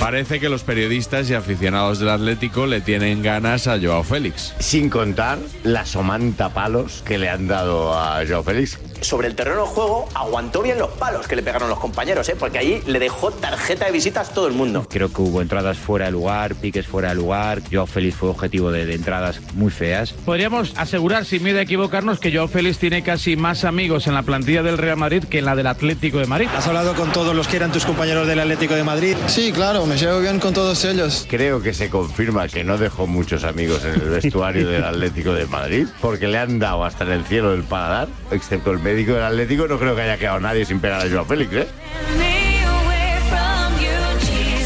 Parece 0.00 0.38
que 0.40 0.50
los 0.50 0.62
periodistas 0.62 1.30
y 1.30 1.34
aficionados 1.34 1.98
del 1.98 2.10
Atlético 2.10 2.66
le 2.66 2.82
tienen 2.82 3.22
ganas 3.22 3.66
a 3.66 3.80
Joao 3.80 4.02
Félix. 4.04 4.54
Sin 4.58 4.90
contar 4.90 5.38
la 5.64 5.86
somanta 5.86 6.50
palos 6.50 7.02
que 7.04 7.16
le 7.16 7.30
han 7.30 7.48
dado 7.48 7.98
a 7.98 8.22
Joao 8.28 8.42
Félix. 8.42 8.78
Sobre 9.00 9.28
el 9.28 9.34
terreno 9.34 9.62
de 9.62 9.68
juego 9.68 10.08
aguantó 10.14 10.62
bien 10.62 10.78
los 10.78 10.90
palos 10.90 11.26
que 11.26 11.34
le 11.34 11.42
pegaron 11.42 11.68
los 11.68 11.78
compañeros, 11.78 12.28
¿eh? 12.28 12.36
porque 12.38 12.58
ahí 12.58 12.82
le 12.86 12.98
dejó 12.98 13.30
tarjeta 13.30 13.86
de 13.86 13.92
visitas 13.92 14.32
todo 14.34 14.46
el 14.46 14.52
mundo. 14.52 14.86
Creo 14.88 15.10
que 15.12 15.22
hubo 15.22 15.40
entradas 15.40 15.78
fuera 15.78 16.06
de 16.06 16.12
lugar, 16.12 16.54
piques 16.54 16.86
fuera 16.86 17.08
de 17.10 17.14
lugar. 17.14 17.62
Joao 17.72 17.86
Félix 17.86 18.16
fue 18.16 18.28
objetivo 18.28 18.70
de, 18.70 18.84
de 18.84 18.94
entradas 18.94 19.40
muy 19.54 19.70
feas. 19.70 20.12
Podríamos 20.12 20.72
asegurar, 20.76 21.24
sin 21.24 21.42
miedo 21.42 21.58
a 21.58 21.62
equivocarnos, 21.62 22.20
que 22.20 22.32
Joao 22.32 22.48
Félix 22.48 22.78
tiene 22.78 23.02
casi 23.02 23.36
más 23.36 23.64
amigos 23.64 24.06
en 24.06 24.14
la 24.14 24.22
plantilla 24.22 24.62
del 24.62 24.76
Real 24.78 24.98
Madrid 24.98 25.24
que 25.24 25.38
en 25.38 25.46
la 25.46 25.56
del 25.56 25.66
Atlético 25.66 26.18
de 26.18 26.26
Madrid. 26.26 26.48
¿Has 26.54 26.66
hablado 26.66 26.94
con 26.94 27.12
todos 27.12 27.34
los 27.34 27.48
que 27.48 27.56
eran 27.56 27.72
tus 27.72 27.86
compañeros 27.86 28.26
del 28.26 28.40
Atlético 28.40 28.74
de 28.74 28.84
Madrid? 28.84 29.16
Sí, 29.26 29.52
claro, 29.52 29.85
me 29.86 29.96
llevo 29.96 30.20
bien 30.20 30.40
con 30.40 30.52
todos 30.52 30.84
ellos. 30.84 31.26
Creo 31.28 31.62
que 31.62 31.72
se 31.72 31.90
confirma 31.90 32.48
que 32.48 32.64
no 32.64 32.78
dejó 32.78 33.06
muchos 33.06 33.44
amigos 33.44 33.84
en 33.84 33.94
el 33.94 34.08
vestuario 34.08 34.68
del 34.68 34.84
Atlético 34.84 35.32
de 35.32 35.46
Madrid, 35.46 35.86
porque 36.00 36.28
le 36.28 36.38
han 36.38 36.58
dado 36.58 36.84
hasta 36.84 37.04
en 37.04 37.12
el 37.12 37.24
cielo 37.24 37.52
del 37.52 37.62
paladar, 37.62 38.08
excepto 38.30 38.70
el 38.72 38.78
médico 38.80 39.14
del 39.14 39.22
Atlético, 39.22 39.68
no 39.68 39.78
creo 39.78 39.94
que 39.94 40.02
haya 40.02 40.18
quedado 40.18 40.40
nadie 40.40 40.64
sin 40.64 40.80
pegar 40.80 41.06
a 41.06 41.10
Joao 41.10 41.24
Félix, 41.24 41.52
¿eh? 41.52 41.68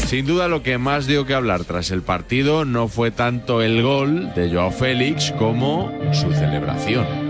Sin 0.07 0.25
duda 0.25 0.49
lo 0.49 0.61
que 0.61 0.77
más 0.77 1.07
dio 1.07 1.25
que 1.25 1.33
hablar 1.33 1.63
tras 1.63 1.89
el 1.91 2.01
partido 2.01 2.65
no 2.65 2.89
fue 2.89 3.11
tanto 3.11 3.61
el 3.61 3.81
gol 3.81 4.33
de 4.35 4.51
Joao 4.51 4.71
Félix 4.71 5.31
como 5.37 5.89
su 6.11 6.33
celebración. 6.33 7.20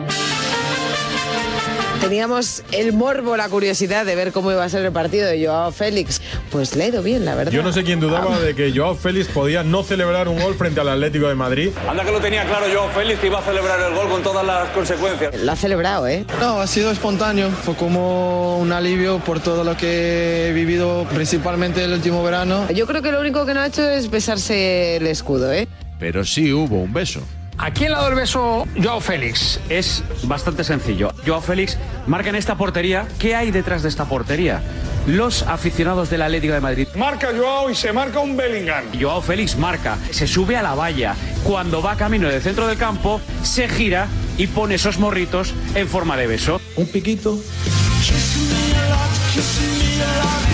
Teníamos 2.01 2.63
el 2.71 2.93
morbo, 2.93 3.37
la 3.37 3.47
curiosidad 3.47 4.07
de 4.07 4.15
ver 4.15 4.31
cómo 4.31 4.51
iba 4.51 4.63
a 4.63 4.69
ser 4.69 4.83
el 4.83 4.91
partido 4.91 5.27
de 5.27 5.45
Joao 5.45 5.71
Félix. 5.71 6.19
Pues 6.49 6.75
le 6.75 6.85
ha 6.85 6.87
ido 6.87 7.03
bien, 7.03 7.25
la 7.25 7.35
verdad. 7.35 7.51
Yo 7.51 7.61
no 7.61 7.71
sé 7.71 7.83
quién 7.83 7.99
dudaba 7.99 8.39
de 8.39 8.55
que 8.55 8.73
Joao 8.75 8.95
Félix 8.95 9.27
podía 9.27 9.61
no 9.63 9.83
celebrar 9.83 10.27
un 10.27 10.41
gol 10.41 10.55
frente 10.55 10.81
al 10.81 10.89
Atlético 10.89 11.27
de 11.27 11.35
Madrid. 11.35 11.69
Anda 11.87 12.03
que 12.03 12.11
lo 12.11 12.19
tenía 12.19 12.43
claro 12.45 12.65
Joao 12.73 12.89
Félix 12.89 13.19
que 13.19 13.27
iba 13.27 13.37
a 13.37 13.43
celebrar 13.43 13.79
el 13.79 13.93
gol 13.93 14.09
con 14.09 14.23
todas 14.23 14.43
las 14.43 14.69
consecuencias. 14.69 15.39
Lo 15.41 15.51
ha 15.51 15.55
celebrado, 15.55 16.07
¿eh? 16.07 16.25
No, 16.39 16.59
ha 16.59 16.67
sido 16.67 16.89
espontáneo. 16.89 17.51
Fue 17.51 17.75
como 17.75 18.57
un 18.57 18.71
alivio 18.73 19.19
por 19.19 19.39
todo 19.39 19.63
lo 19.63 19.77
que 19.77 20.49
he 20.49 20.53
vivido, 20.53 21.05
principalmente 21.13 21.83
el 21.83 21.93
último 21.93 22.23
verano. 22.23 22.67
Yo 22.73 22.87
creo 22.87 23.03
que 23.03 23.11
lo 23.11 23.21
único 23.21 23.45
que 23.45 23.53
no 23.53 23.59
ha 23.59 23.67
hecho 23.67 23.87
es 23.87 24.09
besarse 24.09 24.97
el 24.97 25.05
escudo, 25.05 25.53
¿eh? 25.53 25.67
Pero 25.99 26.25
sí 26.25 26.51
hubo 26.51 26.81
un 26.81 26.91
beso. 26.91 27.21
¿A 27.61 27.69
quién 27.69 27.91
le 27.91 27.95
ha 27.95 27.99
dado 27.99 28.09
el 28.09 28.15
beso 28.15 28.67
Joao 28.81 28.99
Félix? 28.99 29.59
Es 29.69 30.03
bastante 30.23 30.63
sencillo. 30.63 31.11
Joao 31.23 31.41
Félix 31.41 31.77
marca 32.07 32.29
en 32.29 32.35
esta 32.35 32.55
portería. 32.55 33.07
¿Qué 33.19 33.35
hay 33.35 33.51
detrás 33.51 33.83
de 33.83 33.89
esta 33.89 34.05
portería? 34.05 34.63
Los 35.05 35.43
aficionados 35.43 36.09
del 36.09 36.23
Atlético 36.23 36.55
de 36.55 36.59
Madrid. 36.59 36.87
Marca 36.95 37.29
Joao 37.37 37.69
y 37.69 37.75
se 37.75 37.93
marca 37.93 38.19
un 38.19 38.35
Bellingham. 38.35 38.85
Joao 38.99 39.21
Félix 39.21 39.55
marca, 39.57 39.99
se 40.09 40.25
sube 40.25 40.57
a 40.57 40.63
la 40.63 40.73
valla. 40.73 41.15
Cuando 41.43 41.83
va 41.83 41.95
camino 41.95 42.29
del 42.29 42.41
centro 42.41 42.65
del 42.65 42.79
campo, 42.79 43.21
se 43.43 43.69
gira 43.69 44.07
y 44.39 44.47
pone 44.47 44.75
esos 44.75 44.97
morritos 44.97 45.53
en 45.75 45.87
forma 45.87 46.17
de 46.17 46.25
beso. 46.25 46.59
Un 46.77 46.87
piquito. 46.87 47.37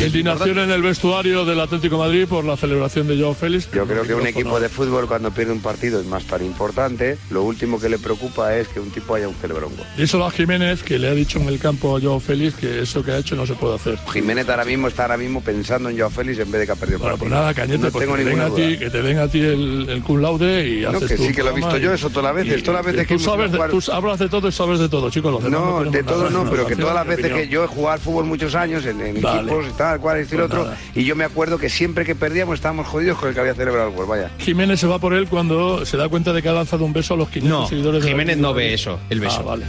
Indignación 0.03 0.59
en 0.59 0.69
el 0.71 0.81
vestuario 0.83 1.43
del 1.43 1.59
Atlético 1.59 1.95
de 1.97 2.03
Madrid 2.07 2.27
por 2.27 2.45
la 2.45 2.55
celebración 2.55 3.07
de 3.07 3.19
Joao 3.19 3.33
Félix. 3.33 3.69
Yo 3.71 3.85
creo 3.87 4.03
que 4.03 4.13
un 4.13 4.27
equipo 4.27 4.59
de 4.59 4.69
fútbol 4.69 5.07
cuando 5.07 5.31
pierde 5.31 5.51
un 5.51 5.59
partido 5.61 5.99
es 5.99 6.05
más 6.05 6.23
tan 6.25 6.45
importante. 6.45 7.17
Lo 7.31 7.41
último 7.43 7.79
que 7.79 7.89
le 7.89 7.97
preocupa 7.97 8.55
es 8.55 8.67
que 8.67 8.79
un 8.79 8.91
tipo 8.91 9.15
haya 9.15 9.27
un 9.27 9.33
celebrón 9.35 9.75
gol. 9.75 9.85
Díselo 9.97 10.25
a 10.27 10.31
Jiménez, 10.31 10.83
que 10.83 10.99
le 10.99 11.09
ha 11.09 11.13
dicho 11.13 11.39
en 11.39 11.47
el 11.47 11.57
campo 11.59 11.97
a 11.97 11.99
Joao 12.01 12.19
Félix 12.19 12.55
que 12.55 12.81
eso 12.81 13.03
que 13.03 13.11
ha 13.11 13.17
hecho 13.17 13.35
no 13.35 13.47
se 13.47 13.55
puede 13.55 13.75
hacer. 13.75 13.97
Jiménez 14.13 14.47
ahora 14.49 14.65
mismo 14.65 14.87
está 14.87 15.03
ahora 15.03 15.17
mismo 15.17 15.41
pensando 15.41 15.89
en 15.89 15.97
Joao 15.97 16.11
Félix 16.11 16.39
en 16.39 16.51
vez 16.51 16.61
de 16.61 16.65
que 16.67 16.71
ha 16.73 16.75
perdido 16.75 16.99
Bueno, 16.99 17.17
pues 17.17 17.31
nada, 17.31 17.53
Cañete, 17.55 17.79
no 17.79 17.91
pues 17.91 18.05
tengo 18.05 18.15
que, 18.17 18.23
te 18.23 18.29
ninguna 18.29 18.45
a 18.45 18.49
duda. 18.49 18.67
ti, 18.67 18.77
que 18.77 18.89
te 18.91 19.01
den 19.01 19.17
a 19.17 19.27
ti 19.27 19.39
el, 19.39 19.89
el 19.89 20.01
cum 20.03 20.21
laude 20.21 20.67
y 20.69 20.81
No, 20.81 20.89
haces 20.89 21.09
que 21.09 21.17
tu 21.17 21.23
sí, 21.23 21.33
que 21.33 21.41
lo 21.43 21.49
he 21.49 21.53
visto 21.53 21.69
programa 21.71 21.83
yo 21.85 21.91
y- 21.91 21.95
eso 21.95 22.09
todas 22.11 22.23
las 22.35 22.45
veces, 22.45 22.59
y- 22.59 22.63
todas 22.63 22.79
las 22.79 22.85
veces 22.93 23.03
y 23.03 23.07
que 23.07 23.17
tú 23.17 23.23
sabes, 23.23 23.51
de, 23.51 23.57
tú 23.57 23.81
hablas 23.91 24.19
de 24.19 24.29
todo 24.29 24.47
y 24.47 24.51
sabes 24.51 24.79
de 24.79 24.89
todo, 24.89 25.09
chicos. 25.09 25.31
los 25.33 25.43
demás 25.43 25.59
No, 25.59 25.83
de 25.91 26.03
todo 26.03 26.29
no, 26.29 26.47
pero 26.49 26.67
que 26.67 26.75
todas 26.75 26.93
las 26.95 27.05
y 27.05 27.09
veces 27.09 27.33
que 27.33 27.47
yo 27.47 27.63
he 27.63 27.67
jugado 27.67 27.93
al 27.93 27.99
fútbol 27.99 28.25
muchos 28.25 28.53
años 28.53 28.85
en, 28.85 29.01
en 29.01 29.17
equipos 29.17 29.65
y 29.67 29.73
tal, 29.75 29.86
cual 29.99 30.17
y 30.17 30.19
decir 30.21 30.38
Pues 30.39 30.51
otro, 30.51 30.63
nada. 30.65 30.77
y 30.95 31.03
yo 31.05 31.15
me 31.15 31.23
acuerdo 31.23 31.57
que 31.57 31.69
siempre 31.69 32.05
que 32.05 32.15
perdíamos 32.15 32.55
estábamos 32.55 32.88
jodidos 32.88 33.17
con 33.17 33.29
el 33.29 33.33
que 33.35 33.41
había 33.41 33.53
celebrado 33.53 33.89
el 33.89 33.95
gol, 33.95 34.05
vaya. 34.05 34.29
Jiménez 34.39 34.79
se 34.79 34.88
va 34.88 34.99
por 34.99 35.13
él 35.13 35.27
cuando 35.27 35.85
se 35.85 35.97
da 35.97 36.07
cuenta 36.09 36.33
de 36.33 36.41
que 36.41 36.49
ha 36.49 36.53
lanzado 36.53 36.83
un 36.85 36.93
beso 36.93 37.13
a 37.13 37.17
los 37.17 37.29
500 37.29 37.59
No, 37.61 37.67
seguidores 37.67 38.03
de 38.03 38.09
Jiménez 38.09 38.38
no 38.38 38.53
ve 38.53 38.73
eso, 38.73 38.99
el 39.09 39.19
beso. 39.19 39.39
Ah, 39.39 39.43
vale. 39.43 39.65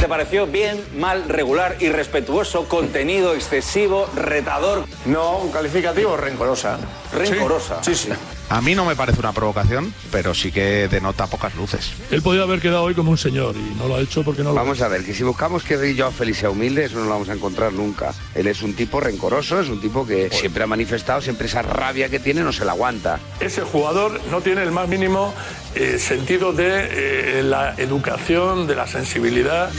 ¿Te 0.00 0.08
pareció 0.08 0.46
bien, 0.46 0.80
mal, 0.98 1.28
regular, 1.28 1.76
irrespetuoso, 1.80 2.64
contenido 2.68 3.34
excesivo, 3.34 4.08
retador? 4.14 4.84
No, 5.06 5.38
un 5.38 5.50
calificativo 5.50 6.16
rencorosa. 6.16 6.78
Rencorosa. 7.12 7.82
Sí, 7.82 7.94
sí. 7.94 8.08
A 8.50 8.60
mí 8.60 8.74
no 8.74 8.84
me 8.84 8.94
parece 8.94 9.20
una 9.20 9.32
provocación, 9.32 9.94
pero 10.12 10.34
sí 10.34 10.52
que 10.52 10.88
denota 10.88 11.26
pocas 11.26 11.54
luces. 11.54 11.92
Él 12.10 12.20
podía 12.20 12.42
haber 12.42 12.60
quedado 12.60 12.82
hoy 12.82 12.94
como 12.94 13.10
un 13.10 13.18
señor 13.18 13.54
y 13.56 13.74
no 13.78 13.88
lo 13.88 13.96
ha 13.96 14.00
hecho 14.00 14.22
porque 14.22 14.42
no 14.42 14.50
lo 14.50 14.54
Vamos 14.56 14.82
a 14.82 14.88
ver, 14.88 15.04
que 15.04 15.14
si 15.14 15.22
buscamos 15.22 15.62
que 15.62 15.94
Joao 15.96 16.12
Félix 16.14 16.38
sea 16.38 16.50
humilde, 16.50 16.84
eso 16.84 16.98
no 16.98 17.04
lo 17.04 17.10
vamos 17.10 17.28
a 17.28 17.34
encontrar 17.34 17.72
nunca. 17.72 18.14
Él 18.34 18.46
es 18.46 18.62
un 18.62 18.74
tipo 18.74 19.00
rencoroso, 19.00 19.60
es 19.60 19.68
un 19.68 19.80
tipo 19.80 20.06
que 20.06 20.30
siempre 20.30 20.64
ha 20.64 20.66
manifestado, 20.66 21.20
siempre 21.20 21.46
esa 21.46 21.62
rabia 21.62 22.08
que 22.08 22.18
tiene 22.18 22.42
no 22.42 22.52
se 22.52 22.64
la 22.64 22.72
aguanta. 22.72 23.20
Ese 23.40 23.62
jugador 23.62 24.20
no 24.30 24.40
tiene 24.40 24.62
el 24.62 24.72
más 24.72 24.88
mínimo 24.88 25.34
eh, 25.74 25.98
sentido 25.98 26.52
de 26.52 27.40
eh, 27.40 27.42
la 27.42 27.74
educación, 27.76 28.66
de 28.66 28.76
la 28.76 28.86
sensibilidad. 28.86 29.70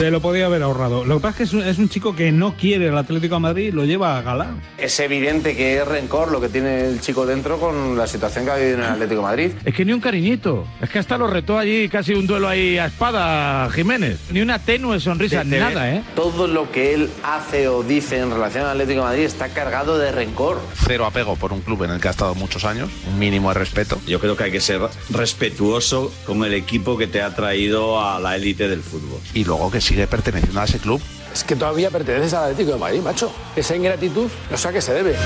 Se 0.00 0.10
lo 0.10 0.22
podía 0.22 0.46
haber 0.46 0.62
ahorrado. 0.62 1.04
Lo 1.04 1.16
que 1.16 1.20
pasa 1.20 1.30
es 1.30 1.36
que 1.36 1.42
es 1.42 1.52
un, 1.52 1.68
es 1.68 1.76
un 1.78 1.90
chico 1.90 2.16
que 2.16 2.32
no 2.32 2.56
quiere 2.56 2.86
el 2.88 2.96
Atlético 2.96 3.34
de 3.34 3.40
Madrid 3.42 3.66
y 3.68 3.70
lo 3.70 3.84
lleva 3.84 4.16
a 4.16 4.22
gala. 4.22 4.54
Es 4.78 4.98
evidente 4.98 5.54
que 5.54 5.76
es 5.76 5.86
rencor 5.86 6.32
lo 6.32 6.40
que 6.40 6.48
tiene 6.48 6.86
el 6.86 7.02
chico 7.02 7.26
dentro 7.26 7.60
con 7.60 7.98
la 7.98 8.06
situación 8.06 8.46
que 8.46 8.50
ha 8.50 8.56
vivido 8.56 8.78
en 8.78 8.84
el 8.84 8.90
Atlético 8.92 9.16
de 9.20 9.26
Madrid. 9.26 9.50
Es 9.62 9.74
que 9.74 9.84
ni 9.84 9.92
un 9.92 10.00
cariñito. 10.00 10.64
Es 10.80 10.88
que 10.88 11.00
hasta 11.00 11.18
lo 11.18 11.26
retó 11.26 11.58
allí 11.58 11.86
casi 11.90 12.14
un 12.14 12.26
duelo 12.26 12.48
ahí 12.48 12.78
a 12.78 12.86
espada 12.86 13.68
Jiménez. 13.72 14.18
Ni 14.30 14.40
una 14.40 14.58
tenue 14.58 14.98
sonrisa, 15.00 15.42
te- 15.44 15.60
nada, 15.60 15.94
¿eh? 15.94 16.02
Todo 16.16 16.46
lo 16.46 16.72
que 16.72 16.94
él 16.94 17.10
hace 17.22 17.68
o 17.68 17.82
dice 17.82 18.20
en 18.20 18.30
relación 18.30 18.64
al 18.64 18.70
Atlético 18.70 19.00
de 19.00 19.04
Madrid 19.06 19.24
está 19.24 19.50
cargado 19.50 19.98
de 19.98 20.12
rencor. 20.12 20.62
Cero 20.86 21.04
apego 21.04 21.36
por 21.36 21.52
un 21.52 21.60
club 21.60 21.84
en 21.84 21.90
el 21.90 22.00
que 22.00 22.08
ha 22.08 22.12
estado 22.12 22.34
muchos 22.34 22.64
años, 22.64 22.88
un 23.06 23.18
mínimo 23.18 23.50
de 23.52 23.58
respeto. 23.58 24.00
Yo 24.06 24.18
creo 24.18 24.34
que 24.34 24.44
hay 24.44 24.50
que 24.50 24.62
ser 24.62 24.80
respetuoso 25.10 26.10
con 26.24 26.42
el 26.42 26.54
equipo 26.54 26.96
que 26.96 27.06
te 27.06 27.20
ha 27.20 27.34
traído 27.34 28.00
a 28.02 28.18
la 28.18 28.34
élite 28.36 28.66
del 28.66 28.80
fútbol. 28.80 29.20
Y 29.34 29.44
luego 29.44 29.70
que 29.70 29.82
sigue 29.90 30.06
perteneciendo 30.06 30.60
a 30.60 30.64
ese 30.64 30.78
club. 30.78 31.00
Es 31.32 31.42
que 31.42 31.56
todavía 31.56 31.90
perteneces 31.90 32.32
al 32.34 32.44
Atlético 32.44 32.74
de 32.74 32.78
Madrid, 32.78 33.00
macho. 33.00 33.32
Esa 33.56 33.74
ingratitud, 33.74 34.28
no 34.48 34.56
sé 34.56 34.68
a 34.68 34.72
qué 34.72 34.80
se 34.80 34.94
debe. 34.94 35.16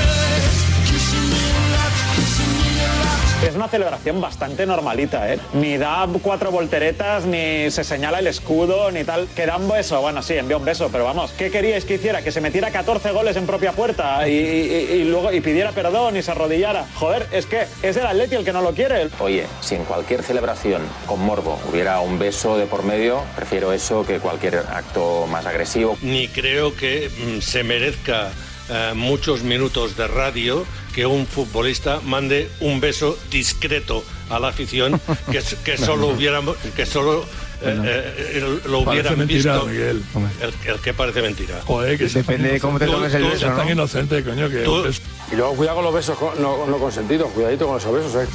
Es 3.47 3.55
una 3.57 3.69
celebración 3.69 4.21
bastante 4.21 4.65
normalita, 4.67 5.33
¿eh? 5.33 5.39
Ni 5.53 5.77
da 5.77 6.09
cuatro 6.23 6.51
volteretas, 6.51 7.25
ni 7.25 7.71
se 7.71 7.85
señala 7.85 8.19
el 8.19 8.27
escudo, 8.27 8.91
ni 8.91 9.05
tal. 9.05 9.29
Que 9.37 9.47
da 9.47 9.59
un 9.59 9.69
beso, 9.69 10.01
bueno, 10.01 10.23
sí, 10.23 10.35
envía 10.35 10.57
un 10.57 10.65
beso, 10.65 10.89
pero 10.91 11.05
vamos, 11.05 11.31
¿qué 11.33 11.51
queríais 11.51 11.85
que 11.85 11.95
hiciera? 11.95 12.23
Que 12.23 12.33
se 12.33 12.41
metiera 12.41 12.71
14 12.71 13.11
goles 13.13 13.37
en 13.37 13.47
propia 13.47 13.73
puerta 13.73 14.27
y, 14.27 14.33
y- 14.33 14.93
y 14.95 15.05
luego 15.05 15.31
y 15.31 15.41
pidiera 15.41 15.73
perdón 15.73 16.17
y 16.17 16.23
se 16.23 16.31
arrodillara. 16.31 16.87
Joder, 16.95 17.27
es 17.33 17.47
que 17.47 17.67
es 17.83 17.97
el 17.97 18.07
Atleti 18.07 18.35
el 18.35 18.45
que 18.45 18.53
no 18.53 18.63
lo 18.63 18.73
quiere. 18.73 19.09
Oye, 19.21 19.47
si 19.61 19.75
en 19.75 19.85
cualquier 19.85 20.23
celebración 20.23 20.83
con 21.07 21.21
morbo 21.21 21.61
hubiera 21.71 22.01
un 22.01 22.19
beso 22.19 22.57
de 22.57 22.67
por 22.67 22.83
medio, 22.83 23.23
prefiero 23.37 23.73
eso 23.73 24.05
que 24.07 24.19
cualquier 24.21 24.57
acto 24.57 25.27
más 25.29 25.45
agresivo. 25.47 25.97
Ni 26.03 26.29
creo 26.29 26.75
que 26.75 27.09
mm, 27.11 27.41
se 27.41 27.63
merezca 27.63 28.31
eh, 28.71 28.93
muchos 28.95 29.43
minutos 29.43 29.97
de 29.97 30.07
radio 30.09 30.65
que 30.95 31.07
un 31.07 31.27
futbolista 31.27 32.01
mande 32.05 32.51
un 32.61 32.81
beso 32.81 33.19
discreto 33.31 34.05
a 34.31 34.39
la 34.39 34.49
afición 34.49 35.01
que, 35.31 35.43
que 35.65 35.77
solo 35.79 36.09
hubiéramos 36.09 36.57
que 36.77 36.87
solo 36.87 37.25
eh, 37.63 38.15
eh, 38.35 38.61
lo 38.67 38.85
Parece 38.85 38.91
hubieran 39.09 39.19
mentira, 39.19 39.53
visto 39.55 39.67
Miguel. 39.67 40.03
el, 40.43 40.71
el 40.75 40.81
que 40.81 40.93
parece 40.93 41.23
mentira 41.23 41.61
Joder, 41.65 41.97
que 41.99 42.07
Depende 42.07 42.53
de 42.53 42.61
cómo 42.61 42.79
te 42.79 42.87
tomes 42.87 43.15
el 43.15 43.23
beso, 43.25 43.35
Es 43.49 43.57
tan 43.57 43.67
¿no? 43.67 43.73
inocente, 43.73 44.23
coño, 44.23 44.49
que... 44.51 44.59
Tú- 44.63 44.85
Y 45.33 45.37
luego 45.37 45.55
cuidado 45.55 45.77
con 45.77 45.85
los 45.87 45.95
besos 45.95 46.19
no, 46.39 46.67
no 46.67 46.79
consentidos, 46.79 47.31
cuidadito 47.33 47.67
con 47.67 47.79
esos 47.79 47.93
besos, 47.95 48.15
eh. 48.23 48.29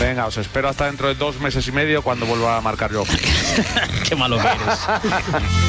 Venga, 0.00 0.26
os 0.26 0.36
espero 0.36 0.68
hasta 0.68 0.86
dentro 0.86 1.08
de 1.08 1.14
dos 1.14 1.38
meses 1.40 1.66
y 1.68 1.72
medio 1.72 2.02
cuando 2.02 2.26
vuelva 2.26 2.56
a 2.56 2.60
marcar 2.60 2.90
yo. 2.92 3.04
Qué 4.08 4.16
malo 4.16 4.36
que 4.38 4.46
eres. 4.48 4.78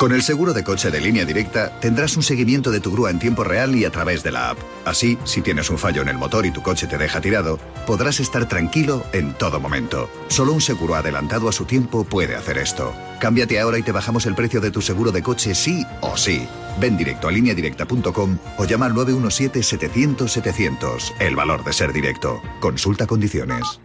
Con 0.00 0.12
el 0.12 0.22
seguro 0.22 0.54
de 0.54 0.64
coche 0.64 0.90
de 0.90 0.98
línea 0.98 1.26
directa 1.26 1.78
tendrás 1.78 2.16
un 2.16 2.22
seguimiento 2.22 2.70
de 2.70 2.80
tu 2.80 2.90
grúa 2.90 3.10
en 3.10 3.18
tiempo 3.18 3.44
real 3.44 3.76
y 3.76 3.84
a 3.84 3.90
través 3.90 4.22
de 4.22 4.32
la 4.32 4.48
app. 4.48 4.58
Así, 4.86 5.18
si 5.24 5.42
tienes 5.42 5.68
un 5.68 5.76
fallo 5.76 6.00
en 6.00 6.08
el 6.08 6.16
motor 6.16 6.46
y 6.46 6.50
tu 6.50 6.62
coche 6.62 6.86
te 6.86 6.96
deja 6.96 7.20
tirado, 7.20 7.58
podrás 7.86 8.18
estar 8.18 8.48
tranquilo 8.48 9.04
en 9.12 9.34
todo 9.34 9.60
momento. 9.60 10.08
Solo 10.28 10.54
un 10.54 10.62
seguro 10.62 10.94
adelantado 10.94 11.50
a 11.50 11.52
su 11.52 11.66
tiempo 11.66 12.04
puede 12.04 12.34
hacer 12.34 12.56
esto. 12.56 12.94
Cámbiate 13.18 13.60
ahora 13.60 13.78
y 13.78 13.82
te 13.82 13.92
bajamos 13.92 14.24
el 14.24 14.34
precio 14.34 14.62
de 14.62 14.70
tu 14.70 14.80
seguro 14.80 15.12
de 15.12 15.22
coche 15.22 15.54
sí 15.54 15.84
o 16.00 16.16
sí. 16.16 16.48
Ven 16.80 16.96
directo 16.96 17.28
a 17.28 17.32
lineadirecta.com 17.32 18.38
o 18.56 18.64
llama 18.64 18.86
al 18.86 18.94
917-700-700. 18.94 21.12
El 21.18 21.36
valor 21.36 21.62
de 21.62 21.74
ser 21.74 21.92
directo. 21.92 22.40
Consulta 22.60 23.06
condiciones. 23.06 23.78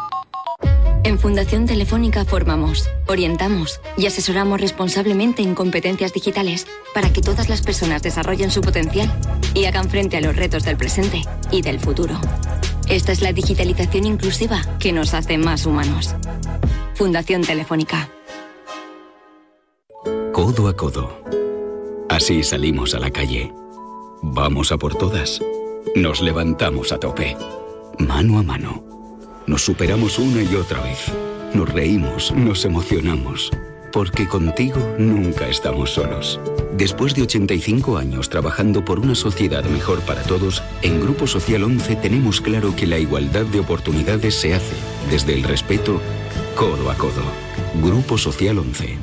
En 1.06 1.20
Fundación 1.20 1.68
Telefónica 1.68 2.26
formamos, 2.26 2.90
orientamos 3.06 3.80
y 3.96 4.08
asesoramos 4.08 4.60
responsablemente 4.60 5.44
en 5.44 5.54
competencias 5.54 6.14
digitales 6.14 6.66
para 6.96 7.14
que 7.14 7.22
todas 7.22 7.48
las 7.48 7.62
personas 7.62 8.02
desarrollen 8.02 8.50
su 8.50 8.62
potencial 8.62 9.14
y 9.54 9.66
hagan 9.66 9.88
frente 9.88 10.18
a 10.18 10.22
los 10.22 10.36
retos 10.36 10.64
del 10.64 10.78
presente 10.78 11.22
y 11.52 11.62
del 11.62 11.80
futuro. 11.80 12.20
Esta 12.90 13.12
es 13.12 13.22
la 13.22 13.34
digitalización 13.34 14.08
inclusiva 14.08 14.64
que 14.80 14.94
nos 14.94 15.14
hace 15.14 15.38
más 15.38 15.68
humanos. 15.68 16.16
Fundación 16.96 17.44
Telefónica. 17.44 18.10
Codo 20.34 20.68
a 20.68 20.76
codo. 20.76 21.22
Así 22.10 22.42
salimos 22.42 22.96
a 22.96 23.00
la 23.00 23.12
calle. 23.12 23.54
Vamos 24.24 24.72
a 24.72 24.78
por 24.78 24.96
todas. 24.96 25.40
Nos 25.96 26.22
levantamos 26.22 26.92
a 26.92 27.00
tope. 27.00 27.38
Mano 28.00 28.40
a 28.40 28.44
mano. 28.44 28.85
Nos 29.48 29.64
superamos 29.64 30.18
una 30.18 30.42
y 30.42 30.56
otra 30.56 30.82
vez. 30.82 31.12
Nos 31.54 31.72
reímos, 31.72 32.32
nos 32.32 32.66
emocionamos. 32.66 33.52
Porque 33.92 34.28
contigo 34.28 34.96
nunca 34.98 35.48
estamos 35.48 35.92
solos. 35.92 36.40
Después 36.76 37.14
de 37.14 37.22
85 37.22 37.98
años 37.98 38.30
trabajando 38.30 38.84
por 38.84 39.00
una 39.00 39.14
sociedad 39.14 39.64
mejor 39.66 40.00
para 40.02 40.24
todos, 40.24 40.64
en 40.82 41.00
Grupo 41.00 41.28
Social 41.28 41.64
11 41.64 41.96
tenemos 41.98 42.42
claro 42.42 42.76
que 42.76 42.88
la 42.88 42.98
igualdad 42.98 43.46
de 43.46 43.60
oportunidades 43.60 44.34
se 44.34 44.56
hace 44.56 44.76
desde 45.12 45.36
el 45.36 45.44
respeto, 45.44 46.02
codo 46.56 46.90
a 46.90 46.96
codo. 46.96 47.24
Grupo 47.84 48.18
Social 48.18 48.58
11. 48.58 48.98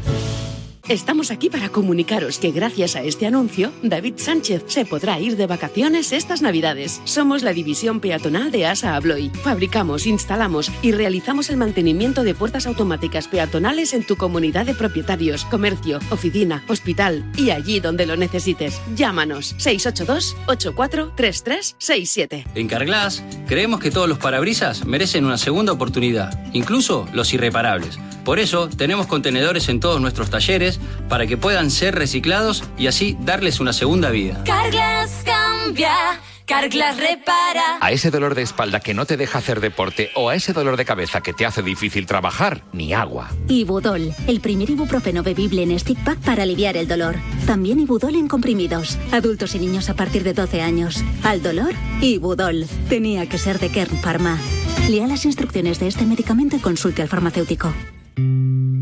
Estamos 0.88 1.30
aquí 1.30 1.48
para 1.48 1.68
comunicaros 1.68 2.40
que 2.40 2.50
gracias 2.50 2.96
a 2.96 3.02
este 3.02 3.24
anuncio, 3.26 3.70
David 3.84 4.14
Sánchez 4.16 4.64
se 4.66 4.84
podrá 4.84 5.20
ir 5.20 5.36
de 5.36 5.46
vacaciones 5.46 6.10
estas 6.10 6.42
Navidades. 6.42 7.00
Somos 7.04 7.44
la 7.44 7.52
división 7.52 8.00
peatonal 8.00 8.50
de 8.50 8.66
ASA 8.66 8.96
Abloy. 8.96 9.30
Fabricamos, 9.30 10.06
instalamos 10.06 10.72
y 10.82 10.90
realizamos 10.90 11.50
el 11.50 11.56
mantenimiento 11.56 12.24
de 12.24 12.34
puertas 12.34 12.66
automáticas 12.66 13.28
peatonales 13.28 13.94
en 13.94 14.04
tu 14.04 14.16
comunidad 14.16 14.66
de 14.66 14.74
propietarios, 14.74 15.44
comercio, 15.44 16.00
oficina, 16.10 16.64
hospital 16.66 17.30
y 17.36 17.50
allí 17.50 17.78
donde 17.78 18.04
lo 18.04 18.16
necesites. 18.16 18.80
Llámanos 18.96 19.54
682 19.58 20.36
843367. 20.48 22.46
En 22.56 22.66
Carglass 22.66 23.22
creemos 23.46 23.78
que 23.78 23.92
todos 23.92 24.08
los 24.08 24.18
parabrisas 24.18 24.84
merecen 24.84 25.26
una 25.26 25.38
segunda 25.38 25.72
oportunidad, 25.72 26.44
incluso 26.52 27.06
los 27.12 27.32
irreparables. 27.32 28.00
Por 28.24 28.38
eso 28.38 28.68
tenemos 28.68 29.08
contenedores 29.08 29.68
en 29.68 29.80
todos 29.80 30.00
nuestros 30.00 30.30
talleres 30.30 30.71
para 31.08 31.26
que 31.26 31.36
puedan 31.36 31.70
ser 31.70 31.94
reciclados 31.94 32.64
y 32.78 32.86
así 32.86 33.16
darles 33.20 33.60
una 33.60 33.72
segunda 33.72 34.10
vida. 34.10 34.42
Carglass 34.44 35.22
cambia, 35.24 36.20
Carglass 36.46 36.96
repara. 36.98 37.78
A 37.80 37.92
ese 37.92 38.10
dolor 38.10 38.34
de 38.34 38.42
espalda 38.42 38.80
que 38.80 38.94
no 38.94 39.06
te 39.06 39.16
deja 39.16 39.38
hacer 39.38 39.60
deporte 39.60 40.10
o 40.14 40.28
a 40.28 40.34
ese 40.34 40.52
dolor 40.52 40.76
de 40.76 40.84
cabeza 40.84 41.20
que 41.20 41.32
te 41.32 41.46
hace 41.46 41.62
difícil 41.62 42.06
trabajar, 42.06 42.62
ni 42.72 42.92
agua. 42.92 43.30
Ibudol, 43.48 44.12
el 44.26 44.40
primer 44.40 44.70
ibuprofeno 44.70 45.22
bebible 45.22 45.62
en 45.62 45.78
stick 45.78 45.98
pack 46.04 46.18
para 46.18 46.42
aliviar 46.42 46.76
el 46.76 46.88
dolor. 46.88 47.16
También 47.46 47.80
Ibudol 47.80 48.16
en 48.16 48.28
comprimidos. 48.28 48.98
Adultos 49.12 49.54
y 49.54 49.60
niños 49.60 49.88
a 49.88 49.94
partir 49.94 50.24
de 50.24 50.34
12 50.34 50.62
años. 50.62 51.02
Al 51.22 51.42
dolor, 51.42 51.74
Ibudol. 52.00 52.66
Tenía 52.88 53.28
que 53.28 53.38
ser 53.38 53.58
de 53.58 53.70
Kern 53.70 53.96
Pharma. 53.98 54.38
Lea 54.88 55.06
las 55.06 55.24
instrucciones 55.24 55.78
de 55.78 55.88
este 55.88 56.04
medicamento 56.04 56.56
y 56.56 56.60
consulte 56.60 57.02
al 57.02 57.08
farmacéutico. 57.08 57.72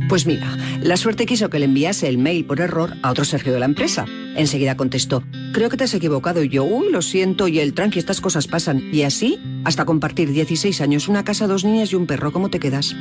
Pues 0.08 0.26
mira, 0.26 0.56
la 0.80 0.96
suerte 0.96 1.24
quiso 1.24 1.50
que 1.50 1.58
le 1.58 1.66
enviase 1.66 2.08
el 2.08 2.18
mail 2.18 2.44
por 2.44 2.60
error 2.60 2.96
a 3.02 3.10
otro 3.10 3.24
Sergio 3.24 3.52
de 3.52 3.60
la 3.60 3.66
empresa. 3.66 4.06
Enseguida 4.34 4.76
contestó, 4.76 5.22
creo 5.52 5.68
que 5.68 5.76
te 5.76 5.84
has 5.84 5.94
equivocado 5.94 6.42
y 6.42 6.48
yo, 6.48 6.64
uy, 6.64 6.90
lo 6.90 7.00
siento 7.02 7.46
y 7.46 7.60
el 7.60 7.74
tranqui, 7.74 7.98
estas 7.98 8.20
cosas 8.20 8.46
pasan. 8.46 8.82
Y 8.92 9.02
así, 9.02 9.38
hasta 9.64 9.84
compartir 9.84 10.32
16 10.32 10.80
años, 10.80 11.08
una 11.08 11.24
casa, 11.24 11.46
dos 11.46 11.64
niñas 11.64 11.92
y 11.92 11.96
un 11.96 12.06
perro, 12.06 12.32
¿cómo 12.32 12.50
te 12.50 12.58
quedas? 12.58 12.96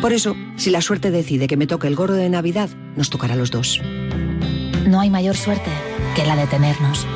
Por 0.00 0.12
eso, 0.12 0.36
si 0.56 0.70
la 0.70 0.80
suerte 0.80 1.10
decide 1.10 1.46
que 1.46 1.56
me 1.56 1.66
toque 1.66 1.88
el 1.88 1.96
gordo 1.96 2.14
de 2.14 2.28
Navidad, 2.28 2.68
nos 2.96 3.10
tocará 3.10 3.34
a 3.34 3.36
los 3.36 3.50
dos. 3.50 3.80
No 4.86 5.00
hay 5.00 5.10
mayor 5.10 5.36
suerte 5.36 5.70
que 6.14 6.26
la 6.26 6.36
de 6.36 6.46
tenernos. 6.46 7.06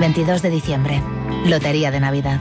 22 0.00 0.42
de 0.42 0.50
diciembre. 0.50 1.02
Lotería 1.46 1.90
de 1.90 2.00
Navidad. 2.00 2.40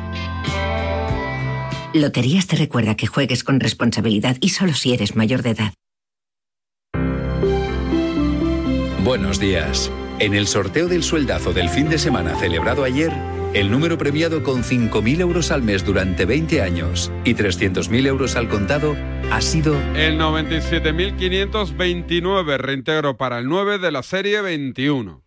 Loterías 1.95 2.45
te 2.45 2.55
recuerda 2.57 2.95
que 2.95 3.07
juegues 3.07 3.45
con 3.45 3.61
responsabilidad 3.61 4.35
y 4.41 4.49
solo 4.49 4.73
si 4.73 4.93
eres 4.93 5.15
mayor 5.15 5.43
de 5.43 5.51
edad. 5.51 5.73
Buenos 9.05 9.39
días. 9.39 9.89
En 10.19 10.33
el 10.33 10.47
sorteo 10.47 10.89
del 10.89 11.03
sueldazo 11.03 11.53
del 11.53 11.69
fin 11.69 11.87
de 11.87 11.97
semana 11.97 12.35
celebrado 12.35 12.83
ayer, 12.83 13.13
el 13.53 13.71
número 13.71 13.97
premiado 13.97 14.43
con 14.43 14.63
5.000 14.63 15.21
euros 15.21 15.51
al 15.51 15.63
mes 15.63 15.85
durante 15.85 16.25
20 16.25 16.61
años 16.61 17.13
y 17.23 17.33
300.000 17.33 18.07
euros 18.07 18.35
al 18.35 18.49
contado 18.49 18.97
ha 19.31 19.39
sido 19.39 19.73
El 19.95 20.19
97.529, 20.19 22.57
reintegro 22.57 23.15
para 23.15 23.39
el 23.39 23.47
9 23.47 23.79
de 23.79 23.91
la 23.93 24.03
serie 24.03 24.41
21. 24.41 25.24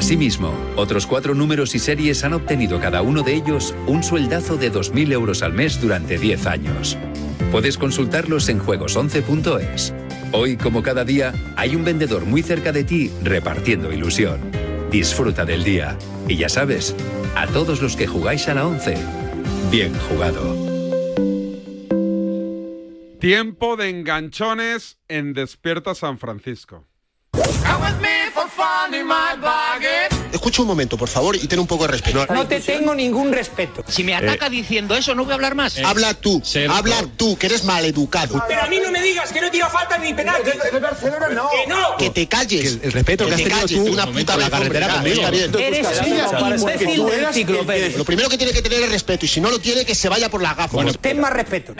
Asimismo, 0.00 0.54
otros 0.76 1.06
cuatro 1.06 1.34
números 1.34 1.74
y 1.74 1.78
series 1.78 2.24
han 2.24 2.32
obtenido 2.32 2.80
cada 2.80 3.02
uno 3.02 3.22
de 3.22 3.34
ellos 3.34 3.74
un 3.86 4.02
sueldazo 4.02 4.56
de 4.56 4.72
2.000 4.72 5.12
euros 5.12 5.42
al 5.42 5.52
mes 5.52 5.78
durante 5.78 6.16
10 6.16 6.46
años. 6.46 6.96
Puedes 7.52 7.76
consultarlos 7.76 8.48
en 8.48 8.62
juegos11.es. 8.62 9.92
Hoy, 10.32 10.56
como 10.56 10.82
cada 10.82 11.04
día, 11.04 11.34
hay 11.54 11.76
un 11.76 11.84
vendedor 11.84 12.24
muy 12.24 12.42
cerca 12.42 12.72
de 12.72 12.84
ti 12.84 13.10
repartiendo 13.22 13.92
ilusión. 13.92 14.40
Disfruta 14.90 15.44
del 15.44 15.64
día. 15.64 15.98
Y 16.26 16.36
ya 16.38 16.48
sabes, 16.48 16.96
a 17.36 17.46
todos 17.48 17.82
los 17.82 17.94
que 17.94 18.06
jugáis 18.06 18.48
a 18.48 18.54
la 18.54 18.66
11, 18.66 18.96
bien 19.70 19.92
jugado. 20.08 20.56
Tiempo 23.20 23.76
de 23.76 23.90
enganchones 23.90 24.96
en 25.08 25.34
Despierta 25.34 25.94
San 25.94 26.16
Francisco. 26.16 26.86
Escucha 30.32 30.62
un 30.62 30.68
momento, 30.68 30.96
por 30.96 31.08
favor, 31.08 31.36
y 31.36 31.46
ten 31.46 31.58
un 31.58 31.66
poco 31.66 31.84
de 31.84 31.92
respeto. 31.92 32.26
No 32.32 32.46
te 32.46 32.60
tengo 32.60 32.94
ningún 32.94 33.32
respeto. 33.32 33.84
Si 33.88 34.04
me 34.04 34.14
ataca 34.14 34.48
diciendo 34.48 34.94
eso, 34.94 35.14
no 35.14 35.24
voy 35.24 35.32
a 35.32 35.34
hablar 35.34 35.54
más. 35.54 35.78
habla 35.78 36.14
tú, 36.14 36.42
habla 36.68 37.04
tú, 37.16 37.36
que 37.36 37.46
eres 37.46 37.64
maleducado. 37.64 38.42
Pero 38.48 38.62
a 38.62 38.66
mí 38.66 38.78
no 38.82 38.90
me 38.90 39.02
digas 39.02 39.32
que 39.32 39.40
no 39.40 39.50
tira 39.50 39.68
falta 39.68 39.98
ni. 39.98 40.12
Barcelona 40.12 41.28
no. 41.28 41.50
Que 41.50 41.66
no. 41.66 41.96
Que 41.98 42.10
te 42.10 42.26
calles. 42.26 42.78
el 42.82 42.92
respeto 42.92 43.26
que, 43.26 43.34
has 43.34 43.42
tenido 43.42 43.66
tú 43.66 43.92
una 43.92 44.06
puta 44.06 44.36
la 44.36 44.50
carretera 44.50 44.88
conmigo. 44.88 45.16
Está 45.16 45.30
bien. 45.30 45.50
Eres 45.58 45.86
un 46.40 46.58
imbécil 46.58 47.06
de 47.06 47.22
enciclopedia. 47.22 47.98
Lo 47.98 48.04
primero 48.04 48.28
que 48.28 48.38
tiene 48.38 48.52
que 48.52 48.62
tener 48.62 48.82
es 48.82 48.90
respeto, 48.90 49.24
y 49.24 49.28
si 49.28 49.40
no 49.40 49.50
lo 49.50 49.58
tiene, 49.58 49.84
que 49.84 49.94
se 49.94 50.08
vaya 50.08 50.28
por 50.28 50.42
las 50.42 50.56
gafas. 50.56 50.98
Ten 51.00 51.20
más 51.20 51.32
respeto. 51.32 51.74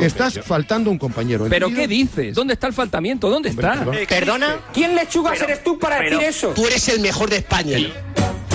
Estás 0.00 0.40
faltando 0.44 0.90
un 0.90 0.98
compañero. 0.98 1.46
¿Pero 1.48 1.68
qué 1.68 1.86
dices? 1.86 2.34
¿Dónde 2.34 2.54
está 2.54 2.66
el 2.66 2.72
faltamiento? 2.72 3.28
¿Dónde 3.28 3.50
está? 3.50 3.84
¿Perdona? 4.08 4.58
¿Quién 4.72 4.94
lechugas 4.94 5.40
eres 5.42 5.62
tú 5.62 5.78
para 5.78 6.00
decir 6.00 6.20
eso? 6.22 6.48
Tú 6.54 6.66
eres 6.66 6.88
el 6.88 7.00
mejor 7.00 7.30
de 7.30 7.36
España. 7.36 7.78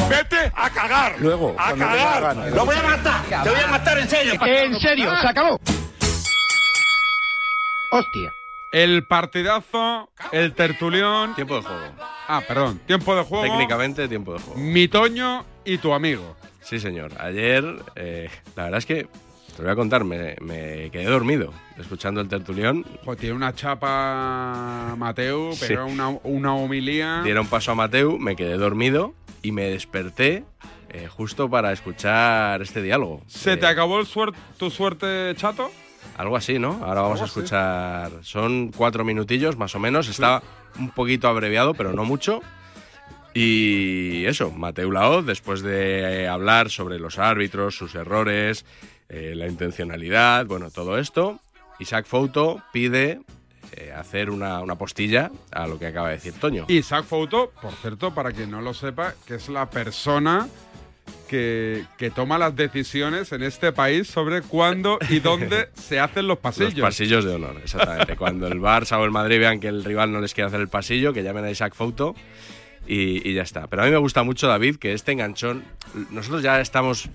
¡Vete 0.10 0.52
a 0.56 0.70
cagar! 0.70 1.16
Luego, 1.20 1.54
¡A 1.58 1.74
cagar! 1.74 2.38
¡Lo 2.54 2.66
voy 2.66 2.76
a 2.76 2.84
matar! 2.84 3.44
¡Te 3.44 3.50
voy 3.50 3.60
a 3.60 3.68
matar 3.68 4.00
en 4.00 4.10
serio! 4.10 4.34
En 4.46 4.80
serio, 4.80 5.12
se 5.22 5.28
acabó. 5.28 5.60
Hostia. 7.92 8.32
El 8.72 9.06
partidazo, 9.06 10.10
el 10.32 10.54
tertulión. 10.54 11.36
Tiempo 11.36 11.56
de 11.56 11.62
juego. 11.62 11.84
Ah, 12.28 12.42
perdón. 12.48 12.80
Tiempo 12.86 13.16
de 13.16 13.24
juego. 13.24 13.44
Técnicamente, 13.44 14.08
tiempo 14.08 14.34
de 14.34 14.40
juego. 14.40 14.60
Mi 14.60 14.88
Toño 14.88 15.46
y 15.66 15.78
tu 15.78 15.94
amigo. 15.94 16.36
Sí, 16.62 16.80
señor. 16.80 17.12
Ayer, 17.20 17.64
eh, 17.96 18.30
la 18.56 18.64
verdad 18.66 18.80
es 18.80 18.86
que 18.86 19.08
te 19.58 19.64
lo 19.64 19.68
voy 19.70 19.74
a 19.74 19.76
contar, 19.76 20.03
me, 20.05 20.36
me 20.39 20.89
quedé 20.91 21.05
dormido 21.05 21.51
escuchando 21.78 22.22
el 22.22 22.30
tertulión. 22.30 22.86
Pues 23.03 23.18
tiene 23.18 23.36
una 23.36 23.53
chapa 23.53 24.95
Mateu, 24.97 25.51
pero 25.60 25.88
Sí. 25.88 25.93
una, 25.93 26.10
una 26.24 26.53
homilía. 26.55 27.22
Dieron 27.24 27.47
paso 27.47 27.72
a 27.72 27.76
Mateu, 27.76 28.18
me 28.20 28.36
quedé 28.36 28.55
dormido 28.58 29.14
y 29.41 29.51
me 29.51 29.64
desperté 29.64 30.43
eh, 30.89 31.08
justo 31.10 31.49
para 31.49 31.74
escuchar 31.74 32.62
este 32.62 32.82
diálogo. 32.82 33.22
¿Se 33.28 33.53
Eh, 33.53 33.58
te 33.58 33.66
acabó 33.66 33.99
el 33.99 34.05
suer- 34.05 34.34
tu 34.58 34.70
suerte, 34.70 35.34
chato? 35.36 35.70
Algo 36.18 36.38
así, 36.38 36.58
¿no? 36.60 36.80
Ahora 36.84 37.01
vamos 37.01 37.20
a 37.22 37.26
así. 37.26 37.32
escuchar. 37.39 38.12
Son 38.22 38.72
cuatro 38.72 39.03
minutillos 39.03 39.58
más 39.58 39.76
o 39.76 39.80
menos. 39.80 40.08
Está 40.08 40.41
un 40.80 40.91
poquito 40.91 41.28
abreviado, 41.28 41.74
pero 41.74 41.91
no 41.93 42.05
mucho. 42.05 42.41
Y 43.34 44.26
eso, 44.26 44.51
Mateu 44.51 44.91
Laoz, 44.91 45.26
después 45.26 45.62
de 45.62 46.24
eh, 46.24 46.28
hablar 46.28 46.70
sobre 46.70 46.97
los 46.99 47.20
árbitros, 47.20 47.76
sus 47.78 47.93
errores, 47.93 48.66
eh, 49.10 49.34
la 49.36 49.47
intencionalidad, 49.47 50.45
bueno, 50.45 50.70
todo 50.70 50.97
esto, 50.97 51.39
Isaac 51.80 52.05
Fouto 52.05 52.62
pide 52.74 53.22
eh, 53.74 53.91
hacer 53.91 54.30
una, 54.30 54.62
una 54.62 54.76
postilla 54.76 55.32
a 55.51 55.68
lo 55.68 55.78
que 55.78 55.88
acaba 55.88 56.10
de 56.10 56.16
decir 56.16 56.34
Toño. 56.34 56.66
Isaac 56.68 57.05
Fouto, 57.05 57.51
por 57.62 57.74
cierto, 57.74 58.14
para 58.14 58.32
quien 58.32 58.51
no 58.51 58.62
lo 58.62 58.74
sepa, 58.74 59.14
que 59.26 59.36
es 59.36 59.49
la 59.49 59.70
persona 59.70 60.47
que, 61.28 61.86
que 61.97 62.10
toma 62.10 62.38
las 62.38 62.55
decisiones 62.55 63.32
en 63.32 63.43
este 63.43 63.72
país 63.72 64.08
sobre 64.08 64.41
cuándo 64.41 64.99
y 65.10 65.20
dónde 65.22 65.70
se 65.76 65.99
hacen 65.99 66.28
los 66.28 66.39
pasillos. 66.39 66.74
Los 66.74 66.82
pasillos 66.88 67.26
de 67.26 67.36
honor, 67.36 67.58
exactamente. 67.62 68.16
Cuando 68.16 68.47
el 68.47 68.60
Barça 68.60 68.97
o 68.99 69.05
el 69.05 69.12
Madrid 69.12 69.39
vean 69.39 69.60
que 69.60 69.68
el 69.68 69.84
rival 69.84 70.12
no 70.12 70.22
les 70.22 70.34
quiere 70.34 70.47
hacer 70.47 70.62
el 70.62 70.70
pasillo, 70.70 71.14
que 71.14 71.24
llamen 71.24 71.45
a 71.45 71.51
Isaac 71.51 71.76
Fouto 71.76 72.16
y, 72.88 73.30
y 73.30 73.34
ya 73.34 73.43
está. 73.43 73.68
Pero 73.68 73.84
a 73.84 73.86
mí 73.86 73.91
me 73.91 73.97
gusta 73.97 74.24
mucho, 74.24 74.47
David, 74.47 74.78
que 74.78 74.93
este 74.93 75.12
enganchón, 75.12 75.64
nosotros 76.12 76.41
ya 76.41 76.62
estamos, 76.62 77.10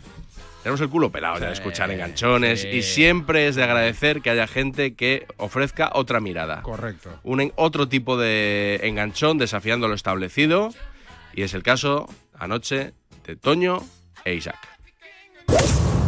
tenemos 0.62 0.80
el 0.80 0.88
culo 0.88 1.10
pelado 1.10 1.38
ya 1.38 1.46
de 1.46 1.52
escuchar 1.52 1.90
enganchones 1.90 2.62
sí. 2.62 2.68
y 2.68 2.82
siempre 2.82 3.48
es 3.48 3.56
de 3.56 3.64
agradecer 3.64 4.20
que 4.22 4.30
haya 4.30 4.46
gente 4.46 4.94
que 4.94 5.26
ofrezca 5.36 5.90
otra 5.94 6.20
mirada. 6.20 6.62
Correcto. 6.62 7.10
Un 7.24 7.40
en- 7.40 7.52
otro 7.56 7.88
tipo 7.88 8.16
de 8.16 8.80
enganchón 8.82 9.38
desafiando 9.38 9.88
lo 9.88 9.94
establecido 9.94 10.72
y 11.34 11.42
es 11.42 11.54
el 11.54 11.62
caso 11.62 12.08
anoche 12.38 12.92
de 13.26 13.36
Toño 13.36 13.78
e 14.24 14.34
Isaac. 14.34 14.58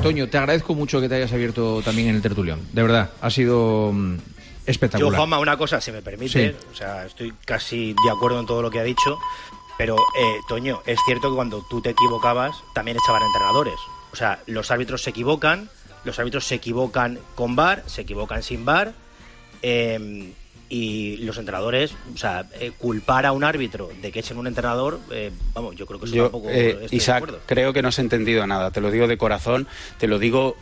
Toño, 0.03 0.29
te 0.29 0.37
agradezco 0.39 0.75
mucho 0.75 1.01
que 1.01 1.09
te 1.09 1.15
hayas 1.17 1.33
abierto 1.33 1.81
también 1.83 2.09
en 2.09 2.17
el 2.17 2.23
tertulión. 2.23 2.61
De 2.73 2.83
verdad, 2.83 3.11
ha 3.23 3.31
sido 3.31 3.91
mm, 3.93 4.17
Yo, 4.17 4.23
espectacular. 4.67 5.17
Juanma, 5.17 5.39
una 5.39 5.57
cosa, 5.57 5.81
si 5.81 5.93
me 5.93 6.03
permite, 6.03 6.51
Sí. 6.53 6.57
o 6.71 6.75
sea, 6.75 7.07
estoy 7.07 7.33
casi 7.47 7.95
de 8.05 8.11
acuerdo 8.11 8.39
en 8.41 8.47
todo 8.47 8.61
lo 8.61 8.71
que 8.71 8.81
ha 8.81 8.83
dicho, 8.85 9.19
pero, 9.79 9.97
eh, 9.97 10.37
Toño, 10.47 10.81
es 10.87 10.99
cierto 11.07 11.31
que 11.31 11.37
cuando 11.37 11.65
tú 11.71 11.81
te 11.81 11.91
equivocabas, 11.91 12.55
también 12.75 12.99
echaban 13.03 13.23
entrenadores. 13.23 13.75
O 14.15 14.17
sea, 14.17 14.39
los 14.47 14.71
árbitros 14.71 15.03
se 15.03 15.11
equivocan, 15.11 15.69
los 16.05 16.17
árbitros 16.21 16.45
se 16.47 16.55
equivocan 16.55 17.19
con 17.35 17.57
VAR, 17.57 17.83
se 17.87 18.03
equivocan 18.03 18.45
sin 18.45 18.65
VAR, 18.65 18.93
eh, 19.61 20.33
y 20.69 21.17
los 21.19 21.37
entrenadores, 21.39 21.93
o 22.15 22.17
sea, 22.17 22.47
eh, 22.61 22.71
culpar 22.79 23.27
a 23.27 23.33
un 23.33 23.43
árbitro 23.43 23.91
de 24.01 24.13
que 24.13 24.21
echen 24.21 24.39
un 24.39 24.47
entrenador, 24.47 25.01
eh, 25.11 25.33
vamos, 25.53 25.75
yo 25.75 25.85
creo 25.85 25.99
que 25.99 26.07
eso 26.07 26.15
Yo, 26.15 26.23
tampoco 26.25 26.49
eh, 26.49 26.71
estoy 26.71 26.89
de 26.91 26.97
Isaac, 26.97 27.17
acuerdo. 27.17 27.41
creo 27.47 27.73
que 27.73 27.83
no 27.83 27.89
has 27.89 27.99
entendido 27.99 28.47
nada. 28.47 28.71
Te 28.71 28.81
lo 28.81 28.93
digo 28.93 29.09
de 29.09 29.19
corazón, 29.19 29.67
te 29.99 30.07
lo 30.07 30.21
digo 30.21 30.57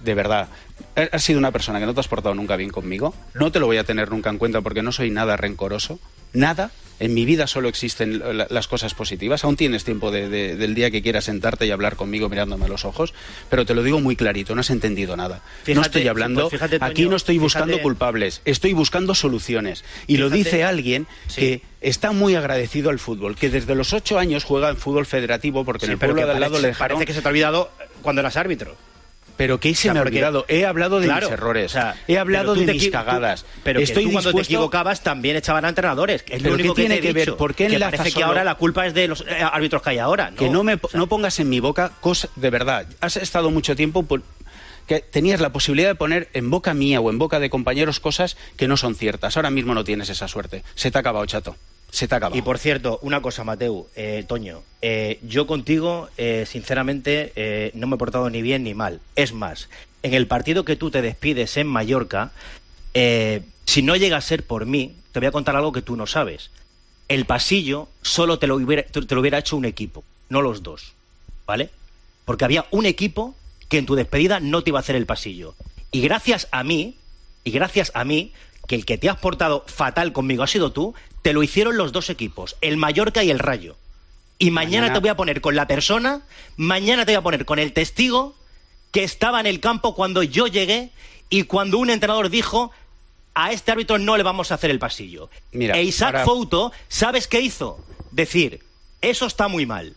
de 0.00 0.14
verdad. 0.14 0.48
Ha- 0.96 1.08
Has 1.16 1.24
sido 1.24 1.40
una 1.40 1.50
persona 1.50 1.80
que 1.80 1.86
no 1.86 1.92
te 1.94 1.98
has 2.00 2.08
portado 2.08 2.36
nunca 2.36 2.54
bien 2.54 2.70
conmigo. 2.70 3.14
No 3.34 3.50
te 3.50 3.58
lo 3.58 3.66
voy 3.66 3.78
a 3.78 3.84
tener 3.84 4.10
nunca 4.12 4.30
en 4.30 4.38
cuenta 4.38 4.60
porque 4.60 4.82
no 4.82 4.92
soy 4.92 5.10
nada 5.10 5.36
rencoroso. 5.36 5.98
Nada. 6.32 6.70
En 7.00 7.14
mi 7.14 7.24
vida 7.24 7.46
solo 7.46 7.68
existen 7.68 8.20
la- 8.36 8.46
las 8.48 8.68
cosas 8.68 8.94
positivas. 8.94 9.42
Aún 9.44 9.56
tienes 9.56 9.84
tiempo 9.84 10.10
de- 10.10 10.28
de- 10.28 10.56
del 10.56 10.74
día 10.74 10.90
que 10.90 11.02
quieras 11.02 11.24
sentarte 11.24 11.66
y 11.66 11.70
hablar 11.70 11.96
conmigo 11.96 12.28
mirándome 12.28 12.66
a 12.66 12.68
los 12.68 12.84
ojos. 12.84 13.12
Pero 13.50 13.66
te 13.66 13.74
lo 13.74 13.82
digo 13.82 14.00
muy 14.00 14.14
clarito, 14.16 14.54
no 14.54 14.60
has 14.60 14.70
entendido 14.70 15.16
nada. 15.16 15.42
no 15.74 15.82
estoy 15.82 16.06
hablando. 16.08 16.42
pues 16.42 16.52
fíjate, 16.52 16.78
Toño, 16.78 16.90
aquí 16.90 17.06
no 17.06 17.16
estoy 17.16 17.38
buscando 17.38 17.74
fíjate- 17.74 17.82
culpables. 17.82 18.40
Estoy 18.44 18.72
buscando 18.72 19.14
soluciones. 19.14 19.84
Y 20.06 20.18
lo 20.18 20.30
dice 20.30 20.64
alguien 20.64 21.06
que 21.34 21.62
está 21.80 22.12
muy 22.12 22.34
agradecido 22.36 22.90
al 22.90 22.98
fútbol, 22.98 23.34
que 23.36 23.50
desde 23.50 23.74
los 23.74 23.92
ocho 23.92 24.18
años 24.18 24.44
juega 24.44 24.68
en 24.68 24.76
fútbol 24.76 25.06
federativo 25.06 25.64
porque 25.64 25.86
en 25.86 25.92
el 25.92 25.98
pueblo 25.98 26.24
de 26.26 26.32
al 26.32 26.40
lado 26.40 26.60
le 26.60 26.68
dejaron... 26.68 26.98
Parece 26.98 27.06
que 27.06 27.14
se 27.14 27.22
te 27.22 27.28
ha 27.28 27.30
olvidado 27.30 27.70
cuando 28.02 28.20
eras 28.20 28.36
árbitro. 28.36 28.76
Pero 29.36 29.58
que 29.58 29.74
se 29.74 29.80
O 29.80 29.82
sea, 29.82 29.92
me 29.94 29.98
ha 30.00 30.02
olvidado. 30.02 30.44
He 30.48 30.66
hablado 30.66 31.00
de 31.00 31.06
Claro, 31.06 31.26
mis 31.28 31.32
errores. 31.32 31.70
o 31.72 31.74
sea, 31.74 31.96
He 32.06 32.18
hablado 32.18 32.54
de 32.54 32.66
mis 32.66 32.90
cagadas. 32.90 33.44
Pero 33.64 33.78
que 33.78 33.84
Estoy 33.84 34.04
tú 34.04 34.12
cuando 34.12 34.32
te 34.32 34.40
equivocabas 34.42 35.02
también 35.02 35.36
echaban 35.36 35.64
a 35.64 35.68
entrenadores. 35.68 36.24
Es 36.28 36.42
lo 36.42 36.50
¿qué 36.50 36.54
único 36.54 36.74
que 36.74 36.82
tiene 36.82 37.00
que 37.00 37.12
ver? 37.12 37.34
¿Por 37.36 37.54
qué 37.54 37.66
que 37.68 37.78
parece 37.78 38.12
que 38.12 38.22
ahora 38.22 38.44
la 38.44 38.54
culpa 38.56 38.86
es 38.86 38.94
de 38.94 39.08
los 39.08 39.22
eh, 39.22 39.42
árbitros 39.42 39.82
que 39.82 39.90
hay 39.90 39.98
ahora. 39.98 40.30
¿no? 40.30 40.36
Que 40.36 40.48
no, 40.50 40.62
me, 40.64 40.78
no 40.94 41.06
pongas 41.08 41.38
en 41.40 41.48
mi 41.48 41.60
boca 41.60 41.92
cosas 42.00 42.30
de 42.36 42.50
verdad. 42.50 42.86
Has 43.00 43.16
estado 43.16 43.50
mucho 43.50 43.74
tiempo 43.76 44.02
por- 44.02 44.22
que 44.86 45.00
tenías 45.00 45.40
la 45.40 45.50
posibilidad 45.52 45.88
de 45.88 45.94
poner 45.94 46.28
en 46.34 46.50
boca 46.50 46.74
mía 46.74 47.00
o 47.00 47.08
en 47.08 47.18
boca 47.18 47.38
de 47.40 47.48
compañeros 47.50 48.00
cosas 48.00 48.36
que 48.56 48.66
no 48.68 48.76
son 48.76 48.94
ciertas. 48.96 49.36
Ahora 49.36 49.50
mismo 49.50 49.74
no 49.74 49.84
tienes 49.84 50.08
esa 50.08 50.26
suerte. 50.28 50.64
Se 50.74 50.90
te 50.90 50.98
ha 50.98 51.00
acabado, 51.00 51.24
chato. 51.26 51.56
Se 51.92 52.08
te 52.08 52.14
ha 52.14 52.16
acabado. 52.16 52.38
Y 52.38 52.42
por 52.42 52.58
cierto, 52.58 52.98
una 53.02 53.20
cosa, 53.20 53.44
Mateu, 53.44 53.86
eh, 53.94 54.24
Toño, 54.26 54.62
eh, 54.80 55.20
yo 55.22 55.46
contigo, 55.46 56.08
eh, 56.16 56.46
sinceramente, 56.48 57.70
no 57.74 57.86
me 57.86 57.96
he 57.96 57.98
portado 57.98 58.30
ni 58.30 58.40
bien 58.40 58.64
ni 58.64 58.72
mal. 58.72 59.00
Es 59.14 59.34
más, 59.34 59.68
en 60.02 60.14
el 60.14 60.26
partido 60.26 60.64
que 60.64 60.74
tú 60.74 60.90
te 60.90 61.02
despides 61.02 61.58
en 61.58 61.66
Mallorca, 61.66 62.32
si 62.94 63.82
no 63.82 63.94
llega 63.94 64.16
a 64.16 64.22
ser 64.22 64.46
por 64.46 64.64
mí, 64.64 64.96
te 65.12 65.20
voy 65.20 65.28
a 65.28 65.32
contar 65.32 65.54
algo 65.54 65.72
que 65.72 65.82
tú 65.82 65.94
no 65.94 66.06
sabes. 66.06 66.50
El 67.08 67.26
pasillo 67.26 67.88
solo 68.00 68.38
te 68.38 68.46
lo 68.46 68.56
hubiera 68.56 69.38
hecho 69.38 69.56
un 69.58 69.66
equipo, 69.66 70.02
no 70.30 70.40
los 70.40 70.62
dos, 70.62 70.94
¿vale? 71.46 71.68
Porque 72.24 72.46
había 72.46 72.64
un 72.70 72.86
equipo 72.86 73.34
que 73.68 73.76
en 73.76 73.84
tu 73.84 73.96
despedida 73.96 74.40
no 74.40 74.64
te 74.64 74.70
iba 74.70 74.78
a 74.78 74.80
hacer 74.80 74.96
el 74.96 75.04
pasillo. 75.04 75.54
Y 75.90 76.00
gracias 76.00 76.48
a 76.52 76.64
mí, 76.64 76.96
y 77.44 77.50
gracias 77.50 77.92
a 77.94 78.04
mí, 78.04 78.32
que 78.72 78.76
el 78.76 78.86
que 78.86 78.96
te 78.96 79.10
has 79.10 79.18
portado 79.18 79.64
fatal 79.66 80.14
conmigo 80.14 80.42
ha 80.42 80.46
sido 80.46 80.72
tú, 80.72 80.94
te 81.20 81.34
lo 81.34 81.42
hicieron 81.42 81.76
los 81.76 81.92
dos 81.92 82.08
equipos, 82.08 82.56
el 82.62 82.78
Mallorca 82.78 83.22
y 83.22 83.28
el 83.30 83.38
Rayo. 83.38 83.76
Y 84.38 84.50
mañana, 84.50 84.86
Mañana- 84.86 84.94
te 84.94 85.00
voy 85.00 85.08
a 85.10 85.14
poner 85.14 85.42
con 85.42 85.54
la 85.54 85.66
persona, 85.66 86.22
mañana 86.56 87.04
te 87.04 87.12
voy 87.12 87.18
a 87.18 87.22
poner 87.22 87.44
con 87.44 87.58
el 87.58 87.74
testigo 87.74 88.34
que 88.90 89.04
estaba 89.04 89.40
en 89.40 89.46
el 89.46 89.60
campo 89.60 89.94
cuando 89.94 90.22
yo 90.22 90.46
llegué 90.46 90.88
y 91.28 91.42
cuando 91.42 91.76
un 91.76 91.90
entrenador 91.90 92.30
dijo 92.30 92.70
a 93.34 93.52
este 93.52 93.72
árbitro 93.72 93.98
no 93.98 94.16
le 94.16 94.22
vamos 94.22 94.50
a 94.50 94.54
hacer 94.54 94.70
el 94.70 94.78
pasillo. 94.78 95.28
Mira, 95.52 95.76
e 95.76 95.82
Isaac 95.82 96.14
ahora- 96.14 96.24
Fouto, 96.24 96.72
¿sabes 96.88 97.28
qué 97.28 97.42
hizo? 97.42 97.78
Decir, 98.10 98.62
eso 99.02 99.26
está 99.26 99.48
muy 99.48 99.66
mal. 99.66 99.96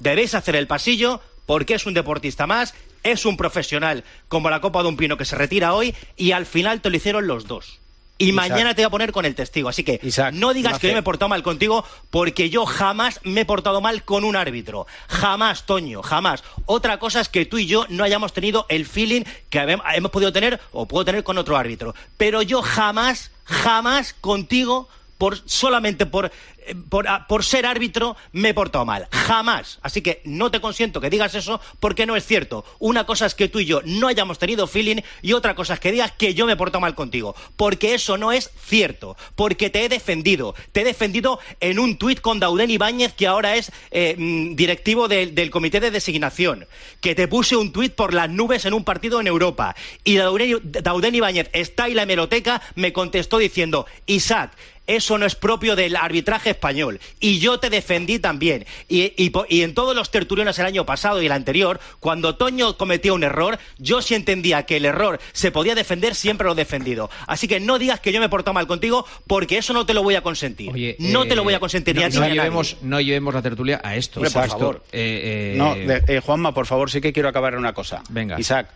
Debéis 0.00 0.34
hacer 0.34 0.56
el 0.56 0.66
pasillo 0.66 1.20
porque 1.46 1.74
es 1.74 1.86
un 1.86 1.94
deportista 1.94 2.48
más, 2.48 2.74
es 3.04 3.24
un 3.24 3.36
profesional 3.36 4.02
como 4.26 4.50
la 4.50 4.60
Copa 4.60 4.82
de 4.82 4.88
un 4.88 4.96
Pino 4.96 5.16
que 5.16 5.24
se 5.24 5.36
retira 5.36 5.74
hoy 5.74 5.94
y 6.16 6.32
al 6.32 6.44
final 6.44 6.80
te 6.80 6.90
lo 6.90 6.96
hicieron 6.96 7.28
los 7.28 7.46
dos. 7.46 7.78
Y 8.18 8.30
Isaac. 8.30 8.50
mañana 8.50 8.74
te 8.74 8.82
voy 8.82 8.86
a 8.86 8.90
poner 8.90 9.12
con 9.12 9.24
el 9.24 9.34
testigo. 9.34 9.68
Así 9.68 9.84
que 9.84 10.00
no 10.32 10.54
digas 10.54 10.78
que 10.78 10.88
yo 10.88 10.92
me 10.94 11.00
he 11.00 11.02
portado 11.02 11.28
mal 11.28 11.42
contigo 11.42 11.84
porque 12.10 12.50
yo 12.50 12.64
jamás 12.66 13.20
me 13.24 13.42
he 13.42 13.44
portado 13.44 13.80
mal 13.80 14.04
con 14.04 14.24
un 14.24 14.36
árbitro. 14.36 14.86
Jamás, 15.08 15.64
Toño, 15.64 16.02
jamás. 16.02 16.42
Otra 16.64 16.98
cosa 16.98 17.20
es 17.20 17.28
que 17.28 17.44
tú 17.44 17.58
y 17.58 17.66
yo 17.66 17.86
no 17.88 18.04
hayamos 18.04 18.32
tenido 18.32 18.66
el 18.68 18.86
feeling 18.86 19.22
que 19.50 19.58
hemos 19.58 20.10
podido 20.10 20.32
tener 20.32 20.60
o 20.72 20.86
puedo 20.86 21.04
tener 21.04 21.24
con 21.24 21.38
otro 21.38 21.56
árbitro. 21.56 21.94
Pero 22.16 22.42
yo 22.42 22.62
jamás, 22.62 23.30
jamás 23.44 24.14
contigo, 24.14 24.88
por, 25.18 25.38
solamente 25.48 26.04
por, 26.06 26.26
eh, 26.66 26.74
por, 26.88 27.08
ah, 27.08 27.26
por 27.28 27.44
ser 27.44 27.64
árbitro, 27.66 28.16
me 28.32 28.50
he 28.50 28.54
portado 28.54 28.84
mal. 28.84 29.08
Jamás. 29.10 29.78
Así 29.82 30.02
que 30.02 30.20
no 30.24 30.50
te 30.50 30.60
consiento 30.60 31.00
que 31.00 31.10
digas 31.10 31.34
eso 31.34 31.60
porque 31.80 32.06
no 32.06 32.16
es 32.16 32.26
cierto. 32.26 32.64
Una 32.78 33.04
cosa 33.06 33.26
es 33.26 33.34
que 33.34 33.48
tú 33.48 33.60
y 33.60 33.64
yo 33.66 33.80
no 33.84 34.08
hayamos 34.08 34.38
tenido 34.38 34.66
feeling 34.66 35.00
y 35.22 35.32
otra 35.32 35.54
cosa 35.54 35.74
es 35.74 35.80
que 35.80 35.92
digas 35.92 36.12
que 36.12 36.34
yo 36.34 36.46
me 36.46 36.52
he 36.52 36.56
portado 36.56 36.80
mal 36.80 36.94
contigo. 36.94 37.34
Porque 37.56 37.94
eso 37.94 38.18
no 38.18 38.32
es 38.32 38.50
cierto. 38.64 39.16
Porque 39.34 39.70
te 39.70 39.84
he 39.84 39.88
defendido. 39.88 40.54
Te 40.72 40.82
he 40.82 40.84
defendido 40.84 41.38
en 41.60 41.78
un 41.78 41.96
tuit 41.96 42.20
con 42.20 42.40
Dauden 42.40 42.70
Ibáñez, 42.70 43.12
que 43.14 43.26
ahora 43.26 43.56
es 43.56 43.72
eh, 43.90 44.14
mm, 44.18 44.54
directivo 44.56 45.08
del- 45.08 45.34
del 45.34 45.50
comité 45.50 45.80
de 45.80 45.90
designación. 45.90 46.66
Que 47.00 47.14
te 47.14 47.28
puse 47.28 47.56
un 47.56 47.72
tuit 47.72 47.94
por 47.94 48.12
las 48.12 48.28
nubes 48.28 48.64
en 48.64 48.74
un 48.74 48.84
partido 48.84 49.20
en 49.20 49.26
Europa. 49.26 49.74
Y 50.04 50.16
Dauden 50.16 51.14
Ibáñez 51.14 51.48
está 51.52 51.86
en 51.88 51.96
la 51.96 52.02
hemeroteca, 52.02 52.60
me 52.74 52.92
contestó 52.92 53.38
diciendo, 53.38 53.86
Isaac, 54.06 54.52
eso 54.86 55.18
no 55.18 55.26
es 55.26 55.34
propio 55.34 55.76
del 55.76 55.96
arbitraje 55.96 56.50
español. 56.50 57.00
Y 57.20 57.38
yo 57.38 57.58
te 57.58 57.70
defendí 57.70 58.18
también. 58.18 58.66
Y, 58.88 59.12
y 59.16 59.30
po- 59.30 59.46
y 59.48 59.62
en 59.62 59.74
todos 59.74 59.94
los 59.96 60.10
tertulios 60.10 60.58
el 60.58 60.66
año 60.66 60.86
pasado 60.86 61.20
y 61.22 61.26
el 61.26 61.32
anterior, 61.32 61.80
cuando 62.00 62.36
Toño 62.36 62.76
cometió 62.76 63.14
un 63.14 63.24
error, 63.24 63.58
yo 63.78 64.02
sí 64.02 64.14
entendía 64.14 64.64
que 64.64 64.76
el 64.76 64.84
error 64.84 65.18
se 65.32 65.50
podía 65.50 65.74
defender, 65.74 66.14
siempre 66.14 66.46
lo 66.46 66.52
he 66.52 66.56
defendido. 66.56 67.10
Así 67.26 67.48
que 67.48 67.60
no 67.60 67.78
digas 67.78 68.00
que 68.00 68.12
yo 68.12 68.20
me 68.20 68.26
he 68.26 68.28
portado 68.28 68.54
mal 68.54 68.66
contigo, 68.66 69.06
porque 69.26 69.58
eso 69.58 69.72
no 69.72 69.86
te 69.86 69.94
lo 69.94 70.02
voy 70.02 70.14
a 70.14 70.22
consentir. 70.22 70.70
no 70.98 71.26
te 71.26 71.34
lo 71.34 71.42
voy 71.44 71.54
a 71.54 71.60
consentir 71.60 71.96
ni 71.96 72.02
a 72.02 72.06
no, 72.06 72.10
ti 72.12 72.16
no 72.18 72.24
ni 72.26 72.38
a 72.38 72.44
nadie. 72.48 72.76
no 72.82 73.00
llevemos 73.00 73.34
la 73.34 73.42
tertulia 73.42 73.80
a 73.82 73.96
esto. 73.96 74.20
Hombre, 74.20 74.30
por 74.32 74.42
Esto, 74.44 74.58
favor. 74.58 74.84
eh, 74.92 75.52
eh, 75.54 75.58
No, 75.58 75.74
de- 75.74 76.02
eh, 76.08 76.20
Juanma, 76.20 76.52
por 76.54 76.66
favor, 76.66 76.90
sí 76.90 77.00
que 77.00 77.12
quiero 77.12 77.28
acabar 77.28 77.54
en 77.54 77.58
una 77.60 77.72
cosa. 77.72 78.02
Venga. 78.10 78.38
Isaac, 78.38 78.68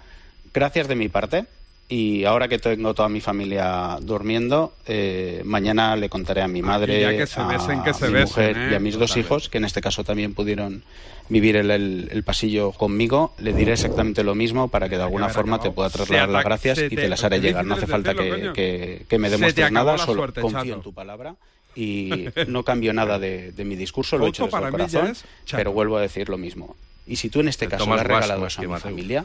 gracias 0.52 0.88
de 0.88 0.94
mi 0.96 1.08
parte. 1.08 1.44
Y 1.92 2.24
ahora 2.24 2.46
que 2.46 2.60
tengo 2.60 2.94
toda 2.94 3.08
mi 3.08 3.20
familia 3.20 3.98
durmiendo, 4.00 4.72
eh, 4.86 5.42
mañana 5.44 5.96
le 5.96 6.08
contaré 6.08 6.40
a 6.40 6.46
mi 6.46 6.62
madre, 6.62 7.00
ya 7.00 7.10
que 7.10 7.26
se 7.26 7.40
a 7.40 7.46
besen, 7.48 7.82
que 7.82 7.92
se 7.92 8.06
mi 8.06 8.12
besen, 8.12 8.28
mujer 8.28 8.56
¿eh? 8.56 8.68
y 8.70 8.74
a 8.76 8.78
mis 8.78 8.96
dos 8.96 9.16
hijos, 9.16 9.48
que 9.48 9.58
en 9.58 9.64
este 9.64 9.80
caso 9.80 10.04
también 10.04 10.32
pudieron 10.32 10.84
vivir 11.28 11.56
el, 11.56 11.68
el- 11.72 12.08
el 12.12 12.22
pasillo 12.22 12.70
conmigo. 12.70 13.34
Le 13.38 13.52
diré 13.52 13.72
exactamente 13.72 14.22
lo 14.22 14.36
mismo 14.36 14.68
para 14.68 14.88
que 14.88 14.96
de 14.98 15.02
alguna 15.02 15.28
forma 15.30 15.60
te 15.60 15.72
pueda 15.72 15.90
trasladar 15.90 16.28
las 16.28 16.44
gracias 16.44 16.78
y 16.78 16.90
te- 16.94 17.08
las 17.08 17.24
haré 17.24 17.40
llegar. 17.40 17.64
No 17.66 17.74
hace 17.74 17.88
falta 17.88 18.14
decirlo, 18.14 18.52
que, 18.52 18.60
que- 19.00 19.06
que 19.08 19.18
me 19.18 19.28
demuestres 19.28 19.72
nada, 19.72 19.98
solo 19.98 20.14
suerte, 20.20 20.40
confío 20.42 20.60
chato. 20.62 20.74
en 20.74 20.82
tu 20.82 20.92
palabra. 20.92 21.34
Y 21.74 22.26
no 22.46 22.62
cambio 22.64 22.92
nada 22.92 23.18
de, 23.18 23.50
de 23.52 23.64
mi 23.64 23.74
discurso, 23.74 24.16
lo 24.16 24.26
he 24.26 24.28
hecho 24.28 24.44
desde 24.44 24.58
el 24.58 24.62
para 24.72 24.86
ya 24.86 25.00
corazón, 25.00 25.16
pero 25.52 25.72
vuelvo 25.72 25.96
a 25.98 26.00
decir 26.02 26.28
lo 26.28 26.38
mismo. 26.38 26.76
Y 27.06 27.16
si 27.16 27.30
tú 27.30 27.40
en 27.40 27.48
este 27.48 27.64
El 27.64 27.70
caso 27.72 27.86
le 27.86 28.00
has 28.00 28.06
regalado 28.06 28.46
eso 28.46 28.60
a 28.60 28.64
mi 28.64 28.78
familia, 28.80 29.24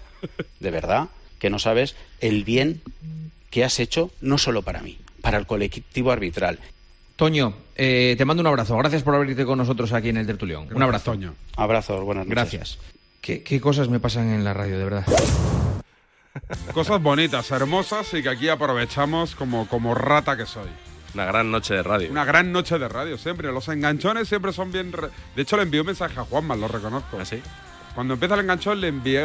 de 0.60 0.72
verdad, 0.72 1.08
que 1.46 1.52
no 1.52 1.60
sabes 1.60 1.96
el 2.22 2.44
bien 2.44 2.82
que 3.52 3.64
has 3.64 3.80
hecho 3.80 4.10
no 4.20 4.40
solo 4.40 4.64
para 4.64 4.82
mí, 4.82 4.98
para 5.22 5.38
el 5.38 5.46
colectivo 5.46 6.12
arbitral. 6.12 6.58
Toño, 7.18 7.54
eh, 7.76 8.16
te 8.18 8.26
mando 8.26 8.42
un 8.42 8.48
abrazo. 8.48 8.76
Gracias 8.78 9.04
por 9.04 9.14
abrirte 9.14 9.46
con 9.46 9.60
nosotros 9.60 9.94
aquí 9.94 10.10
en 10.10 10.18
el 10.18 10.26
tertulión. 10.26 10.68
un 10.74 10.82
abrazo. 10.82 11.12
Toño. 11.12 11.36
Abrazos, 11.56 12.04
buenas 12.04 12.26
noches. 12.26 12.36
Gracias. 12.36 12.80
¿Qué, 13.22 13.44
qué 13.44 13.62
cosas 13.62 13.90
me 13.90 14.00
pasan 14.00 14.30
en 14.34 14.44
la 14.44 14.56
radio, 14.56 14.80
de 14.80 14.84
verdad? 14.86 15.06
Cosas 16.74 17.00
bonitas, 17.02 17.50
hermosas 17.52 18.12
y 18.16 18.24
que 18.24 18.30
aquí 18.30 18.50
aprovechamos 18.50 19.36
como, 19.36 19.68
como 19.68 19.94
rata 19.96 20.36
que 20.36 20.46
soy. 20.48 20.68
Una 21.14 21.26
gran 21.26 21.50
noche 21.52 21.76
de 21.76 21.84
radio. 21.84 22.10
Una 22.12 22.26
gran 22.26 22.52
noche 22.52 22.78
de 22.80 22.90
radio, 22.90 23.18
siempre. 23.20 23.52
Los 23.52 23.68
enganchones 23.70 24.28
siempre 24.28 24.52
son 24.52 24.72
bien... 24.72 24.92
re- 24.92 25.10
De 25.36 25.44
hecho, 25.44 25.56
le 25.58 25.64
envié 25.64 25.80
un 25.80 25.88
mensaje 25.88 26.20
a 26.20 26.24
Juanma, 26.24 26.56
lo 26.58 26.68
reconozco. 26.68 27.18
¿Ah, 27.22 27.24
sí? 27.26 27.40
Cuando 27.96 28.14
empieza 28.16 28.36
el 28.36 28.42
enganchón, 28.42 28.80
le 28.82 28.90
envié 28.90 29.24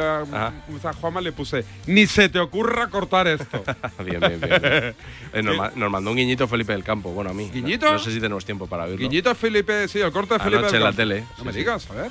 mensaje 0.68 0.96
a 0.96 1.00
Juanma 1.00 1.20
y 1.20 1.24
le 1.24 1.32
puse 1.32 1.64
ni 1.86 2.06
se 2.06 2.28
te 2.28 2.38
ocurra 2.38 2.88
cortar 2.88 3.26
esto. 3.26 3.62
bien, 4.04 4.20
bien, 4.20 4.40
bien. 4.40 4.62
bien. 4.62 4.94
Eh, 5.32 5.42
nos, 5.42 5.56
ma- 5.56 5.70
nos 5.76 5.90
mandó 5.90 6.10
un 6.10 6.16
guiñito 6.16 6.48
Felipe 6.48 6.72
del 6.72 6.82
Campo, 6.82 7.10
bueno, 7.12 7.30
a 7.30 7.34
mí. 7.34 7.50
¿Guiñito? 7.52 7.86
No, 7.86 7.92
no 7.92 7.98
sé 8.00 8.10
si 8.12 8.20
tenemos 8.20 8.44
tiempo 8.44 8.66
para 8.66 8.84
verlo. 8.86 8.98
Guiñito 8.98 9.32
Felipe, 9.36 9.86
sí, 9.86 10.00
el 10.00 10.10
corte 10.10 10.34
de 10.34 10.40
Felipe. 10.40 10.58
Anoche 10.58 10.72
del 10.72 10.82
en 10.82 10.84
la 10.84 10.90
Campo. 10.90 10.96
tele. 10.96 11.24
No 11.38 11.44
me 11.44 11.52
sí. 11.52 11.58
digas, 11.58 11.88
a 11.90 11.94
ver. 11.94 12.10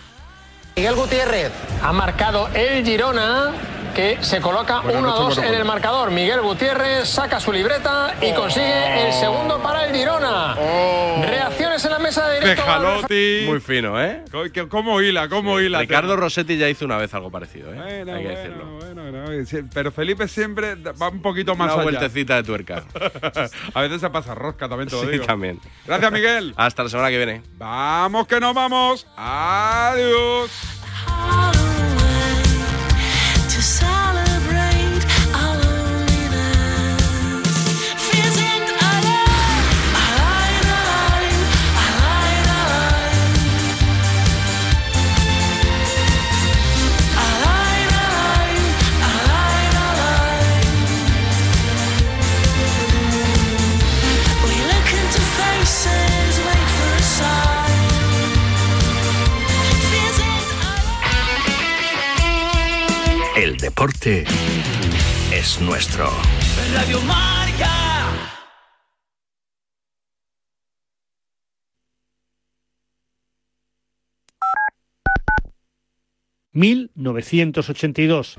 Miguel 0.80 0.96
Gutiérrez 0.96 1.52
ha 1.84 1.92
marcado 1.92 2.48
el 2.54 2.86
Girona 2.86 3.52
que 3.94 4.18
se 4.24 4.40
coloca 4.40 4.80
Buenas 4.80 5.02
1 5.02 5.10
a 5.10 5.14
2 5.14 5.22
noches, 5.24 5.38
en 5.40 5.44
bueno, 5.50 5.58
el 5.62 5.66
marcador. 5.68 6.12
Miguel 6.12 6.40
Gutiérrez 6.40 7.10
saca 7.10 7.42
su 7.42 7.52
libreta 7.52 8.16
y 8.22 8.32
consigue 8.32 9.06
el 9.08 9.12
segundo 9.12 9.62
para 9.62 9.86
el 9.88 9.94
Girona. 9.94 10.56
Reacciones 11.26 11.84
en 11.84 11.92
la 11.92 12.00
mesa 12.00 12.30
de 12.30 12.40
directo. 12.40 12.64
Pejalotti. 12.64 13.44
Muy 13.46 13.60
fino, 13.60 14.02
¿eh? 14.02 14.24
¿Cómo 14.70 15.02
hila? 15.02 15.28
¿Cómo 15.28 15.60
hila? 15.60 15.80
Ricardo 15.80 16.16
Rossetti 16.16 16.56
ya 16.58 16.70
hizo 16.70 16.86
una 16.86 16.96
vez 16.96 17.14
algo 17.14 17.30
parecido, 17.30 17.74
¿eh? 17.74 17.76
Bueno, 17.76 18.14
Hay 18.14 18.24
que 18.24 18.30
bueno, 18.30 18.30
decirlo. 18.40 18.66
bueno, 18.80 19.12
bueno, 19.28 19.46
sí, 19.46 19.58
Pero 19.74 19.92
Felipe 19.92 20.30
siempre 20.30 20.76
va 20.76 21.10
un 21.10 21.22
poquito 21.22 21.56
más 21.56 21.66
Una 21.74 21.74
allá. 21.74 21.84
vueltecita 21.84 22.36
de 22.38 22.44
tuerca. 22.44 22.84
a 23.74 23.82
veces 23.82 24.00
se 24.00 24.10
pasa 24.10 24.34
rosca, 24.34 24.70
también 24.70 24.88
te 24.88 24.96
lo 24.96 25.02
Sí, 25.02 25.08
digo. 25.10 25.26
también. 25.26 25.60
Gracias, 25.86 26.10
Miguel. 26.14 26.54
Hasta 26.56 26.84
la 26.84 26.90
semana 26.90 27.10
que 27.10 27.18
viene. 27.18 27.42
Vamos 27.58 28.28
que 28.28 28.40
nos 28.40 28.54
vamos. 28.54 29.06
Adiós. 29.18 30.69
To 31.06 31.69
deporte 63.70 64.26
es 65.32 65.62
nuestro. 65.62 66.10
Radio 66.74 67.00
Marca. 67.02 67.70
...1982. 76.52 78.38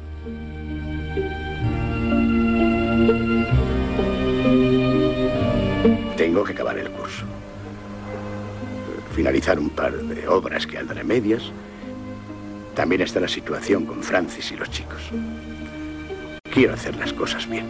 Tengo 6.17 6.43
que 6.43 6.53
acabar 6.53 6.77
el 6.77 6.91
curso. 6.91 7.25
Finalizar 9.15 9.61
un 9.61 9.71
par 9.71 9.93
de 9.93 10.27
obras 10.27 10.67
que 10.67 10.77
andan 10.77 10.99
a 10.99 11.05
medias. 11.05 11.53
También 12.81 13.03
está 13.03 13.21
la 13.21 13.29
situación 13.29 13.85
con 13.85 14.03
Francis 14.03 14.53
y 14.53 14.57
los 14.57 14.71
chicos. 14.71 15.03
Quiero 16.51 16.73
hacer 16.73 16.97
las 16.97 17.13
cosas 17.13 17.47
bien. 17.47 17.67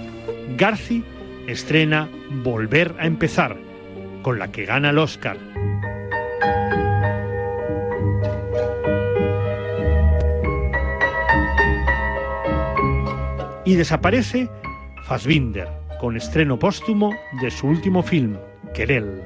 Garci 0.56 1.02
estrena 1.48 2.08
Volver 2.44 2.94
a 2.96 3.06
empezar, 3.06 3.56
con 4.22 4.38
la 4.38 4.52
que 4.52 4.66
gana 4.66 4.90
el 4.90 4.98
Oscar. 4.98 5.36
Y 13.64 13.74
desaparece 13.74 14.48
Fassbinder, 15.08 15.66
con 16.00 16.16
estreno 16.16 16.56
póstumo 16.56 17.12
de 17.42 17.50
su 17.50 17.66
último 17.66 18.04
film, 18.04 18.36
Querel. 18.72 19.24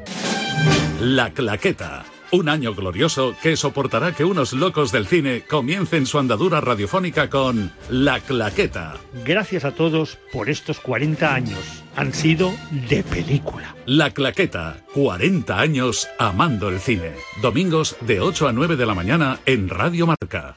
La 0.98 1.28
Claqueta. 1.28 2.06
Un 2.34 2.48
año 2.48 2.74
glorioso 2.74 3.36
que 3.40 3.56
soportará 3.56 4.10
que 4.10 4.24
unos 4.24 4.54
locos 4.54 4.90
del 4.90 5.06
cine 5.06 5.44
comiencen 5.48 6.04
su 6.04 6.18
andadura 6.18 6.60
radiofónica 6.60 7.30
con 7.30 7.70
La 7.88 8.18
Claqueta. 8.18 8.96
Gracias 9.24 9.64
a 9.64 9.70
todos 9.70 10.18
por 10.32 10.50
estos 10.50 10.80
40 10.80 11.32
años. 11.32 11.60
Han 11.94 12.12
sido 12.12 12.52
de 12.88 13.04
película. 13.04 13.76
La 13.86 14.10
Claqueta, 14.10 14.78
40 14.94 15.60
años 15.60 16.08
amando 16.18 16.70
el 16.70 16.80
cine. 16.80 17.12
Domingos 17.40 17.94
de 18.00 18.18
8 18.18 18.48
a 18.48 18.52
9 18.52 18.74
de 18.74 18.86
la 18.86 18.96
mañana 18.96 19.38
en 19.46 19.68
Radio 19.68 20.08
Marca. 20.08 20.56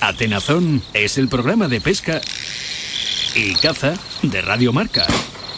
Atenazón 0.00 0.82
es 0.92 1.18
el 1.18 1.28
programa 1.28 1.68
de 1.68 1.80
pesca 1.80 2.20
y 3.36 3.54
caza 3.54 3.94
de 4.22 4.42
Radio 4.42 4.72
Marca. 4.72 5.06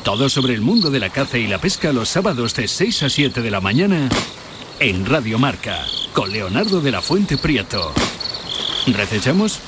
Todo 0.02 0.28
sobre 0.28 0.52
el 0.52 0.60
mundo 0.60 0.90
de 0.90 1.00
la 1.00 1.08
caza 1.08 1.38
y 1.38 1.46
la 1.46 1.56
pesca 1.56 1.94
los 1.94 2.10
sábados 2.10 2.54
de 2.54 2.68
6 2.68 3.04
a 3.04 3.08
7 3.08 3.40
de 3.40 3.50
la 3.50 3.62
mañana 3.62 4.10
en 4.80 5.06
Radio 5.06 5.38
Marca 5.38 5.84
con 6.12 6.32
Leonardo 6.32 6.80
de 6.80 6.90
la 6.90 7.00
Fuente 7.00 7.36
Prieto. 7.36 7.92
¿Recechamos? 8.86 9.60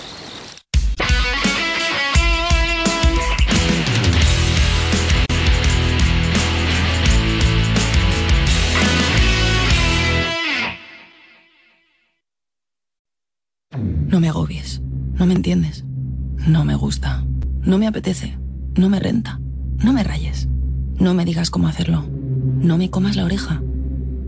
No 14.08 14.20
me 14.20 14.28
agobies. 14.28 14.82
No 15.14 15.26
me 15.26 15.34
entiendes. 15.34 15.84
No 16.46 16.64
me 16.64 16.74
gusta. 16.74 17.24
No 17.62 17.78
me 17.78 17.86
apetece. 17.86 18.38
No 18.76 18.88
me 18.88 19.00
renta. 19.00 19.40
No 19.82 19.92
me 19.92 20.04
rayes. 20.04 20.48
No 20.98 21.14
me 21.14 21.24
digas 21.24 21.50
cómo 21.50 21.68
hacerlo. 21.68 22.06
No 22.08 22.78
me 22.78 22.90
comas 22.90 23.16
la 23.16 23.24
oreja. 23.24 23.62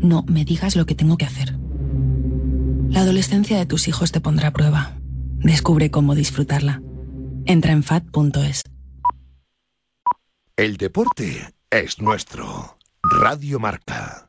No 0.00 0.24
me 0.28 0.44
digas 0.44 0.76
lo 0.76 0.86
que 0.86 0.94
tengo 0.94 1.16
que 1.16 1.24
hacer. 1.24 1.56
La 2.88 3.00
adolescencia 3.00 3.58
de 3.58 3.66
tus 3.66 3.88
hijos 3.88 4.12
te 4.12 4.20
pondrá 4.20 4.48
a 4.48 4.52
prueba. 4.52 4.98
Descubre 5.38 5.90
cómo 5.90 6.14
disfrutarla. 6.14 6.82
Entra 7.44 7.72
en 7.72 7.82
fat.es. 7.82 8.62
El 10.56 10.76
deporte 10.76 11.54
es 11.70 12.00
nuestro. 12.00 12.78
Radio 13.02 13.60
Marca. 13.60 14.27